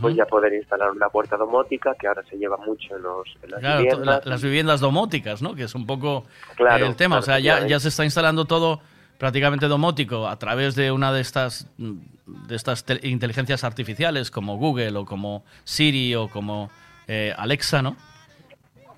[0.00, 3.50] pues ya poder instalar una puerta domótica, que ahora se lleva mucho en, los, en
[3.50, 4.06] las Claro, viviendas.
[4.24, 5.54] la- las viviendas domóticas, ¿no?
[5.54, 6.24] Que es un poco
[6.56, 7.16] Claro, eh, el tema.
[7.16, 7.38] claro, o sea,
[7.68, 8.80] ya, se está instalando todo
[9.18, 14.96] prácticamente domótico a través de una de estas de estas te- inteligencias artificiales como Google
[14.96, 16.70] o como Siri o como
[17.08, 17.96] eh, Alexa, ¿no?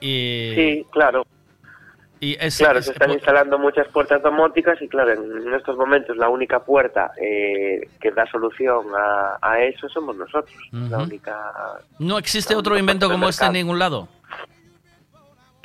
[0.01, 1.27] Y, Sí, claro.
[2.25, 6.17] Y es, Claro, es- se están instalando muchas puertas domóticas y claro, en estos momentos
[6.17, 10.57] la única puerta eh, que da solución a, a eso somos nosotros.
[10.73, 11.37] La única...
[11.99, 14.09] no existe otro invento como este en ningún lado.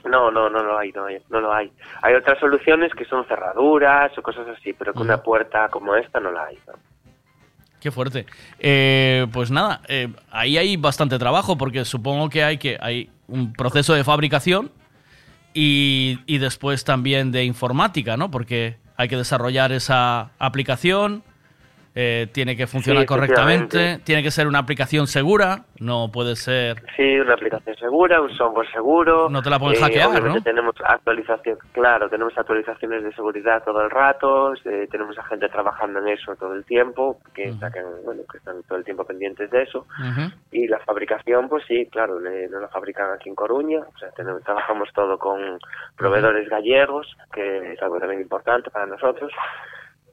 [0.06, 1.72] No, no, no lo hay, no, hay, no lo hay.
[2.02, 6.20] Hay otras soluciones que son cerraduras o cosas así, pero que una puerta como esta
[6.22, 6.58] no la hay.
[6.68, 6.74] ¿no?
[7.82, 8.26] Qué fuerte.
[8.60, 13.52] Eh, pues nada, eh, ahí hay bastante trabajo porque supongo que hay que hay un
[13.54, 14.72] proceso de fabricación
[15.62, 18.32] y, y después también de informática, ¿no?
[18.32, 21.22] Porque hay que desarrollar esa aplicación
[21.96, 26.84] eh, tiene que funcionar Sí, correctamente, tiene que ser una aplicación segura, no puede ser...
[26.96, 29.30] Sí, una aplicación segura, un software seguro.
[29.30, 30.44] No te la pueden hackear, obviamente ¿no?
[30.44, 36.00] tenemos actualización, claro, tenemos actualizaciones de seguridad todo el rato, eh, tenemos a gente trabajando
[36.00, 39.64] en eso todo el tiempo, que, sacan, bueno, que están todo el tiempo pendientes de
[39.64, 39.86] eso.
[40.52, 44.10] Y la fabricación, pues sí, claro, le- nos la fabrican aquí en Coruña, o sea,
[44.12, 45.60] tenemos, trabajamos todo con
[45.98, 49.32] proveedores gallegos, que es algo también importante para nosotros.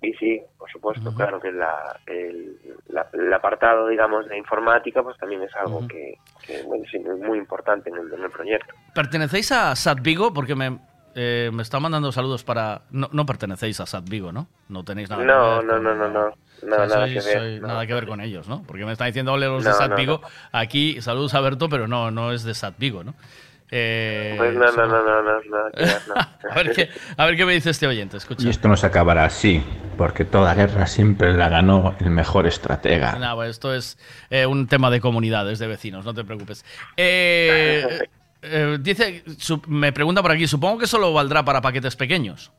[0.03, 2.57] Y sí, por supuesto, claro que la, el,
[2.89, 6.15] la- el apartado, digamos, de informática, pues también es algo que,
[6.47, 8.75] que, bueno, sí, es muy importante en el, en el proyecto.
[8.95, 10.33] ¿Pertenecéis a SAT Vigo?
[10.35, 10.79] Porque me,
[11.15, 12.83] eh, me está mandando saludos para...
[12.91, 14.49] No, no pertenecéis a SAT Vigo, ¿no?
[14.69, 16.09] No tenéis nada No, que ver no, con- no, no,
[16.63, 17.39] no, nada sois- que ver.
[17.43, 17.67] sois- no.
[17.69, 18.63] Nada que ver con ellos, ¿no?
[18.67, 20.21] Porque me están diciendo, ole, los de SAT Vigo.
[20.53, 23.15] Aquí, saludos a Berto, pero no, no es de SAT Vigo, ¿no?
[23.71, 26.15] Eh, Pues no, no, son- no, no, no, nada que ver, no.
[26.51, 28.47] a, ver qué, a ver qué me dice este oyente, escucha.
[28.47, 29.63] Y esto no se acabará así,
[29.97, 33.19] porque toda guerra siempre la ganó el mejor estratega.
[33.35, 33.99] Pues esto es
[34.31, 36.65] eh, un tema de comunidades, de vecinos, no te preocupes.
[36.97, 38.01] Eh,
[38.43, 42.53] eh, dice, su- me pregunta por aquí, supongo que solo valdrá para paquetes pequeños.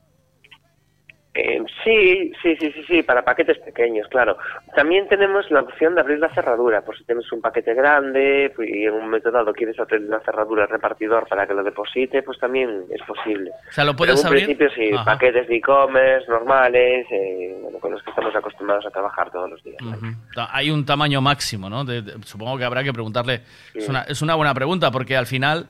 [1.40, 4.38] Eh, sí, sí, sí, sí, sí, para paquetes pequeños, claro.
[4.76, 8.68] También tenemos la opción de abrir la cerradura, por si tienes un paquete grande pues,
[8.70, 12.24] y en un momento dado quieres abrir la cerradura al repartidor para que lo deposite,
[12.24, 13.52] pues también es posible.
[13.70, 14.46] O sea, lo Pero puedes en un abrir.
[14.48, 15.06] principio sí, Ajá.
[15.12, 19.64] paquetes de e-commerce normales, eh, bueno, con los que estamos acostumbrados a trabajar todos los
[19.64, 19.78] días.
[20.52, 21.86] Hay un tamaño máximo, ¿no?
[21.86, 23.42] De- de- supongo que habrá que preguntarle.
[23.76, 25.68] Es, una, es una buena pregunta, porque al final,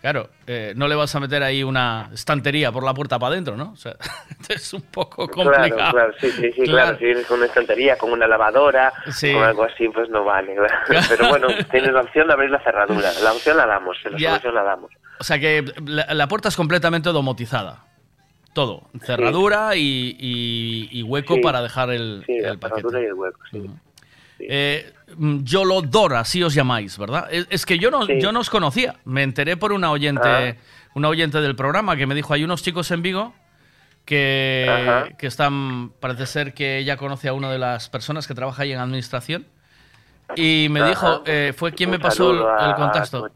[0.00, 3.56] claro, eh, no le vas a meter ahí una estantería por la puerta para adentro,
[3.56, 3.72] ¿no?
[3.72, 3.96] O sea,
[4.48, 5.74] es un poco complicado.
[5.76, 6.72] Claro, claro, sí, sí, sí, Claro.
[6.72, 6.98] claro.
[6.98, 9.32] Si vienes con una estantería, con una lavadora, Sí.
[9.32, 10.54] con algo así, pues no vale.
[11.08, 13.10] Pero bueno, tienes la opción de abrir la cerradura.
[13.22, 14.30] La opción la damos, la Ya.
[14.30, 14.90] solución la damos.
[15.20, 17.84] O sea que la, la puerta es completamente domotizada.
[18.54, 18.88] Todo.
[19.02, 21.40] Cerradura y, y- y hueco Sí.
[21.40, 22.68] para dejar el, Sí, la paquete.
[22.80, 23.70] cerradura y el hueco, sí.
[24.40, 27.28] Eh, mm, Yolodora, así os llamáis, ¿verdad?
[27.30, 28.20] Es, es que yo no, Sí.
[28.20, 28.96] yo no os conocía.
[29.04, 30.54] Me enteré por una oyente, Ah.
[30.94, 33.34] una oyente del programa que me dijo, hay unos chicos en Vigo
[34.04, 38.62] que, que están, parece ser que ella conoce a una de las personas que trabaja
[38.62, 39.46] ahí en administración.
[40.36, 40.88] Y me Ajá.
[40.90, 43.28] dijo, eh, fue quien me pasó el, contacto.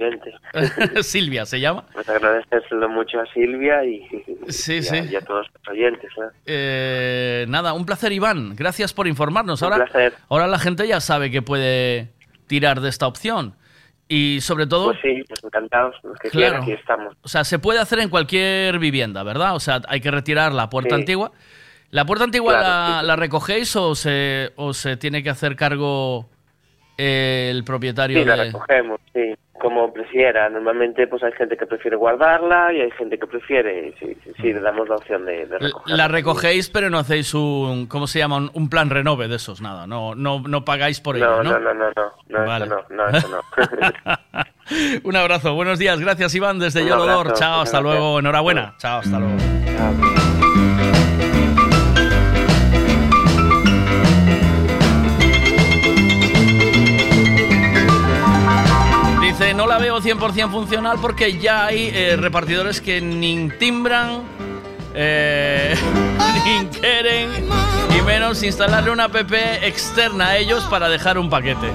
[1.03, 1.85] Silvia se llama.
[1.93, 4.07] Pues agradecérselo mucho a Silvia y,
[4.49, 4.97] Sí, y a, sí.
[5.11, 6.11] y a todos los oyentes.
[6.19, 6.25] ¿no?
[6.47, 8.55] Eh, nada, un placer, Iván.
[8.57, 9.63] Gracias por informarnos.
[9.63, 10.15] Un Ahora, placer.
[10.29, 12.11] ahora la gente ya sabe que puede
[12.47, 13.55] tirar de esta opción.
[14.09, 15.97] Y sobre todo, Pues sí, pues encantados.
[16.03, 16.47] Los que Claro.
[16.49, 17.17] quieran, aquí estamos.
[17.23, 19.55] o sea, se puede hacer en cualquier vivienda, ¿verdad?
[19.57, 21.01] O sea, hay que retirar la puerta Sí.
[21.01, 21.33] antigua.
[21.91, 23.07] ¿La puerta antigua Claro, la, sí.
[23.07, 26.29] la recogéis o se, o se tiene que hacer cargo
[26.97, 28.45] el propietario Sí, la de...?
[28.45, 29.35] recogemos, sí.
[29.61, 30.49] Como prefiera.
[30.49, 33.95] Normalmente pues hay gente que prefiere guardarla y hay gente que prefiere...
[34.01, 35.97] Sí, sí, sí, le damos la opción de, de recogerla.
[35.97, 38.39] La recogéis, pero no hacéis un, ¿cómo se llama?
[38.39, 39.87] Un, un plan renove de esos, nada.
[39.87, 41.59] No, no, no pagáis por ello, No, ¿no?
[41.61, 42.65] no, no, no, no, no, Vale.
[42.67, 44.19] eso no, no, eso no.
[45.05, 47.33] Un abrazo, buenos días, gracias Iván desde Yolodor.
[47.35, 47.83] Chao, hasta gracias.
[47.83, 48.75] luego, enhorabuena.
[48.79, 50.22] Chao, hasta luego.
[59.43, 64.23] Dice, no la veo 100% funcional porque ya hay eh, repartidores que ni timbran,
[64.95, 65.75] eh,
[66.45, 67.29] ni quieren,
[67.97, 69.17] y menos instalarle una app
[69.63, 71.73] externa a ellos para dejar un paquete.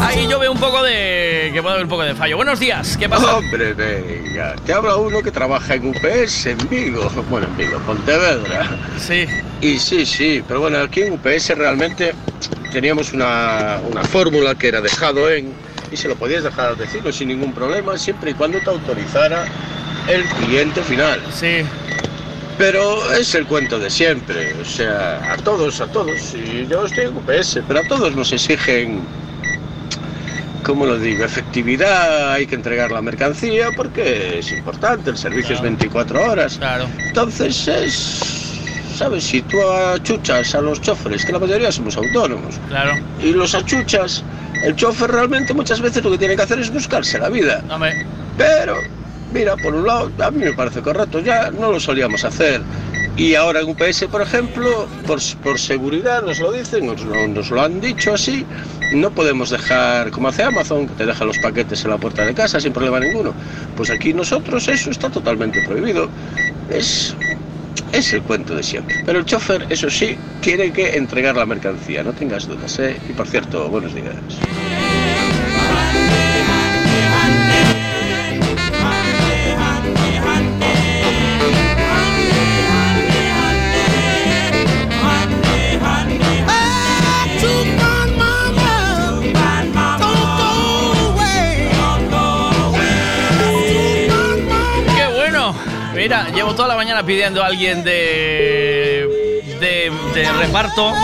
[0.00, 1.50] Ahí yo veo un poco de...
[1.54, 2.36] que puede haber un poco de fallo.
[2.36, 3.36] Buenos días, ¿qué pasa?
[3.36, 8.68] Hombre, venga, te habla uno que trabaja en UPS en Vigo, bueno, en Vigo, Pontevedra.
[8.98, 9.26] Sí.
[9.62, 12.12] Y sí, sí, pero bueno, aquí en UPS realmente
[12.70, 15.52] teníamos una, una fórmula que era dejado en,
[15.90, 19.46] y se lo podías dejar al vecino sin ningún problema, siempre y cuando te autorizara
[20.08, 21.20] el cliente final.
[21.34, 21.62] Sí.
[22.58, 27.04] Pero es el cuento de siempre, o sea, a todos, a todos, y yo estoy
[27.06, 29.00] en UPS, pero a todos nos exigen
[30.62, 31.24] ¿cómo lo digo?
[31.24, 36.58] Efectividad, hay que entregar la mercancía porque es importante, el servicio es 24 horas.
[36.58, 36.86] Claro.
[36.98, 38.20] Entonces es,
[38.96, 39.24] ¿sabes?
[39.24, 39.56] Si tú
[39.94, 42.92] achuchas a los choferes, que la mayoría somos autónomos, Claro.
[43.22, 44.22] y los achuchas,
[44.62, 47.62] el chofer realmente muchas veces lo que tiene que hacer es buscarse la vida.
[47.70, 48.06] Hombre.
[48.36, 48.76] Pero,
[49.32, 52.62] mira, por un lado, a mí me parece correcto, ya no lo solíamos hacer.
[53.16, 57.50] Y ahora en UPS, por ejemplo, por, por seguridad nos lo dicen, nos lo, nos
[57.50, 58.46] lo han dicho así,
[58.94, 62.34] no podemos dejar, como hace Amazon, que te deja los paquetes en la puerta de
[62.34, 63.34] casa sin problema ninguno.
[63.76, 66.08] Pues aquí nosotros eso está totalmente prohibido.
[66.70, 67.14] Es,
[67.92, 69.02] es el cuento de siempre.
[69.04, 72.78] Pero el chofer, eso sí, tiene que entregar la mercancía, no tengas dudas.
[72.78, 72.96] ¿eh?
[73.08, 74.14] Y por cierto, buenos días.
[96.00, 99.06] Mira, llevo toda la mañana pidiendo a alguien de,
[99.60, 100.94] de, de reparto.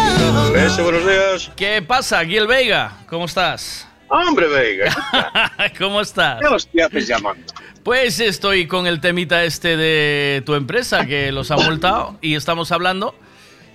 [0.54, 1.50] Ese, buenos días.
[1.54, 2.92] ¿Qué pasa, Gil Veiga?
[3.06, 3.86] ¿Cómo estás?
[4.08, 4.90] Hombre, Veiga.
[5.78, 6.40] ¿Cómo estás?
[6.40, 7.44] ¿Qué hostia haces llamando?
[7.82, 12.72] Pues estoy con el temita este de tu empresa que los ha multado y estamos
[12.72, 13.14] hablando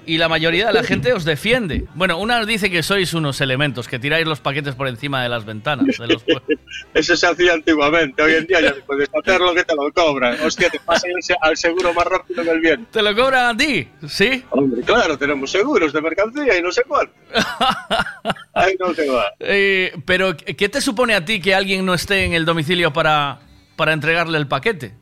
[0.06, 1.86] y la mayoría de la gente os defiende.
[1.96, 5.46] Bueno, una dice que sois unos elementos, que tiráis los paquetes por encima de las
[5.46, 5.98] ventanas.
[5.98, 6.24] de los-
[6.94, 8.22] Eso se hacía antiguamente.
[8.22, 10.38] Hoy en día ya puedes hacerlo que te lo cobran.
[10.44, 10.80] Hostia, te
[11.22, 12.88] se- al seguro más rápido que el viento.
[12.92, 13.88] ¿Te lo cobran a ti?
[14.08, 14.44] ¿Sí?
[14.50, 17.10] Hombre, claro, tenemos seguros de mercancía y no sé cuál.
[18.54, 19.26] Ay, no te va.
[19.40, 23.40] Eh, pero, ¿qué te supone a ti que alguien no esté en el domicilio para,
[23.76, 24.94] para entregarle el paquete?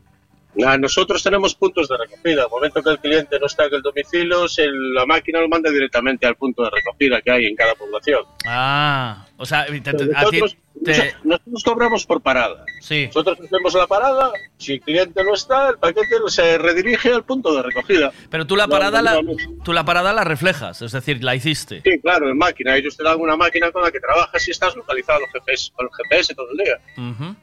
[0.66, 2.44] Ah, Nosotros tenemos puntos de recogida.
[2.44, 5.70] Al momento que el cliente no está en el domicilio, se- la máquina lo manda
[5.72, 8.24] directamente al punto de recogida que hay en cada población.
[8.48, 12.64] Ah, o sea, te- te- Nosotros, te- nosotros cobramos por parada.
[12.82, 13.06] Sí.
[13.08, 17.54] Nosotros hacemos la parada, si el cliente no está, el paquete se redirige al punto
[17.54, 18.12] de recogida.
[18.30, 19.32] Pero tú la parada la, no,
[19.64, 21.82] tú la parada la reflejas, es decir, la hiciste.
[21.84, 22.76] Sí, claro, en máquina.
[22.76, 25.92] Ellos te dan una máquina con la que trabajas y estás localizado GPS, con el
[26.06, 26.80] GPS todo el día.
[26.98, 27.36] Ujú.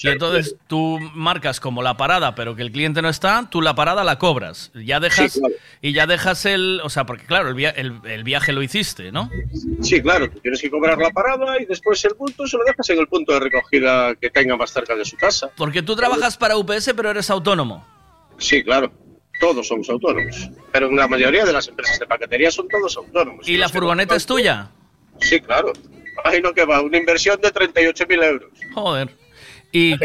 [0.00, 3.74] Y entonces tú marcas como la parada, pero que el cliente no está, tú la
[3.74, 4.70] parada la cobras.
[4.74, 5.54] Ya dejas Sí, claro.
[5.82, 9.10] y ya dejas el, o sea, porque claro, el, via- el- el viaje lo hiciste,
[9.12, 9.30] ¿no?
[9.82, 12.88] Sí, claro, tú tienes que cobrar la parada y después el punto se lo dejas
[12.90, 15.50] en el punto de recogida que tenga más cerca de su casa.
[15.56, 17.86] Porque tú trabajas para UPS, pero eres autónomo.
[18.38, 18.92] Sí, claro.
[19.40, 20.48] Todos somos autónomos.
[20.72, 23.48] Pero en la mayoría de las empresas de paquetería son todos autónomos.
[23.48, 24.68] ¿Y la furgoneta es tuya?
[25.20, 25.72] Sí, claro.
[26.24, 28.50] Ay, no que va, una inversión de 38.000 euros.
[28.74, 29.08] Joder.
[29.72, 29.96] Y,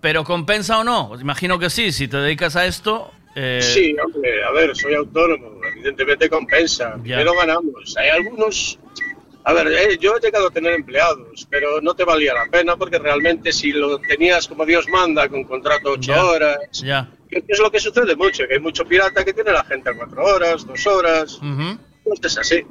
[0.00, 1.12] pero compensa o no?
[1.20, 3.12] Imagino que sí, si te dedicas a esto.
[3.34, 7.16] eh, Sí, hombre, a ver, soy autónomo, evidentemente compensa, Ya.
[7.18, 7.96] pero ganamos.
[7.96, 8.78] Hay algunos...
[9.44, 12.76] A ver, eh, yo he llegado a tener empleados, pero no te valía la pena
[12.76, 16.24] porque realmente si lo tenías como Dios manda, con contrato ocho Ya.
[16.24, 17.08] horas, Ya.
[17.30, 19.94] que es lo que sucede mucho, que hay mucho pirata que tiene la gente a
[19.96, 21.78] cuatro horas, dos horas, Ujú.
[22.04, 22.64] pues es así.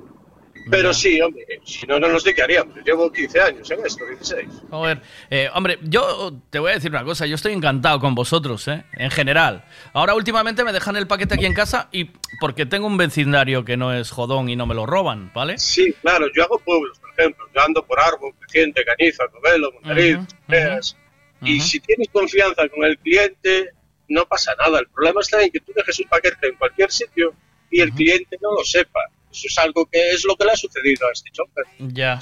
[0.70, 2.76] Pero sí, hombre, si no, no nos dedicaríamos.
[2.76, 4.48] Yo llevo 15 años en esto, 16.
[4.70, 8.68] Joder, eh, hombre, yo te voy a decir una cosa, yo estoy encantado con vosotros,
[8.68, 8.84] ¿eh?
[8.94, 9.66] En general.
[9.94, 13.78] Ahora últimamente me dejan el paquete aquí en casa y porque tengo un vecindario que
[13.78, 15.58] no es jodón y no me lo roban, ¿vale?
[15.58, 17.48] Sí, claro, yo hago pueblos, por ejemplo.
[17.54, 20.98] Yo ando por Árbol, Creciente, Caniza, Covelo, Montarid, Ujú, Feas.
[21.42, 23.72] Y si tienes confianza con el cliente,
[24.08, 24.80] no pasa nada.
[24.80, 27.34] El problema está en que tú dejes un paquete en cualquier sitio
[27.70, 29.00] y el cliente no lo sepa.
[29.36, 31.66] Eso es algo que es lo que le ha sucedido a este chofer.
[31.80, 32.20] Ya.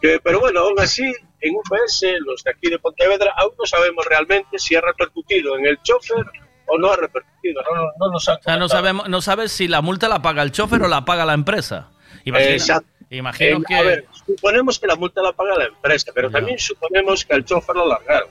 [0.00, 1.04] Que- pero bueno, aún así,
[1.40, 5.66] en UPS, los de aquí de Pontevedra, aún no sabemos realmente si ha repercutido en
[5.66, 6.24] el chofer
[6.66, 7.62] o no ha repercutido.
[7.70, 10.20] No, no, no nos han O sea, no, sabemos, no sabes si la multa la
[10.20, 11.90] paga el chofer o la paga la empresa.
[12.24, 12.88] Imagina- Exacto.
[13.10, 13.74] imagino Eh, que...
[13.76, 17.44] A ver, suponemos que la multa la paga la empresa, pero también suponemos que al
[17.44, 18.28] chofer lo largaron.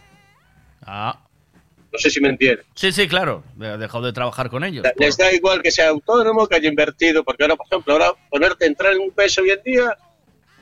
[0.86, 1.18] Ah.
[1.92, 2.66] No sé si me entienden.
[2.74, 3.44] Sí, sí, claro.
[3.56, 4.86] de- Dejó de trabajar con ellos.
[4.98, 8.66] Les da igual que sea autónomo, que haya invertido, porque ahora, por ejemplo, ahora ponerte
[8.66, 9.98] a entrar en un peso hoy en día,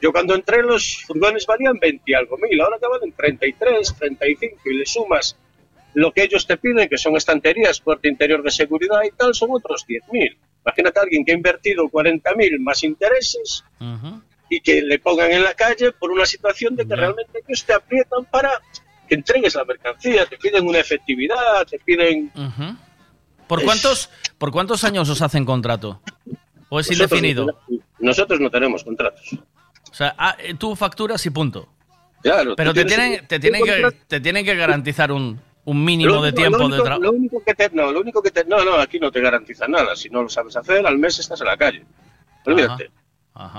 [0.01, 4.57] yo cuando entré los furgones valían 20 y algo mil, ahora te valen 33, 35
[4.65, 5.35] y le sumas
[5.93, 9.49] lo que ellos te piden, que son estanterías, puerta interior de seguridad y tal, son
[9.51, 10.37] otros 10 mil.
[10.65, 13.63] Imagínate a alguien que ha invertido 40 mil más intereses
[14.49, 17.73] y que le pongan en la calle por una situación de que realmente ellos te
[17.73, 18.51] aprietan para
[19.09, 22.31] que entregues la mercancía, te piden una efectividad, te piden...
[23.47, 26.01] ¿Por Es- cuántos, ¿Por cuántos años os hacen contrato?
[26.69, 27.45] ¿O es Nosotros indefinido?
[27.47, 29.21] no nosotros no tenemos contratos.
[29.91, 31.67] O sea, ah, eh, tú facturas y punto.
[32.21, 36.31] Claro, Pero te tienen, te tienen, que, te tienen que garantizar un, un mínimo de
[36.31, 37.01] tiempo lo de trabajo.
[37.01, 39.67] Lo único que te, no, lo único que te, no, no, aquí no te garantiza
[39.67, 39.95] nada.
[39.95, 41.83] Si no lo sabes hacer, al mes estás en la calle.
[42.45, 42.91] Olvídate.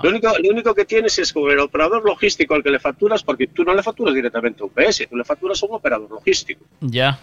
[0.03, 3.23] Lo único, lo único que tienes es con el operador logístico al que le facturas,
[3.23, 6.65] porque tú no le facturas directamente a UPS, tú le facturas a un operador logístico.
[6.81, 7.19] Ya.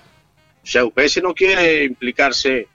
[0.64, 2.68] O sea, UPS no quiere implicarse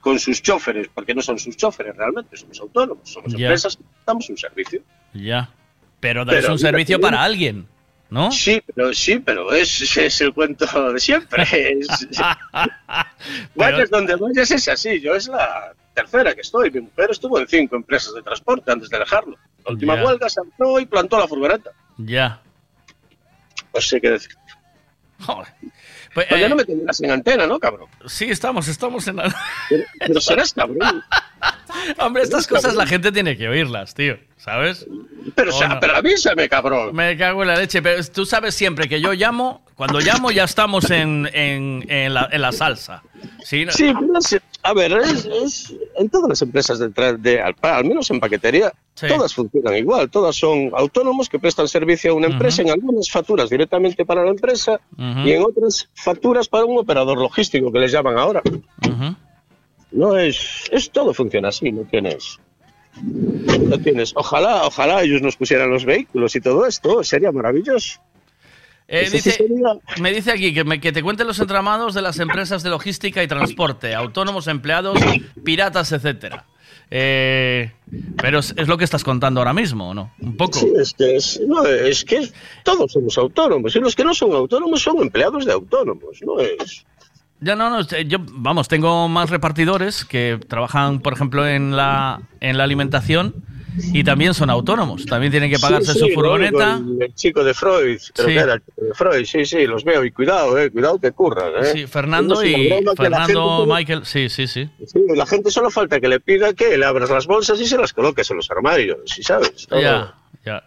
[0.00, 3.46] con sus choferes, porque no son sus choferes realmente, somos autónomos, somos Ya.
[3.48, 4.80] empresas, damos un servicio.
[5.12, 5.50] Ya.
[6.00, 7.66] Pero dais Pero un servicio para alguien,
[8.10, 8.30] ¿no?
[8.30, 11.42] Sí, pero sí, pero es, es el cuento de siempre.
[11.80, 12.08] Es-
[13.54, 15.00] vayas donde vayas es así.
[15.00, 16.70] Yo es la tercera que estoy.
[16.70, 19.36] Mi mujer estuvo en cinco empresas de transporte antes de dejarlo.
[19.64, 20.04] La última Ya.
[20.04, 21.70] huelga se entró y plantó la furgoneta.
[21.96, 22.40] Ya.
[23.74, 24.36] No sé qué decir.
[25.20, 25.48] Joder.
[26.14, 27.88] Pues, Pues ya eh, no me tendrás en antena, ¿no, cabrón?
[28.06, 29.34] Sí, estamos, estamos en la...
[29.68, 31.02] Pero, pero serás cabrón.
[31.98, 34.86] Hombre, estas cosas la gente tiene que oírlas, tío, ¿sabes?
[35.34, 35.80] Pero, ¿O sea, no?
[35.80, 36.94] pero avísame, cabrón.
[36.94, 40.44] Me cago en la leche, pero tú sabes siempre que yo llamo, cuando llamo ya
[40.44, 43.02] estamos en, en, en la, en la salsa.
[43.44, 43.66] ¿sí?
[43.70, 44.20] Sí, pero
[44.68, 46.88] a ver, es, es- en todas las empresas de,
[47.18, 49.06] de al, al menos en paquetería, Sí.
[49.08, 53.50] todas funcionan igual, todas son autónomos que prestan servicio a una empresa, en algunas facturas
[53.50, 58.16] directamente para la empresa y en otras facturas para un operador logístico que les llaman
[58.18, 58.42] ahora.
[59.92, 62.38] No es, es todo funciona así, no tienes.
[63.02, 64.12] No tienes.
[64.16, 68.00] Ojalá, ojalá ellos nos pusieran los vehículos y todo esto, sería maravilloso.
[68.88, 69.36] Eh, dice,
[70.00, 73.22] me dice aquí que, me- que te cuente los entramados de las empresas de logística
[73.22, 74.98] y transporte, autónomos, empleados,
[75.44, 76.44] piratas, etcétera.
[76.88, 77.72] Eh,
[78.22, 80.12] pero es, es lo que estás contando ahora mismo, ¿o ¿no?
[80.20, 80.60] Un poco.
[80.60, 82.30] Sí, es que, es, no, es que
[82.62, 86.84] todos somos autónomos y los que no son autónomos son empleados de autónomos, no es.
[87.40, 92.22] Ya no, no, eh, yo, vamos, tengo más repartidores que trabajan, por ejemplo, en la,
[92.40, 93.34] en la alimentación
[93.92, 95.04] y también son autónomos.
[95.06, 96.76] También tienen que pagarse Sí, su furgoneta.
[96.76, 98.34] El, el chico de Freud, creo Sí.
[98.34, 101.12] que era el chico de Freud, sí, sí, los veo y cuidado, eh, cuidado que
[101.12, 101.52] curran.
[101.64, 101.72] Eh.
[101.72, 104.68] Sí, Fernando y Fernando gente Michael, sí, sí, sí.
[105.14, 107.92] La gente solo falta que le pida que le abras las bolsas y se las
[107.92, 109.66] coloques en los armarios, ¿sí sabes?
[109.66, 110.14] Todo- Ya,
[110.44, 110.62] ya.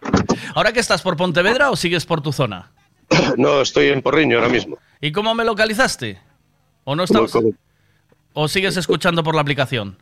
[0.54, 2.70] ¿Ahora que estás por Pontevedra o sigues por tu zona?
[3.36, 4.78] No, estoy en Porriño ahora mismo.
[5.00, 6.18] ¿Y cómo me localizaste?
[6.84, 7.04] ¿O no?
[7.06, 7.52] ¿Cómo-
[8.32, 9.96] ¿O sigues escuchando por la aplicación?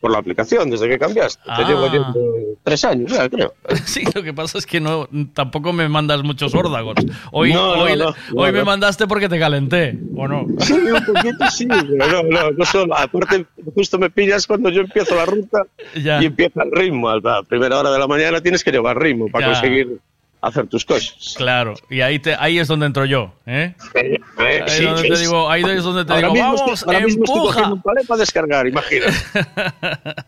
[0.00, 1.40] Por la aplicación, desde que cambiaste.
[1.46, 1.56] Ah.
[1.58, 2.14] Te llevo yendo
[2.62, 3.54] tres años ya, creo.
[3.86, 6.96] Sí, lo que pasa es que no tampoco me mandas muchos órdagos.
[7.32, 10.46] Hoy, No, no, hoy, no, hoy me mandaste porque te calenté, ¿o no?
[10.58, 12.94] Sí, un poquito sí, pero no, no, no solo.
[12.96, 15.62] Aparte, justo me pillas cuando yo empiezo la ruta
[15.94, 16.20] Ya.
[16.22, 17.08] y empieza el ritmo.
[17.08, 19.52] A la primera hora de la mañana tienes que llevar ritmo para Ya.
[19.54, 19.98] conseguir
[20.42, 21.34] hacer tus cosas.
[21.36, 23.74] Claro, y ahí, te, ahí es donde entro yo, ¿eh?
[23.94, 26.72] Eh, Ahí es sí, donde te digo, ahí es donde te ahora digo, mismo vamos,
[26.80, 27.54] estoy, ahora mismo estoy empuja.
[27.54, 29.06] cogiendo un palé para descargar, imagina.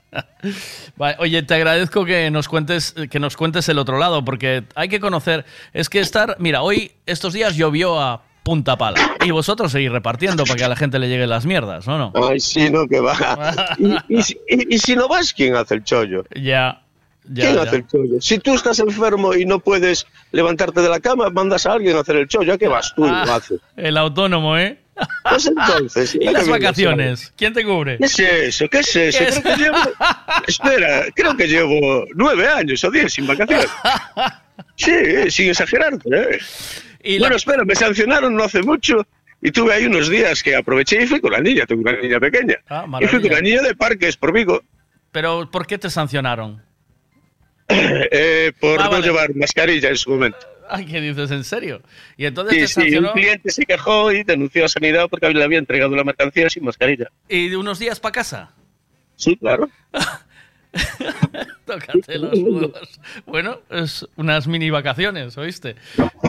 [0.97, 4.89] Vale, oye, te agradezco que nos cuentes que nos cuentes el otro lado, porque hay
[4.89, 5.45] que conocer.
[5.73, 10.43] Es que estar, mira, hoy estos días llovió a punta pala y vosotros seguís repartiendo
[10.45, 11.97] para que a la gente le lleguen las mierdas, ¿no?
[11.97, 12.13] no?
[12.29, 13.15] Ay, sí, no, que va.
[13.79, 16.25] Y, y si- y- y si no vas, ¿quién hace el chollo?
[16.35, 16.82] Ya,
[17.25, 17.45] ya.
[17.45, 17.63] ¿Quién ya.
[17.63, 18.21] hace el chollo?
[18.21, 22.01] Si tú estás enfermo y no puedes levantarte de la cama, mandas a alguien a
[22.01, 22.55] hacer el chollo.
[22.55, 23.61] ¿A qué vas tú y Ah, lo haces?
[23.77, 24.79] El autónomo, ¿eh?
[25.29, 26.15] Pues entonces.
[26.21, 27.33] ¿Y ¿a las vacaciones?
[27.37, 27.99] ¿Quién te cubre?
[27.99, 28.69] ¿Qué es eso?
[28.69, 29.19] ¿Qué es eso?
[29.19, 29.41] ¿Qué es?
[29.41, 29.77] Creo que llevo...
[30.47, 33.69] Espera, creo que llevo nueve años o diez sin vacaciones.
[34.77, 36.09] Sí, sin exagerarte.
[36.13, 37.19] ¿eh?
[37.19, 39.07] bueno, espera, me sancionaron no hace mucho
[39.41, 42.21] y tuve ahí unos días que aproveché y fui con la niña, tengo una niña
[42.21, 42.57] pequeña.
[42.69, 44.63] Ah, y fui con la niña de parques por Vigo
[45.11, 46.63] Pero ¿por qué te sancionaron?
[48.11, 49.07] Eh, por Ah, no vale.
[49.07, 50.39] llevar mascarilla en su momento.
[50.69, 51.31] Ay, ¿qué dices?
[51.31, 51.83] ¿En serio?
[52.17, 55.29] Y entonces Sí, te sí, un sancionó cliente se quejó y denunció a Sanidad porque
[55.31, 57.11] le había entregado la mercancía sin mascarilla.
[57.29, 58.55] y de unos días para casa.
[59.17, 59.69] Sí, claro.
[61.67, 63.01] Tócate los huevos.
[63.27, 65.77] Bueno, es unas mini vacaciones, ¿oíste?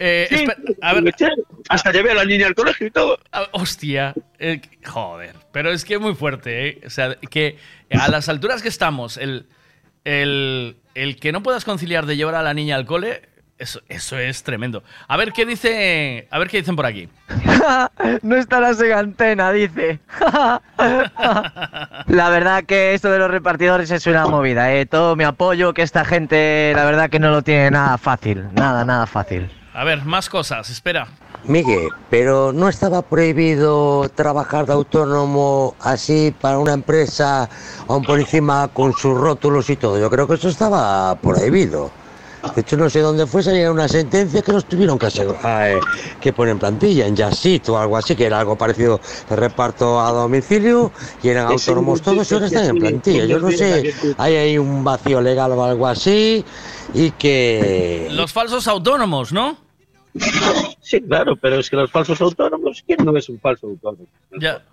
[0.02, 0.46] Eh, Sí,
[0.82, 1.14] a ver,
[1.70, 3.20] hasta llevé a la niña al colegio y todo.
[3.32, 6.82] Ah, Hostia, eh, joder, pero es que es muy fuerte, ¿eh?
[6.86, 7.58] O sea, que
[7.92, 9.46] a las alturas que estamos, el,
[10.06, 14.18] el, el que no puedas conciliar de llevar a la niña al cole, eso, eso
[14.18, 14.84] es tremendo.
[15.08, 17.08] A ver qué dice, a ver qué dicen por aquí.
[18.22, 20.00] no estarás en antena, dice.
[22.08, 24.86] la verdad que esto de los repartidores es una movida, ¿eh?
[24.86, 28.48] Todo mi apoyo, que esta gente, la verdad que no lo tiene nada fácil.
[28.54, 29.50] Nada, nada fácil.
[29.74, 31.08] A ver, más cosas, espera.
[31.46, 37.50] Miguel, pero no estaba prohibido trabajar de autónomo así para una empresa,
[37.88, 40.00] aún por encima con sus rótulos y todo.
[40.00, 41.92] Yo creo que eso estaba prohibido.
[42.56, 45.80] De hecho, no sé dónde fue, salía una sentencia que los tuvieron que, asegu- eh,
[46.20, 49.00] que poner en plantilla, en Yasit o algo así, que era algo parecido
[49.30, 50.92] de reparto a domicilio,
[51.24, 53.26] y eran autónomos todos y ahora están en plantilla.
[53.26, 56.44] Yo no sé, hay ahí un vacío legal o algo así,
[56.94, 58.10] y que...
[58.12, 59.56] Los falsos autónomos, ¿no?
[60.82, 64.06] Sí, claro, pero es que los falsos autónomos, ¿quién no es un falso autónomo?
[64.40, 64.64] Ya.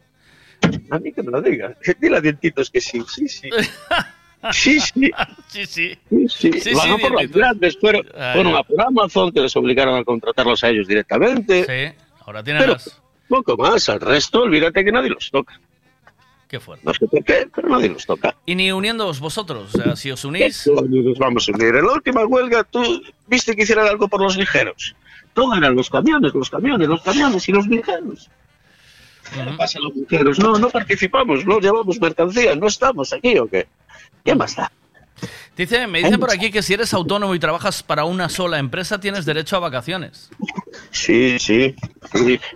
[0.91, 1.75] A mí que me lo diga.
[2.01, 3.49] Dile a dientitos que sí, sí, sí.
[4.52, 5.10] Sí, sí.
[5.49, 5.99] Sí, sí.
[6.28, 6.60] Sí, sí.
[6.60, 7.33] Sí, a por dientitos.
[7.36, 11.65] grandes, fueron, Ah, fueron a por Amazon, que les obligaron a contratarlos a ellos directamente.
[11.65, 11.97] Sí,
[12.27, 13.01] ahora tienen Pero las...
[13.28, 15.60] poco más, al resto, olvídate que nadie los toca.
[16.49, 16.85] Qué fuerte.
[16.86, 18.35] No sé por qué, pero nadie los toca.
[18.47, 20.62] Y ni uniéndoos vosotros, o sea, si os unís...
[20.65, 21.77] ¿Qué coño nos vamos a unir?
[21.77, 24.97] En la última huelga, tú viste que hicieran algo por los ligeros.
[25.33, 28.31] Todo eran los camiones, los camiones, los camiones y los ligeros.
[29.33, 30.39] ¿Qué pasa a los ligeros?
[30.39, 33.68] No, no participamos, no llevamos mercancía, no estamos aquí o qué.
[34.25, 34.70] ¿Qué más da?
[35.57, 38.99] Dice, me dicen por aquí que si eres autónomo y trabajas para una sola empresa
[39.00, 40.31] tienes derecho a vacaciones.
[40.90, 41.74] Sí, sí.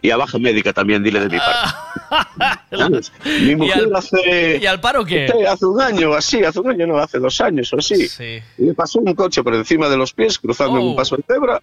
[0.02, 2.57] Y a baja médica también, dile de mi parte.
[2.76, 3.12] ¿Sabes?
[3.43, 4.59] Mi mujer al- hace.
[4.62, 5.28] ¿Y al paro qué?
[5.31, 8.09] Sí, Hace un año así, hace un año, no, hace dos años o así.
[8.09, 8.41] Sí.
[8.59, 10.91] Y le pasó un coche por encima de los pies cruzando en Oh.
[10.91, 11.62] un paso de cebra.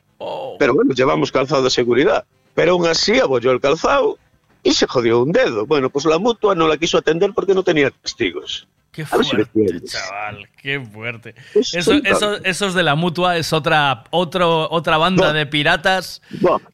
[0.59, 2.25] Pero bueno, llevamos calzado de seguridad.
[2.53, 4.17] Pero aún así abolló el calzado
[4.63, 5.65] y se jodió un dedo.
[5.65, 8.67] Bueno, pues la mutua no la quiso atender porque no tenía testigos.
[8.91, 9.89] Qué si fuerte, entiendes.
[9.93, 11.33] chaval, qué fuerte.
[11.55, 12.09] Es Eso, tonta.
[12.09, 16.21] eso- esos de la mutua es otra, otro, otra banda de piratas.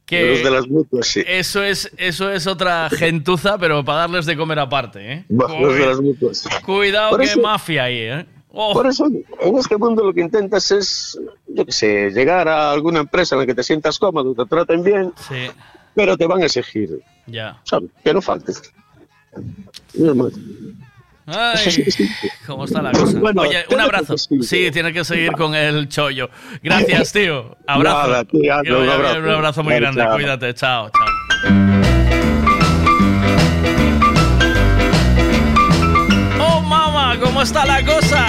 [0.06, 1.24] que Los de las mutuas, sí.
[1.28, 5.26] Eso es, eso es otra gentuza, pero para darles de comer aparte, ¿eh?
[5.30, 6.44] Los de las mutuas.
[6.66, 8.26] Cuidado Por que eso- mafia ahí, ¿eh?
[8.60, 8.74] Oh.
[8.74, 13.02] Por eso, en este mundo lo que intentas es, yo qué sé, llegar a alguna
[13.02, 15.52] empresa en la que te sientas cómodo, te traten bien, Sí,
[15.98, 17.60] pero te van a exigir, ya.
[17.64, 17.90] ¿sabes?
[18.04, 18.72] Que no faltes.
[21.26, 21.86] Ay.
[22.46, 23.20] ¿cómo está la cosa?
[23.20, 24.16] Bueno, Oye, un abrazo.
[24.16, 26.30] Sí, tiene que seguir con el chollo.
[26.62, 27.58] Gracias, tío.
[27.66, 28.10] Abrazo.
[28.10, 29.20] Nada, un abrazo.
[29.20, 30.02] un abrazo muy grande.
[30.04, 30.14] chao.
[30.16, 30.54] Cuídate.
[30.54, 31.08] Chao, chao.
[36.40, 37.18] ¡Oh, mamá!
[37.20, 38.28] ¿Cómo está la cosa?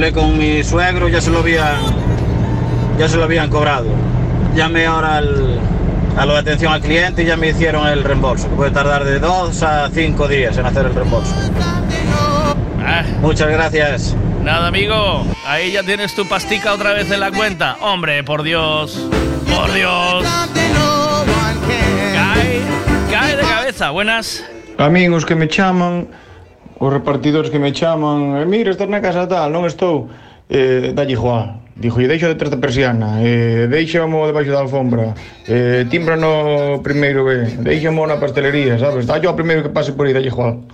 [0.00, 1.76] Hablé con mi suegro, ya se lo habían,
[2.98, 3.84] ya se lo habían cobrado.
[4.54, 5.60] Llamé ahora al,
[6.16, 9.18] a de atención al cliente y ya me hicieron el reembolso, que puede tardar de
[9.18, 11.34] dos a cinco días en hacer el reembolso.
[13.20, 14.16] Muchas gracias.
[14.42, 15.26] Nada, amigo.
[15.46, 17.76] Ahí ya tienes tu pastica otra vez en la cuenta.
[17.82, 19.06] Hombre, por Dios.
[19.54, 20.24] Por Dios.
[22.14, 22.60] Cae,
[23.10, 23.90] cae de cabeza.
[23.90, 24.42] Buenas.
[24.78, 26.08] A min os que me chaman,
[26.80, 30.08] os repartidores que me chaman, eh, mira, estás na casa tal, non estou,
[30.48, 31.60] eh, dalle igual.
[31.76, 35.12] Dixo, deixo detrás da persiana, eh, deixamo debaixo da alfombra,
[35.48, 39.04] eh, timbra no primeiro B, deixamo na pastelería, sabes?
[39.04, 40.64] Dallo ao primeiro que pase por aí, dalle igual.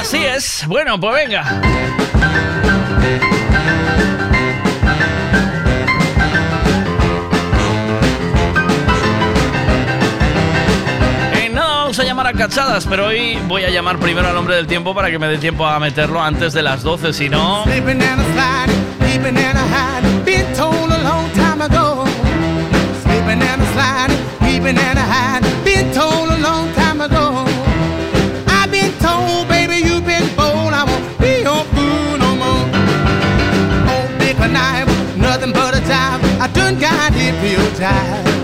[0.00, 0.64] Así es.
[0.66, 1.42] Bueno, pues venga.
[12.20, 14.66] No vamos a llamar a cachadas, pero hoy voy a llamar primero al hombre del
[14.66, 17.64] tiempo para que me dé tiempo a meterlo antes de las 12, si no...
[38.00, 38.39] Told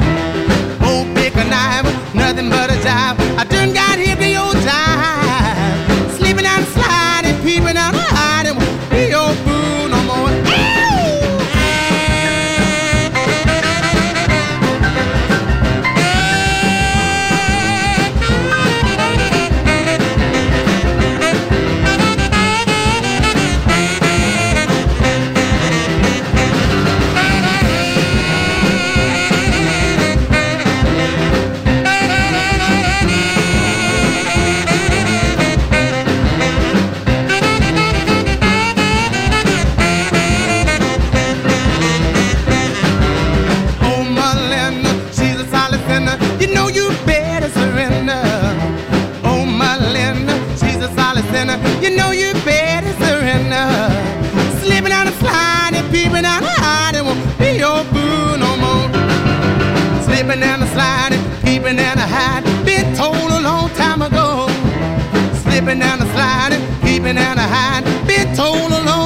[61.76, 62.64] peeping and a hiding.
[62.64, 64.48] Been told a long time ago.
[65.42, 68.06] Slipping and a sliding, peeping and a hiding.
[68.06, 69.05] Been told a long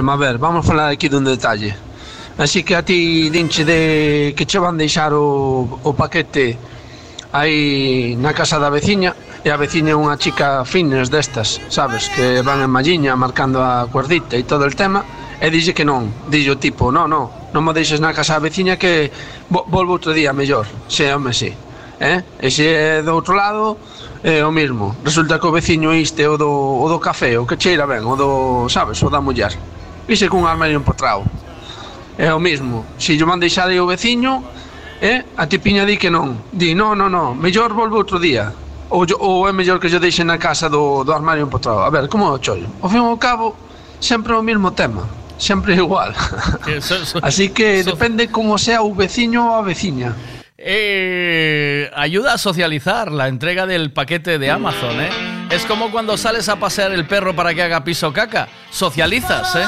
[0.00, 1.76] Maverma, a ver, vamos falar aquí dun detalle
[2.38, 6.56] Así que a ti dinche de que che van deixar o, o paquete
[7.32, 9.12] aí na casa da veciña
[9.44, 13.84] e a veciña é unha chica fines destas, sabes, que van en malliña marcando a
[13.84, 15.04] cuerdita e todo el tema
[15.44, 18.48] e dixe que non, dixe o tipo, non, non, non me deixes na casa da
[18.48, 19.12] veciña que
[19.52, 21.52] vo, volvo outro día mellor, se home si.
[22.00, 22.24] Eh?
[22.40, 23.76] E se é do outro lado,
[24.24, 24.96] é o mismo.
[25.04, 28.16] Resulta que o veciño este o do, o do café, o que cheira ben, o
[28.16, 29.52] do, sabes, o da muller
[30.06, 31.24] vise cun armario empotrado.
[32.18, 34.44] É o mismo, se lle van deixar o veciño,
[35.00, 36.36] eh, a tipiña di que non.
[36.52, 38.52] Di, no, no, no, mellor volvo outro día.
[38.92, 41.80] Ou, yo, ou é mellor que lle deixe na casa do, do armario empotrado.
[41.80, 42.68] A ver, como é o chollo?
[42.82, 43.56] Ao fin ao cabo,
[44.00, 45.08] sempre o mismo tema.
[45.38, 46.12] Sempre igual.
[47.22, 50.14] Así que depende como sea o veciño ou a veciña.
[50.64, 55.10] Eh, ayuda a socializar la entrega del paquete de Amazon, ¿eh?
[55.50, 58.48] Es como cuando sales a pasear el perro para que haga piso caca.
[58.70, 59.64] Socializas, ¿eh?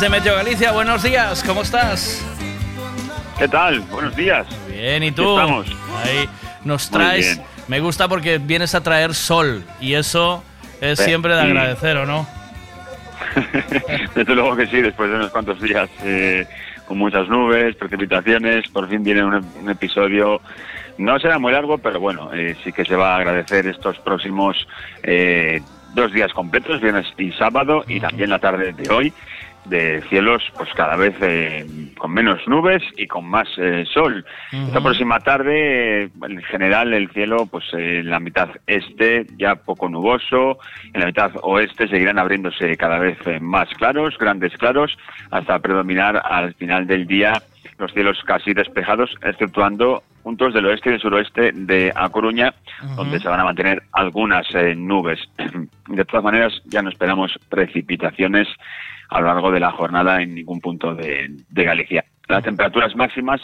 [0.00, 2.24] Desde Meteo Galicia, buenos días, ¿cómo estás?
[3.38, 3.80] ¿Qué tal?
[3.80, 4.46] Buenos días.
[4.66, 5.36] Bien, ¿y tú?
[5.36, 5.66] estamos.
[6.02, 6.26] Ahí
[6.64, 7.38] nos traes.
[7.68, 10.42] Me gusta porque vienes a traer sol y eso
[10.80, 12.26] es siempre de agradecer, ¿o no?
[14.14, 16.46] Desde luego que sí, después de unos cuantos días eh,
[16.86, 20.40] con muchas nubes, precipitaciones, por fin viene un, un episodio,
[20.96, 24.66] no será muy largo, pero bueno, eh, sí que se va a agradecer estos próximos
[25.02, 25.60] eh,
[25.94, 29.12] dos días completos, viernes y sábado, y también la tarde de hoy,
[29.70, 31.66] de cielos pues cada vez eh,
[31.96, 34.24] con menos nubes y con más eh, sol.
[34.50, 39.54] Esta próxima tarde, eh, en general, el cielo, pues eh, en la mitad este ya
[39.54, 40.58] poco nuboso,
[40.92, 44.96] en la mitad oeste seguirán abriéndose cada vez más claros, grandes claros,
[45.30, 47.42] hasta predominar al final del día
[47.78, 52.54] los cielos casi despejados, exceptuando puntos del oeste y del suroeste de A Coruña,
[52.96, 55.20] donde se van a mantener algunas nubes.
[55.88, 58.46] De todas maneras, ya no esperamos precipitaciones
[59.10, 62.04] a lo largo de la jornada en ningún punto de, de Galicia.
[62.28, 63.40] Las temperaturas máximas,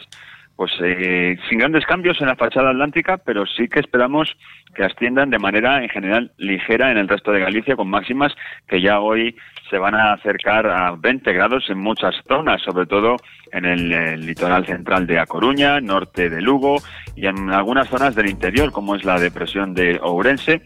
[0.54, 4.36] pues eh, sin grandes cambios en la fachada atlántica, pero sí que esperamos
[4.74, 8.32] que asciendan de manera en general ligera en el resto de Galicia, con máximas
[8.68, 9.36] que ya hoy
[9.68, 13.16] se van a acercar a 20 grados en muchas zonas, sobre todo
[13.52, 16.76] en el, litoral central de A Coruña, norte de Lugo
[17.16, 20.62] y en algunas zonas del interior, como es la depresión de Ourense.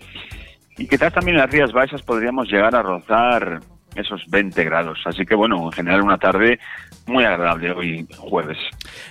[0.77, 3.61] Y quizás también en las Rías Baixas podríamos llegar a rozar
[3.95, 5.01] esos 20 grados.
[5.05, 6.59] Así que bueno, en general una tarde
[7.07, 8.59] muy agradable hoy jueves.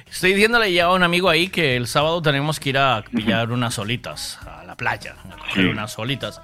[0.09, 3.51] Estoy diciéndole ya a un amigo ahí que el sábado tenemos que ir a pillar
[3.51, 5.69] unas solitas a la playa, a coger Sí.
[5.69, 6.41] unas solitas.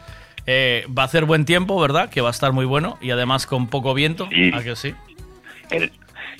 [0.47, 2.09] Eh, va a hacer buen tiempo, ¿verdad?
[2.09, 4.27] Que va a estar muy bueno y además con poco viento.
[4.31, 4.51] Sí.
[4.53, 4.93] ¿A que sí?
[5.71, 5.91] El,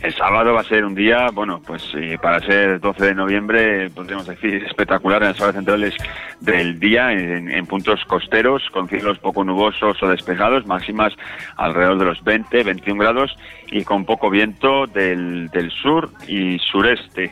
[0.02, 3.90] el sábado va a ser un día, bueno, pues eh, para ser 12 de noviembre,
[3.90, 5.96] podríamos decir, espectacular en las horas centrales
[6.42, 11.14] del día, en, en puntos costeros, con cielos poco nubosos o despejados, máximas
[11.58, 13.36] alrededor de los 20, 21 grados
[13.72, 17.32] y con poco viento del, del sur y sureste.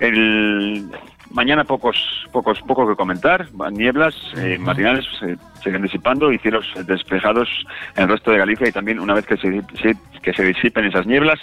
[0.00, 0.86] El,
[1.30, 7.48] mañana pocos, pocos, poco que comentar, nieblas eh, matinales se siguen disipando y cielos despejados
[7.96, 10.84] en el resto de Galicia y también una vez que se, se- que se disipen
[10.86, 11.38] esas nieblas,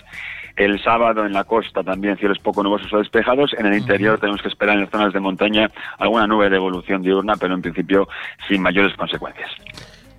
[0.58, 3.54] el sábado en la costa también cielos poco nubosos o despejados.
[3.58, 5.70] En el interior tenemos que esperar en las zonas de montaña
[6.00, 8.08] alguna nube de evolución diurna, pero en principio
[8.48, 9.50] sin mayores consecuencias.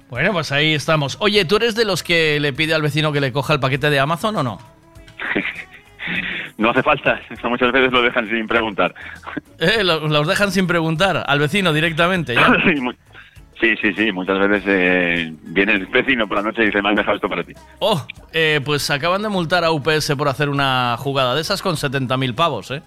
[0.08, 1.18] Bueno, pues ahí estamos.
[1.20, 3.90] Oye, ¿tú eres de los que le pide al vecino que le coja el paquete
[3.90, 4.58] de Amazon o no?
[6.56, 8.92] No hace falta, muchas veces lo dejan sin preguntar.
[9.60, 12.34] Eh, lo- los dejan sin preguntar, al vecino directamente.
[12.34, 12.52] ¿ya?
[12.64, 12.80] Sí,
[13.60, 16.90] Sí, sí, sí, muchas veces eh, viene el vecino por la noche y dice, me
[16.90, 17.52] han dejado esto para ti.
[17.80, 21.74] Oh, eh, pues acaban de multar a UPS por hacer una jugada de esas con
[21.76, 22.82] 70.000 pavos, ¿eh?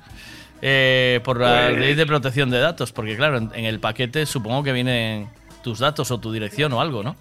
[0.62, 4.26] Eh, por la Pues- ley de protección de datos, porque claro, en, en el paquete
[4.26, 5.28] supongo que vienen
[5.64, 7.16] tus datos o tu dirección o algo, ¿no?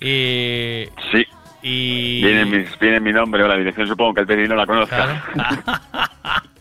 [0.00, 1.24] Y, Sí,
[1.62, 5.24] y viene, mi, viene mi nombre o la dirección, supongo que el vecino la conozca.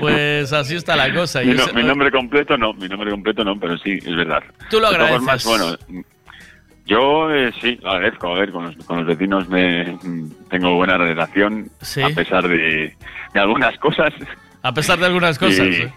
[0.00, 1.40] pues así está la cosa.
[1.42, 4.42] mi, no- mi nombre completo no, mi nombre completo no, pero sí, es verdad.
[4.70, 5.16] Tú lo agradeces.
[5.18, 5.76] formas, bueno,
[6.86, 8.34] yo eh, sí, lo agradezco.
[8.34, 12.02] A ver, con los, con los vecinos me mm, tengo buena relación, Sí.
[12.02, 12.94] a pesar de,
[13.34, 14.12] de algunas cosas.
[14.62, 15.66] a pesar de algunas cosas.
[15.66, 15.92] Y- ¿eh?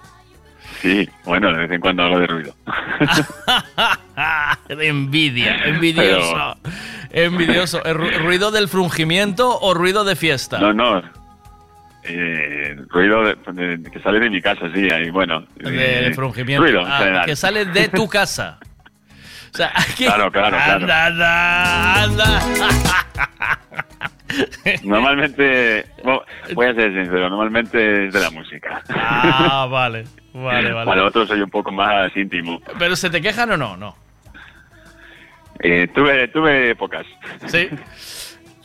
[0.82, 2.56] Sí, bueno, de vez en cuando algo de ruido.
[4.68, 6.58] de envidia, envidioso.
[7.12, 7.84] Envidioso.
[7.86, 10.60] ¿El ru- ¿Ruido del frungimiento o ruido de fiesta?
[10.60, 11.02] No, no.
[12.06, 15.46] Eh, ruido de- de- que sale de mi casa, sí, ahí, bueno.
[15.56, 16.64] De eh, frungimiento.
[16.64, 18.60] Ruido, Ah, que sale de tu casa.
[19.54, 20.06] O sea, aquí.
[20.06, 20.82] Claro, claro, claro.
[20.82, 22.40] Anda, anda, anda.
[24.84, 26.24] Normalmente, bueno,
[26.56, 28.82] voy a ser sincero, normalmente es de la música.
[28.90, 30.06] Ah, vale.
[30.34, 30.86] Vale, vale.
[30.86, 32.60] Para otros soy un poco más íntimo.
[32.80, 33.78] ¿Pero se te quejan o no?
[33.78, 33.96] No.
[35.60, 37.06] Eh, tuve, tuve épocas.
[37.46, 37.70] Sí.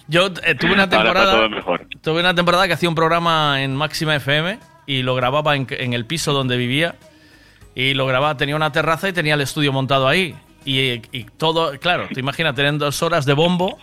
[0.09, 1.33] Yo eh, tuve una Ahora está temporada.
[1.37, 1.87] todo mejor.
[2.03, 5.93] Tuve una temporada que hacía un programa en Máxima FM y lo grababa en, en
[5.93, 6.97] el piso donde vivía.
[7.75, 10.35] Y lo grababa, tenía una terraza y tenía el estudio montado ahí.
[10.65, 13.78] Y, y todo, claro, te imaginas, tener dos horas de bombo.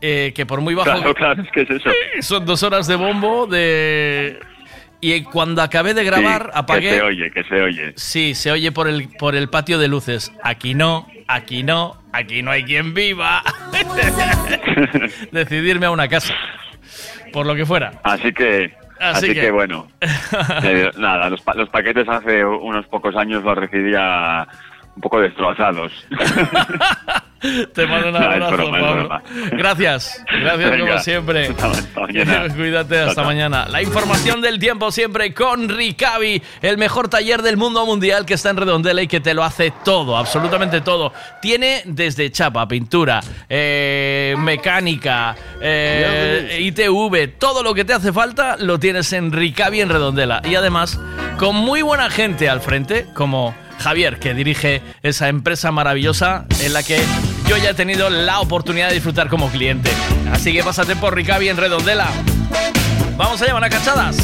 [0.00, 0.92] eh, que por muy bajo.
[0.92, 1.90] Claro, claro, es que es eso.
[2.20, 4.38] Son dos horas de bombo de.
[5.00, 6.88] Y cuando acabé de grabar, Sí, apagué.
[6.90, 7.92] Que se oye, que se oye.
[7.96, 10.32] Sí, se oye por el, por el patio de luces.
[10.42, 13.42] Aquí no, aquí no, aquí no hay quien viva.
[15.32, 16.34] Decidirme a una casa.
[17.32, 17.92] Por lo que fuera.
[18.02, 19.50] Así que, Así así, que- que...
[19.50, 19.86] bueno.
[20.64, 24.46] Eh, nada, los, pa- los paquetes hace unos pocos años los recibía
[24.96, 25.92] un poco destrozados.
[27.40, 29.22] Te mando un No, abrazo, broma, Pablo.
[29.52, 31.48] Gracias, gracias como siempre.
[31.58, 32.48] hasta-.
[32.56, 33.66] Cuídate, hasta mañana.
[33.68, 38.50] La información del tiempo siempre con Ricavi, el mejor taller del mundo mundial que está
[38.50, 41.12] en Redondela y que te lo hace todo, absolutamente todo.
[41.40, 48.78] Tiene desde chapa, pintura, eh, mecánica, eh, ITV, todo lo que te hace falta lo
[48.78, 50.42] tienes en Ricavi en Redondela.
[50.44, 50.98] Y además,
[51.38, 56.82] con muy buena gente al frente, como Javier, que dirige esa empresa maravillosa en la
[56.82, 56.98] que
[57.48, 59.90] yo ya he tenido la oportunidad de disfrutar como cliente.
[60.32, 62.08] Así que pásate por Ricavi en Redondela.
[63.16, 64.16] Vamos allá, van cachadas.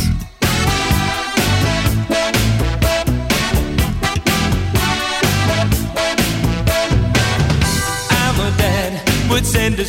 [9.31, 9.85] Would send a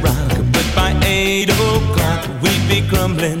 [0.00, 3.40] rock, by eight o'clock we'd be crumbling.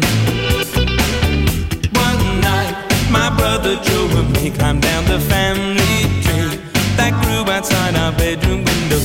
[2.06, 2.74] One night,
[3.10, 6.58] my brother Joe and me climbed down the family tree
[6.96, 9.00] that grew outside our bedroom window.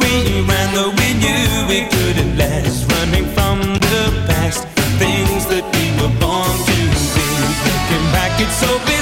[0.00, 3.60] We ran though we knew we couldn't last, running from
[3.92, 4.66] the past,
[4.98, 7.26] things that we were born to be.
[7.68, 8.97] Looking back, it's so bizarre.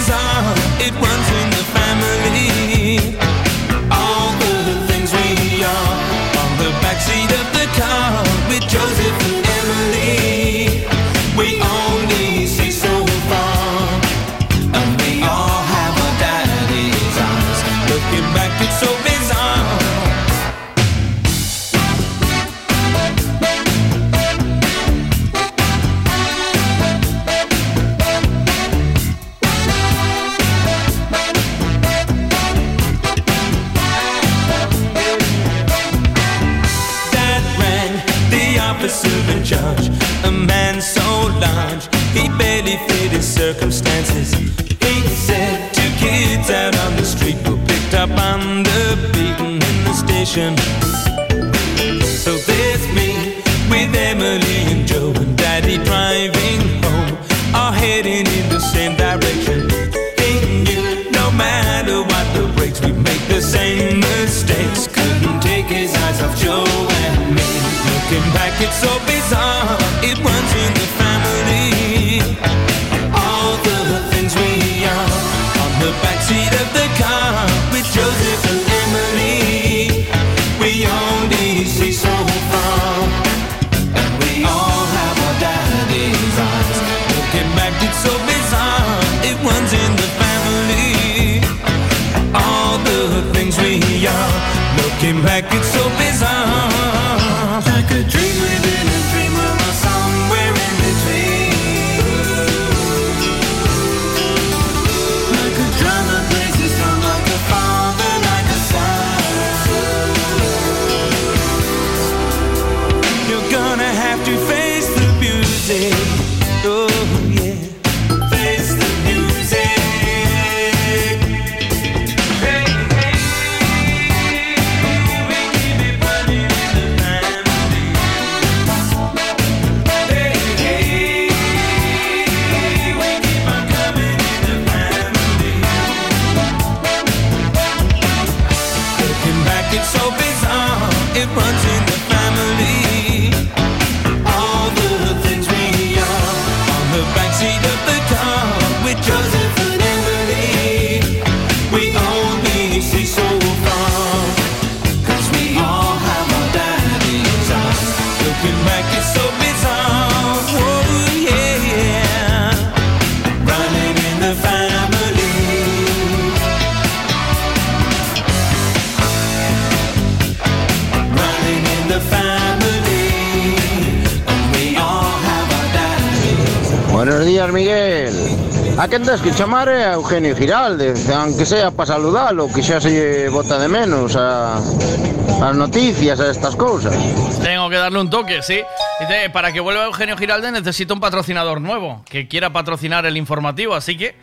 [179.26, 183.66] Que chamar é a Eugenio Giraldez, aunque sea para saludalo, que xa se bota de
[183.66, 186.94] menos a, as noticias, a estas cousas.
[187.42, 188.62] Tengo que darle un toque, sí.
[189.00, 193.74] Dice, para que vuelva Eugenio Giralde necesito un patrocinador nuevo que quiera patrocinar el informativo.
[193.74, 194.14] Así que,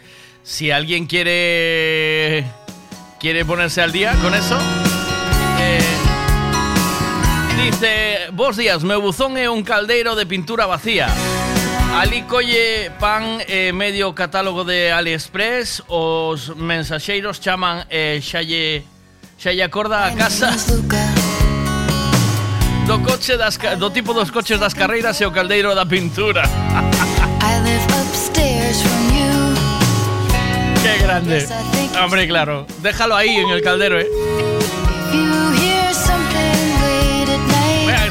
[0.42, 2.46] si alguien quiere
[3.20, 4.58] quiere ponerse al día con eso,
[5.60, 5.84] eh,
[7.62, 11.12] dice, vos días, meu buzón é un caldeiro de pintura vacía.
[11.94, 18.84] Ali colle pan e medio catálogo de AliExpress, os mensaxeiros chaman e xa lle,
[19.38, 20.52] xa lle acorda a casa
[22.88, 26.44] do coche das, do tipo dos coches das carreiras e o caldeiro da pintura.
[30.84, 31.48] Qué grande.
[32.04, 32.66] Hombre, claro.
[32.80, 34.10] Déjalo ahí en el caldero, eh.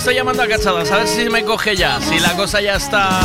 [0.02, 2.00] Estoy llamando a Cachadas, a ver si me coge ya.
[2.00, 3.20] Si la cosa ya está.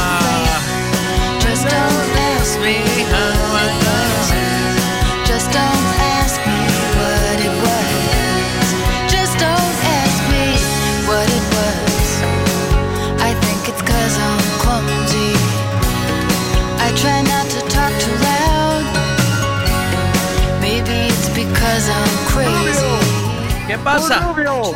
[23.67, 24.19] ¿Qué pasa?
[24.19, 24.73] Rubio.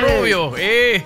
[0.00, 1.04] Rubio, eh.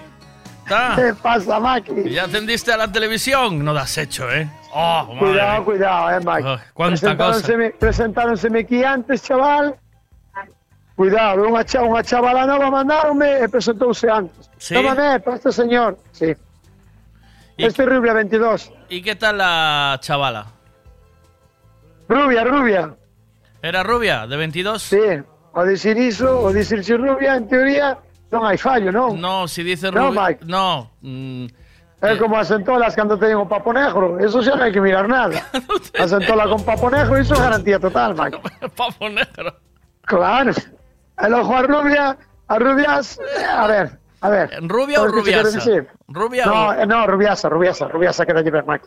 [0.62, 0.94] ¿Está?
[0.96, 2.10] ¿Qué pasa, Maki?
[2.10, 3.64] ¿Ya atendiste a la televisión?
[3.64, 4.48] No lo has hecho, ¿eh?
[4.78, 7.40] Oh, Cuidado, cuidado, eh, cuánta cosa.
[7.48, 9.74] Presentáronseme- Presentáronseme aquí antes, chaval.
[10.96, 14.48] Cuidado, unha, cha, unha chavala nova mandaronme e presentouse antes.
[14.60, 14.76] Sí?
[14.76, 15.96] Tómame, para este señor.
[16.12, 16.36] Sí.
[17.56, 18.68] Este é Rubia 22.
[18.92, 20.44] ¿Y qué tal la chavala?
[22.08, 22.94] Rubia, rubia.
[23.62, 24.82] ¿Era rubia, de 22?
[24.82, 25.00] Sí.
[25.52, 27.96] O dicir iso, o dicirse rubia, en teoría,
[28.28, 29.16] non hai fallo, non?
[29.16, 30.20] No, si dice No, rubia.
[30.36, 30.44] Mike.
[30.44, 30.92] No.
[31.00, 31.48] mm,
[32.02, 34.20] É como as entolas cando teñen o papo negro.
[34.20, 35.40] Eso xa non hai que mirar nada.
[35.96, 38.36] As entolas con papo negro, iso é garantía total, Mike.
[38.76, 39.56] papo negro.
[40.04, 40.52] Claro.
[41.16, 42.04] El ojo a rubia,
[42.46, 44.46] a rubias, eh, a ver, a ver.
[44.68, 45.70] ¿Rubia o ¿Sabes qué te rubiasa?
[46.08, 48.86] ¿Rubia no, o- eh, no, rubiasa, rubiasa, rubiasa queda ver, Mike.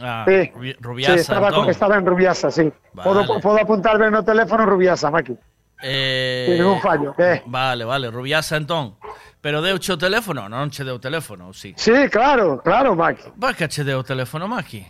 [0.00, 0.50] Ah, Sí.
[0.56, 1.14] rubi- sí, rubiasa.
[1.20, 2.72] estaba, con- estaba en rubiasa, sí.
[2.94, 3.40] Puedo, Vale.
[3.42, 5.36] puedo apuntar ben no teléfono rubiasa, Maki.
[5.82, 7.42] Eh, Sin ningún fallo, eh.
[7.44, 8.96] Vale, vale, rubiasa entón.
[9.40, 10.48] Pero deu o teléfono?
[10.48, 11.72] Non che deu o teléfono, sí.
[11.76, 13.32] Sí, claro, claro, Maki.
[13.56, 14.84] Que che deu o teléfono, Maki?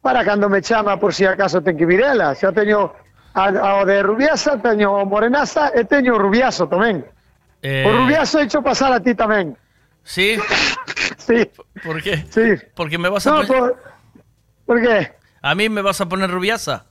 [0.00, 2.34] Para cando me chama por si acaso ten que vir ela.
[2.34, 2.92] Xa teño
[3.34, 7.04] a, ao de rubiasa, teño o morenaza e teño o rubiaso tamén.
[7.64, 9.56] Eh, O rubiaso hecho pasar a ti tamén.
[10.04, 10.36] Sí?
[11.18, 11.48] Sí.
[11.82, 12.24] ¿Por qué?
[12.28, 12.52] Sí.
[12.74, 13.48] Porque me vas a No, poner...
[13.48, 13.82] por,
[14.66, 15.12] ¿por qué?
[15.40, 16.84] ¿A mí me vas a poner rubiasa?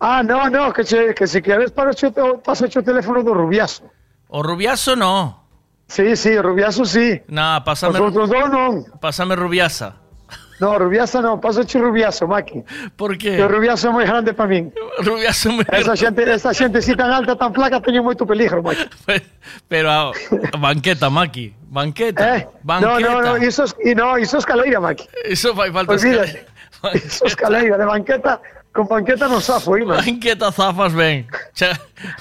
[0.00, 2.12] Ah, no, no, que, che, que si quieres hecho,
[2.44, 3.88] paso hecho o teléfono do rubiaso.
[4.28, 5.45] O rubiaso no.
[5.88, 7.22] Sí, sí, o rubiaso sí.
[7.28, 8.84] Nah, pásame, Os outros dous non.
[9.00, 10.02] pásame rubiasa.
[10.58, 12.64] No, rubiasa non, paso hecho rubiaso, Maki.
[12.96, 13.36] Por qué?
[13.38, 14.72] o rubiaso é moi grande para min.
[15.04, 15.62] Rubiaso me...
[15.68, 18.88] Esa xente, esa xente si tan alta, tan flaca, teño moito peligro, Maki.
[19.70, 20.10] Pero a,
[20.58, 21.52] banqueta, Maki.
[21.68, 22.40] Banqueta.
[22.40, 22.48] Eh?
[22.64, 22.98] Banqueta.
[23.04, 25.04] No, no, no, iso, es- y no, iso é escaleira, Maki.
[25.54, 26.48] Fai falta Olvídate.
[26.48, 26.56] escalera.
[27.04, 28.40] Iso é escaleira, de banqueta,
[28.76, 29.96] Con banqueta non safo, Ima.
[29.96, 31.24] Banqueta zafas ben.
[31.56, 31.72] Xa...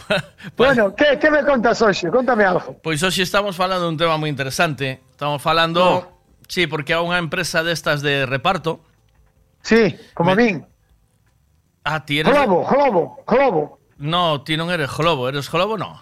[0.56, 2.08] bueno, que, que me contas hoxe?
[2.08, 2.80] Contame algo.
[2.80, 5.03] Pois hoxe estamos falando un tema moi interesante.
[5.11, 5.84] Estamos falando...
[5.84, 6.16] No.
[6.48, 8.80] Sí, porque a unha empresa destas de reparto.
[9.67, 10.40] Sí, como me...
[10.40, 10.56] min.
[11.84, 12.32] Ah, ti eres...
[12.32, 13.61] Globo, globo, globo.
[14.00, 16.00] No, ti non eres globo, eres globo no.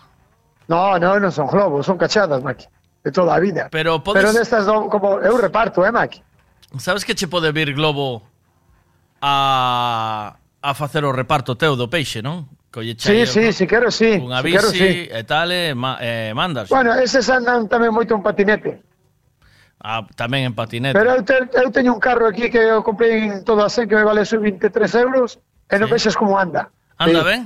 [0.69, 2.69] No, no, non son globos, son cachadas, Maki.
[3.01, 3.73] De toda a vida.
[3.73, 4.21] Pero podes...
[4.21, 6.21] Pero destas do, como eu reparto, eh, Maki.
[6.77, 8.21] Sabes que che pode vir globo
[9.17, 12.47] a a facer o reparto teu do peixe, non?
[12.71, 14.15] Colle sí, sí, si quero, sí.
[14.15, 15.11] Unha bici si quero, sí.
[15.11, 16.71] e tal, e, ma, e mandas.
[16.71, 18.79] Bueno, eses andan tamén moito en patinete.
[19.83, 20.95] Ah, tamén en patinete.
[20.95, 23.91] Pero eu, te, eu teño un carro aquí que eu comprei en todo a sen
[23.91, 24.71] que me vale sub 23
[25.03, 25.79] euros e sí.
[25.83, 26.71] non vexes como anda.
[26.95, 27.27] Anda sí.
[27.27, 27.41] ben?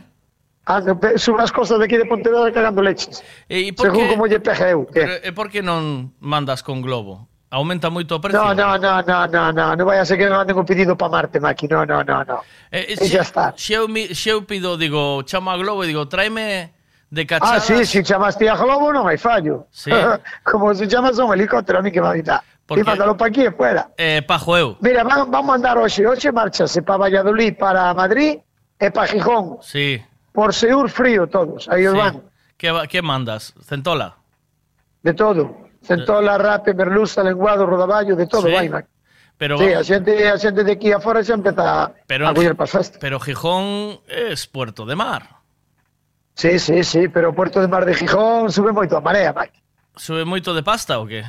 [0.69, 3.25] Ah, anda, sobre as de aquí de Pontevedra cagando leches.
[3.49, 4.85] E, e por Según que, como lle pegue eu.
[4.85, 5.25] Que...
[5.25, 7.25] E por que non mandas con globo?
[7.50, 8.43] Aumenta moito o precio?
[8.43, 11.00] No, no, no, no, no, no, non vai a ser que non anden o pedido
[11.00, 12.43] para Marte, Maki, no, no, no, no.
[12.72, 13.45] Eh, eh e xa está.
[13.56, 16.76] Se eu, se eu pido, digo, chama a Globo e digo, tráeme
[17.08, 17.64] de ah, cachadas...
[17.64, 19.72] Ah, sí, se si chamaste a Globo non hai fallo.
[19.72, 19.95] Sí.
[20.43, 22.43] Como se chamas a un helicóptero, a mí que me avita.
[22.67, 22.84] Porque...
[22.84, 23.95] E mándalo para aquí e fuera.
[23.95, 24.76] Eh, pa juego.
[24.84, 28.43] Mira, van, van mandar hoxe, hoxe marchase para Valladolid, para Madrid
[28.76, 29.64] e para Gijón.
[29.64, 30.03] Sí.
[30.35, 31.88] Por Seur frío todos, aí sí.
[31.88, 32.27] os van.
[32.59, 33.56] Que, que mandas?
[33.64, 34.19] Centola?
[35.00, 35.66] De todo.
[35.88, 38.51] Centola, rape, merluza, lenguado, rodaballo, de todo Sí.
[38.53, 38.90] vai, Maki.
[39.38, 42.67] Pero, Sí, a xente, a xente de aquí afora xa empeza pero, a coller para
[42.67, 42.98] festas.
[42.99, 45.24] pero Gijón es Puerto de Mar.
[46.33, 49.61] Sí, sí, sí, pero o Puerto de Mar de Gijón sube moito a marea, Maki.
[49.95, 51.22] Sube moito de pasta ou que?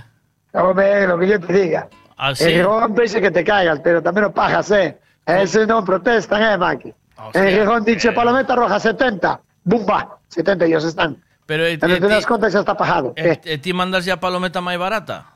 [0.52, 1.88] Home, lo que yo te diga.
[2.16, 2.48] Ah, En?
[2.60, 4.96] Gijón peixe que te caigas, pero tamén o pagas, eh.
[5.28, 6.90] Ese non protestan, eh, Maki.
[7.20, 11.16] Hostia, en Gijón dice palometa roja 70, bumba, 70 ellos están.
[11.48, 13.16] Pero Pero te das que xa está pagado.
[13.16, 15.32] e, Eh, e ti mandas ya palometa máis barata?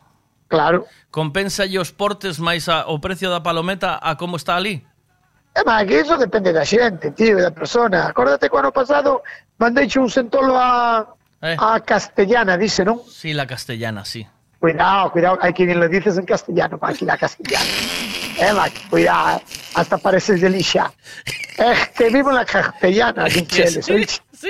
[0.53, 0.85] claro.
[1.09, 4.85] Compensa os portes máis a, o precio da palometa a como está ali?
[5.57, 8.09] É Maki, iso depende da xente, tío, da persona.
[8.13, 9.25] Acórdate que ano pasado
[9.57, 11.09] mandeiche un centolo a,
[11.43, 11.57] Eh.
[11.59, 13.01] a castellana, dice, non?
[13.09, 14.23] Sí, la castellana, sí.
[14.61, 17.65] Cuidado, cuidado, hay que bien lo dices en castellano, Maki, la castellana.
[18.39, 19.41] Eh, Maki, cuidado,
[19.75, 20.93] hasta pareces de lixa.
[21.59, 24.49] Es que vivo en la castellana, Gincheles, sí, sí.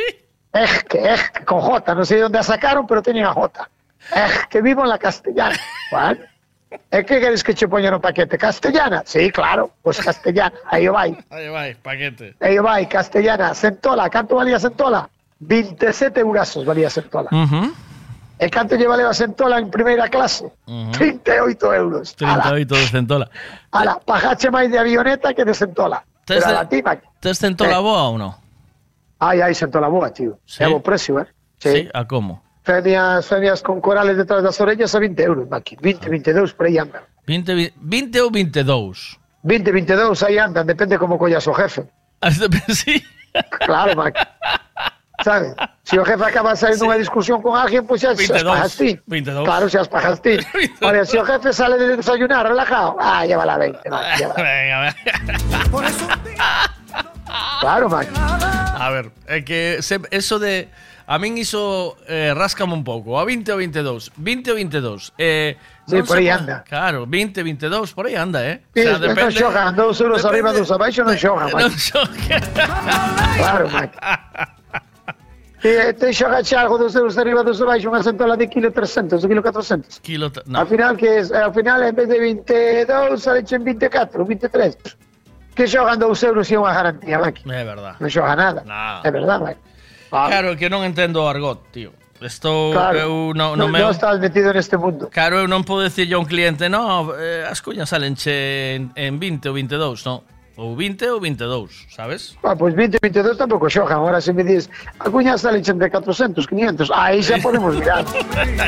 [0.52, 3.68] Es que, es que, con J, no sé de dónde la sacaron, pero tenía J.
[4.14, 5.56] Es que vivo en la castellana.
[6.90, 8.36] ¿es que queréis que te pongan un paquete?
[8.38, 9.02] ¿Castellana?
[9.06, 11.02] Sí, claro, pues castellana, ahí va.
[11.02, 12.34] Aí vai, paquete.
[12.40, 15.08] Ahí va, castellana, Centola, ¿cuánto valía Centola?
[15.40, 17.28] 27 eurazos valía Centola.
[17.32, 17.72] Ujú.
[18.38, 20.50] El canto lleva a Centola en primera clase,
[20.92, 22.16] 38 euros.
[22.20, 23.30] Ala, 38 de centola.
[23.70, 26.02] ala, pajache más de avioneta que de Centola.
[26.28, 27.82] A la tima, Tes centola Eh.
[27.82, 28.34] boa ou non?
[29.22, 30.38] Ay, ay, Centola boa, tío.
[30.44, 30.64] Sí?
[30.66, 31.26] Bo precio, eh?
[31.58, 31.88] Sí.
[31.94, 32.42] A como?
[32.64, 35.76] Femias, femias con corales detrás das orellas a 20 euros, Maki.
[35.80, 37.02] 20, 22, por aí andan.
[37.26, 39.18] 20, vi- 20 ou 22?
[39.42, 41.86] 20, 22, aí andan, depende como collas o jefe.
[42.68, 43.02] sí.
[43.66, 44.22] Claro, Maki.
[45.22, 45.54] ¿Sabes?
[45.84, 48.74] Si o jefe acaba saliendo unha discusión con alguén, pois pues xa, xa 22, pagas
[48.74, 48.90] ti.
[49.06, 49.46] 22.
[49.46, 50.34] Claro, xa as pagas ti.
[50.82, 54.42] Ahora, si o jefe sale de desayunar relajado, ah, lleva la 20, Maki, llévala.
[54.50, 55.02] Venga, venga.
[57.60, 58.10] Claro, Maki.
[58.16, 60.68] A ver, é que se, eso de...
[61.06, 63.18] A min iso eh, ráscame un pouco.
[63.18, 64.12] A 20 ou 22.
[64.16, 65.12] 20 ou 22.
[65.18, 66.62] Eh, Sí, por po- anda.
[66.62, 68.62] Claro, 20, 22, por aí anda, eh?
[68.70, 71.74] Sí, non xogan, dous euros arriba, dous abaixo, non xogan, Non Maki.
[71.74, 72.42] xogan.
[73.42, 73.98] Claro, Maki.
[75.60, 79.42] Te, xoga algo dos euros arriba, dos abaixo, unha centola de kilo 300, de kilo
[79.42, 79.98] 400.
[80.06, 80.66] Kilo ta- Al no.
[80.70, 84.78] final, que es, al final, en vez de 22, sale en 24, 23.
[85.54, 87.44] que xogan 2 euros e unha garantía, Maki?
[87.46, 87.94] É verdad.
[88.00, 88.60] Non xoga nada.
[88.64, 89.04] nada.
[89.04, 89.60] É verdad, Maki.
[90.12, 90.28] Vale.
[90.28, 91.92] Claro, que non entendo o argot, tío.
[92.22, 93.88] Estou claro, eu no, no non, meu...
[93.88, 95.10] non estás metido neste mundo.
[95.10, 98.94] Claro, eu non podo dicirlle a un cliente, no, eh, as cuñas salen che en,
[98.94, 100.22] en 20 ou 22, no.
[100.56, 102.36] Ou 20 ou 22, sabes?
[102.44, 104.04] Ah, pois 20, 22 tampouco xogan.
[104.04, 104.68] Ahora se me dices,
[105.00, 108.04] a cuña sale de 400, 500, aí xa podemos mirar.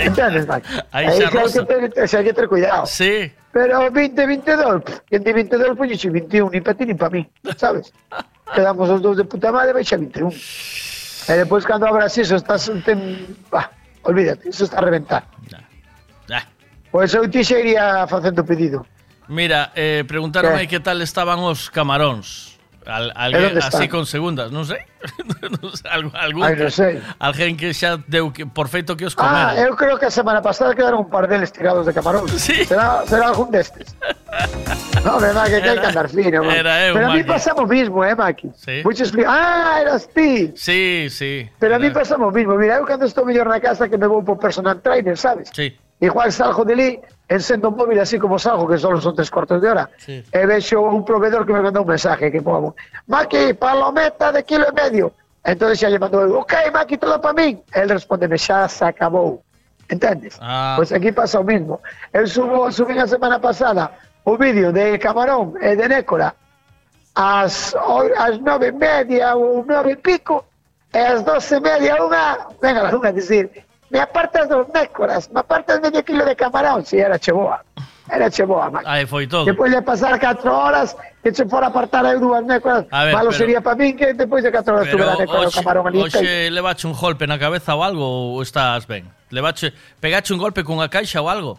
[0.00, 0.80] Entendes, Maki?
[0.92, 2.86] Aí xa xa ter, xa hai que ter cuidado.
[2.86, 3.28] Sí.
[3.52, 7.28] Pero 20, 22, pff, quen de 22 poñeche 21, ni para ti ni para mí,
[7.56, 7.92] sabes?
[8.54, 10.32] Quedamos os dous de puta madre, vai xa 21.
[11.28, 12.64] E depois cando abras iso, estás...
[12.84, 13.28] Ten...
[13.52, 13.68] Bah,
[14.04, 15.28] olvídate, iso está a reventar.
[16.32, 16.44] Ah.
[16.90, 18.86] Pois eu ti xa iría facendo pedido.
[19.28, 22.52] Mira, eh, preguntaronme que tal estaban os camaróns.
[22.84, 24.84] Al, alguén así con segundas, non sei.
[25.40, 27.00] non sei algún, algún, Ai, non sei.
[27.16, 29.56] Alguén que xa deu que, por feito que os Ah, comeron.
[29.56, 32.28] eu creo que a semana pasada quedaron un par deles tirados de camarón.
[32.36, 32.68] Sí.
[32.68, 33.96] Será, será algún destes.
[35.00, 36.60] No, verdad que hai que andar fino, man.
[36.60, 37.32] era eu, Pero a mí Maki.
[37.32, 38.52] pasa o mismo, eh, Maki.
[38.52, 38.84] Sí.
[38.84, 40.52] Muchos Ah, eras ti.
[40.52, 41.48] Sí, sí.
[41.56, 42.52] Pero a mí pasa o mismo.
[42.60, 45.48] Mira, eu cando estou mellor na casa que me vou por personal trainer, sabes?
[45.56, 45.72] Sí.
[46.00, 49.62] Igual salgo de ali, encendo o móvil así como salgo, que solo son tres cuartos
[49.62, 49.88] de hora.
[49.96, 50.22] Sí.
[50.32, 52.74] E vexo un proveedor que me manda un mensaje que pongo,
[53.06, 55.12] Maki, palometa de kilo e medio.
[55.44, 57.62] Entonces xa lle mando, ok, Maki, todo para min.
[57.72, 59.42] El responde, xa se acabou.
[59.88, 60.36] Entendes?
[60.40, 60.74] Ah.
[60.76, 61.80] Pois aquí pasa o mismo.
[62.12, 63.92] Eu subo, subí a semana pasada
[64.24, 66.34] o vídeo de camarón e de nécora
[67.14, 70.44] ás, o- ás nove e media ou nove e pico
[70.92, 73.50] e as doce e media unha, venga, a unha a dicir,
[73.94, 77.62] me apartas dos nécoras, me apartas medio kilo de camarón, si era che boa,
[78.10, 78.84] era che boa, Maki.
[78.90, 79.44] Aí foi todo.
[79.46, 83.30] Depois de pasar 4 horas, que che fora apartar eu dúas nécoras, A ver, malo
[83.30, 85.86] pero- sería para min que depois de 4 horas tuve a nécora o hoxe, camarón
[85.86, 86.02] ali.
[86.02, 88.02] hoxe levache un golpe na cabeza ou algo
[88.34, 89.06] ou estás ben?
[89.30, 89.70] Levache,
[90.02, 91.54] pegache un golpe cunha caixa ou algo?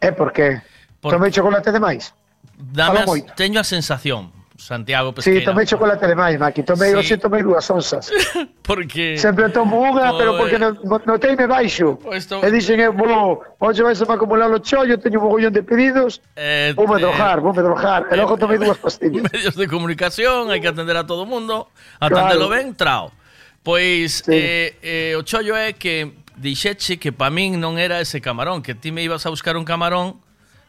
[0.00, 0.62] É porque
[1.02, 2.14] Por- tomei chocolate de máis.
[2.56, 5.44] Dame as, teño a sensación, Santiago Sí, Pesqueira.
[5.54, 6.66] tomei chocolate de máis, Maki.
[6.66, 6.96] Tomei, Sí.
[6.98, 8.10] hoxe tomei dúas onzas.
[8.66, 10.74] Porque Sempre tomo unha, pero porque no,
[11.06, 11.96] noteime baixo.
[12.10, 15.62] Esto- E dixen, eu, vou, hoxe vais a acumular o chollo, teño un mogollón de
[15.62, 18.10] pedidos, eh, vou me eh, drogar, vou me drogar.
[18.10, 19.22] E logo tomei dúas pastillas.
[19.32, 21.70] medios de comunicación, hai que atender a todo mundo,
[22.02, 22.58] atendelo Claro.
[22.58, 23.14] ben, trao.
[23.62, 28.60] Pois eh, eh, o chollo é que dixeche que pa min non era ese camarón,
[28.60, 30.18] que ti me ibas a buscar un camarón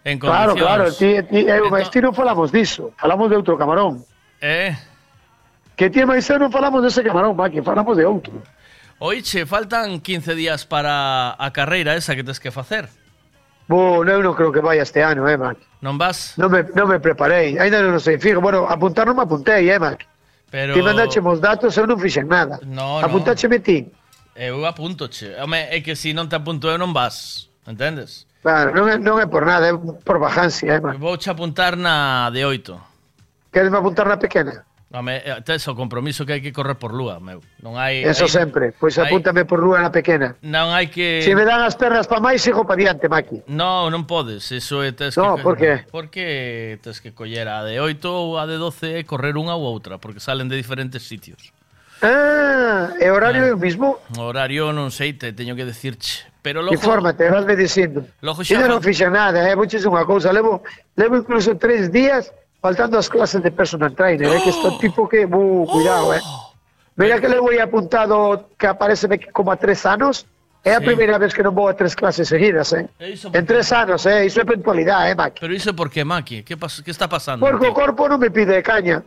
[0.03, 4.03] en Claro, claro, ti, ti, eu ti non falamos diso, falamos de outro camarón.
[4.40, 4.76] Eh?
[5.76, 8.36] Que ti e máis non falamos dese camarón, va, que falamos de outro.
[9.00, 12.92] Oiche, faltan 15 días para a carreira esa que tes que facer.
[13.69, 15.56] Bo, eu non creo que vai este ano, eh, Mac.
[15.80, 16.36] Non vas?
[16.36, 18.42] Non me, non me preparei, ainda non sei fijo.
[18.42, 20.03] Bueno, apuntar non me apuntei, eh, Mac.
[20.50, 20.74] Pero...
[20.74, 22.60] Ti mandache os datos, eu non fixen nada.
[22.66, 23.64] No, Apuntácheme no.
[23.64, 23.86] ti.
[24.36, 25.36] Eu apunto, che.
[25.40, 28.26] Home, é que se si non te apunto eu non vas, entendes?
[28.42, 32.48] Claro, non é, non é por nada, é por bajancia, Vou Vouche apuntar na de
[32.48, 33.51] 8.
[33.51, 34.64] Queres apuntar na pequena?
[34.90, 37.45] No, me, eh, tes o compromiso que hai que correr por lúa, meu.
[37.61, 40.34] Non hai Eso hai, sempre, pois hai, apúntame por lúa na pequena.
[40.42, 43.45] Non hai que Se me dan as pernas para máis, sigo para diante, Maki.
[43.45, 45.74] No, non podes, eso é tes no, que por que?
[45.93, 46.26] Porque
[46.82, 50.01] tes que coller a de 8 ou a de 12 e correr unha ou outra,
[50.01, 51.53] porque salen de diferentes sitios.
[52.02, 54.00] Ah, e horario é o mismo?
[54.18, 56.24] O horario non sei, te teño que decirche.
[56.40, 58.08] Pero logo Infórmate, vasme dicindo.
[58.24, 59.52] Logo xa fa- non fixen nada, eh?
[59.60, 60.64] Vouches unha cousa, levo,
[60.95, 62.32] levo incluso tres días
[62.64, 64.40] faltando as clases de personal trainer, eh?
[64.40, 66.24] Que este tipo que, bu, cuidado, eh?
[66.95, 70.24] Mira que levo aí apuntado que aparece como a tres anos,
[70.64, 70.88] é a Sí.
[70.88, 72.88] primeira vez que non vou a tres clases seguidas, eh?
[72.95, 74.24] E iso En tres anos, eh?
[74.24, 75.44] Iso é puntualidade, eh, Maki?
[75.44, 76.48] Pero iso por que, Maki?
[76.48, 76.80] Que, pas...
[76.80, 77.44] que está pasando?
[77.44, 79.03] Porque o corpo non me pide caña,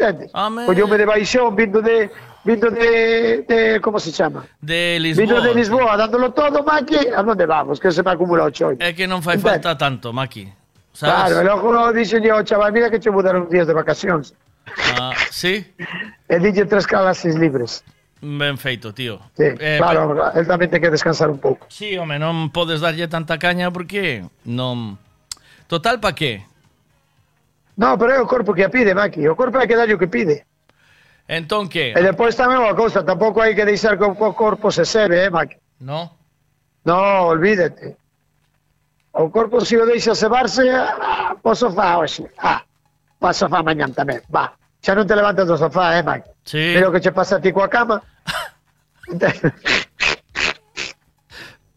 [0.00, 0.30] Entendes?
[0.34, 0.64] Home.
[0.64, 2.10] Colleume de baixón vindo de
[2.44, 4.46] vindo de, de como se chama?
[4.60, 5.26] De Lisboa.
[5.26, 7.78] Vindo de Lisboa, dándolo todo, Maki, a onde vamos?
[7.78, 8.80] Que se me acumula o choio.
[8.80, 9.60] É que non fai Entende?
[9.60, 10.48] falta tanto, Maki.
[10.96, 11.36] Sabes?
[11.36, 14.32] Claro, e logo dixenlle ao chaval, mira que che mudaron días de vacacións.
[14.96, 15.68] Ah, sí?
[16.32, 17.84] e dille tres calas libres.
[18.20, 19.20] Ben feito, tío.
[19.36, 20.32] Sí, eh, claro, pero...
[20.36, 21.64] el tamén ten que descansar un pouco.
[21.72, 25.00] Sí, home, non podes darlle tanta caña porque non...
[25.68, 26.44] Total, pa que?
[27.80, 29.24] No, pero é o corpo que a pide, Maki.
[29.24, 30.44] O corpo que darlle o que pide.
[31.24, 31.96] Entón que?
[31.96, 35.16] E depois tamén unha cousa, tampouco hai que deixar que o co- corpo se sebe,
[35.24, 35.56] eh, Maki.
[35.80, 36.12] No?
[36.84, 37.96] No, olvídate.
[39.16, 42.28] O corpo se o deixa sebarse, ah, po sofá hoxe.
[42.36, 42.60] Ah,
[43.16, 44.52] pa sofá mañán tamén, va.
[44.84, 46.28] Xa non te levantas do sofá, eh, Maki.
[46.44, 46.76] Sí.
[46.76, 47.96] Mira o que che pasa a ti coa cama.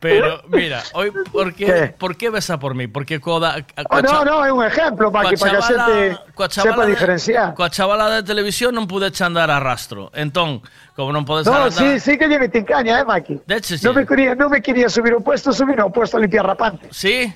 [0.03, 1.95] Pero, mira, hoy, ¿por qué, ¿Qué?
[1.98, 2.88] ¿por qué besa por mí?
[2.88, 3.56] Porque coda...
[3.90, 6.19] Oh, no, no, é un ejemplo, para que a xente
[6.51, 7.56] sepa diferenciar.
[7.56, 10.11] Coa chavala de televisión non pude andar a rastro.
[10.11, 10.59] Entón,
[10.91, 11.72] como non podes No, andar...
[11.72, 13.48] sí, sí que lle metín caña, eh, Maki.
[13.48, 16.43] Deche, No me quería, no me quería subir o puesto, subir ao puesto a limpiar
[16.43, 16.91] rapante.
[16.91, 17.32] Sí?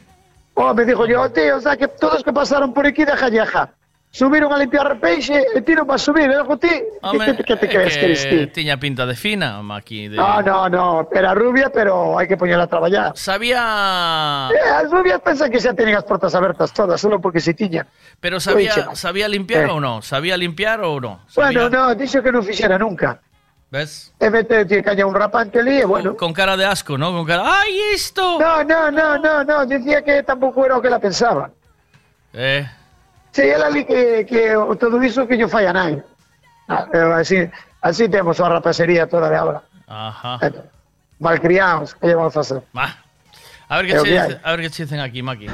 [0.59, 3.71] Oh, me dijo yo, tío, o sea, que todos que pasaron por aquí de jalleja.
[4.09, 6.73] Subieron a limpiar peixe e ti non vas subir, eh, ti.
[7.03, 8.47] Home, ¿Qué, te- crees que eres ti?
[8.47, 10.07] tiña pinta de fina, Maki.
[10.07, 10.15] De...
[10.17, 13.13] No, no, no, era rubia, pero hai que poñerla a traballar.
[13.13, 14.49] Sabía...
[14.49, 17.85] Eh, as rubias pensan que xa teñen as portas abertas todas, solo porque se tiñan.
[18.19, 19.75] Pero sabía, sabía limpiar Eh.
[19.75, 20.01] ou non?
[20.01, 21.21] Sabía limpiar ou non?
[21.35, 23.21] Bueno, no, dixo que non fixera nunca.
[23.69, 24.15] Ves?
[24.17, 26.15] E mete ti caña un rapante ali bueno.
[26.15, 27.11] Con cara de asco, ¿no?
[27.11, 27.43] Con cara...
[27.43, 28.39] ¡Ay, esto!
[28.39, 31.51] No, no, no, no, no, dicía que tampouco era o que la pensaba.
[32.31, 32.63] Eh,
[33.37, 36.01] Sí, ela ali que, que o- todo iso que yo fai a nai.
[36.67, 37.37] Ah, eh, así,
[37.81, 39.61] así temos a rapacería toda de ahora.
[39.85, 40.39] ajá.
[41.19, 42.61] Malcriados, que lle vamos a hacer?
[42.75, 42.97] Va.
[43.69, 45.47] A ver qué que dice- a ver qué dicen aquí, Maki.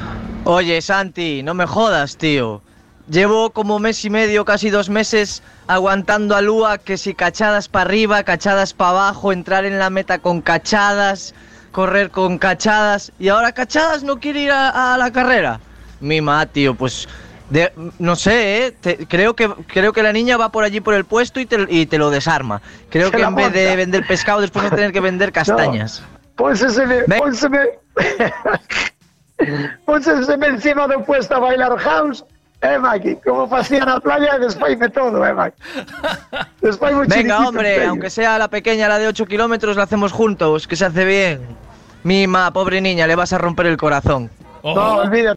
[0.45, 2.61] Oye, Santi, no me jodas, tío.
[3.09, 7.83] Llevo como mes y medio, casi dos meses, aguantando a Lua que si cachadas para
[7.89, 11.35] arriba, cachadas para abajo, entrar en la meta con cachadas,
[11.73, 15.59] correr con cachadas, y ahora cachadas no quiere ir a, a la carrera.
[15.99, 17.09] Mima, tío, pues
[17.53, 18.71] de- no sé, ¿eh?
[18.71, 21.65] Te- creo, que, creo que la niña va por allí por el puesto y te,
[21.69, 22.61] y te lo desarma.
[22.89, 26.03] Creo que la en vez de vender pescado, después no tener que vender castañas.
[26.35, 27.59] Pónseseme, pónseme,
[29.85, 32.25] pónseseme encima do puesto a bailar house,
[32.61, 35.57] eh, Maki, como facía na playa, e despois me todo, eh, Maki.
[37.07, 40.85] Venga, hombre, aunque sea la pequeña, la de 8 kilómetros, la hacemos juntos, que se
[40.85, 41.41] hace bien.
[42.03, 44.29] Mima, pobre niña, le vas a romper el corazón.
[44.63, 44.71] No,
[45.03, 45.27] olvídate.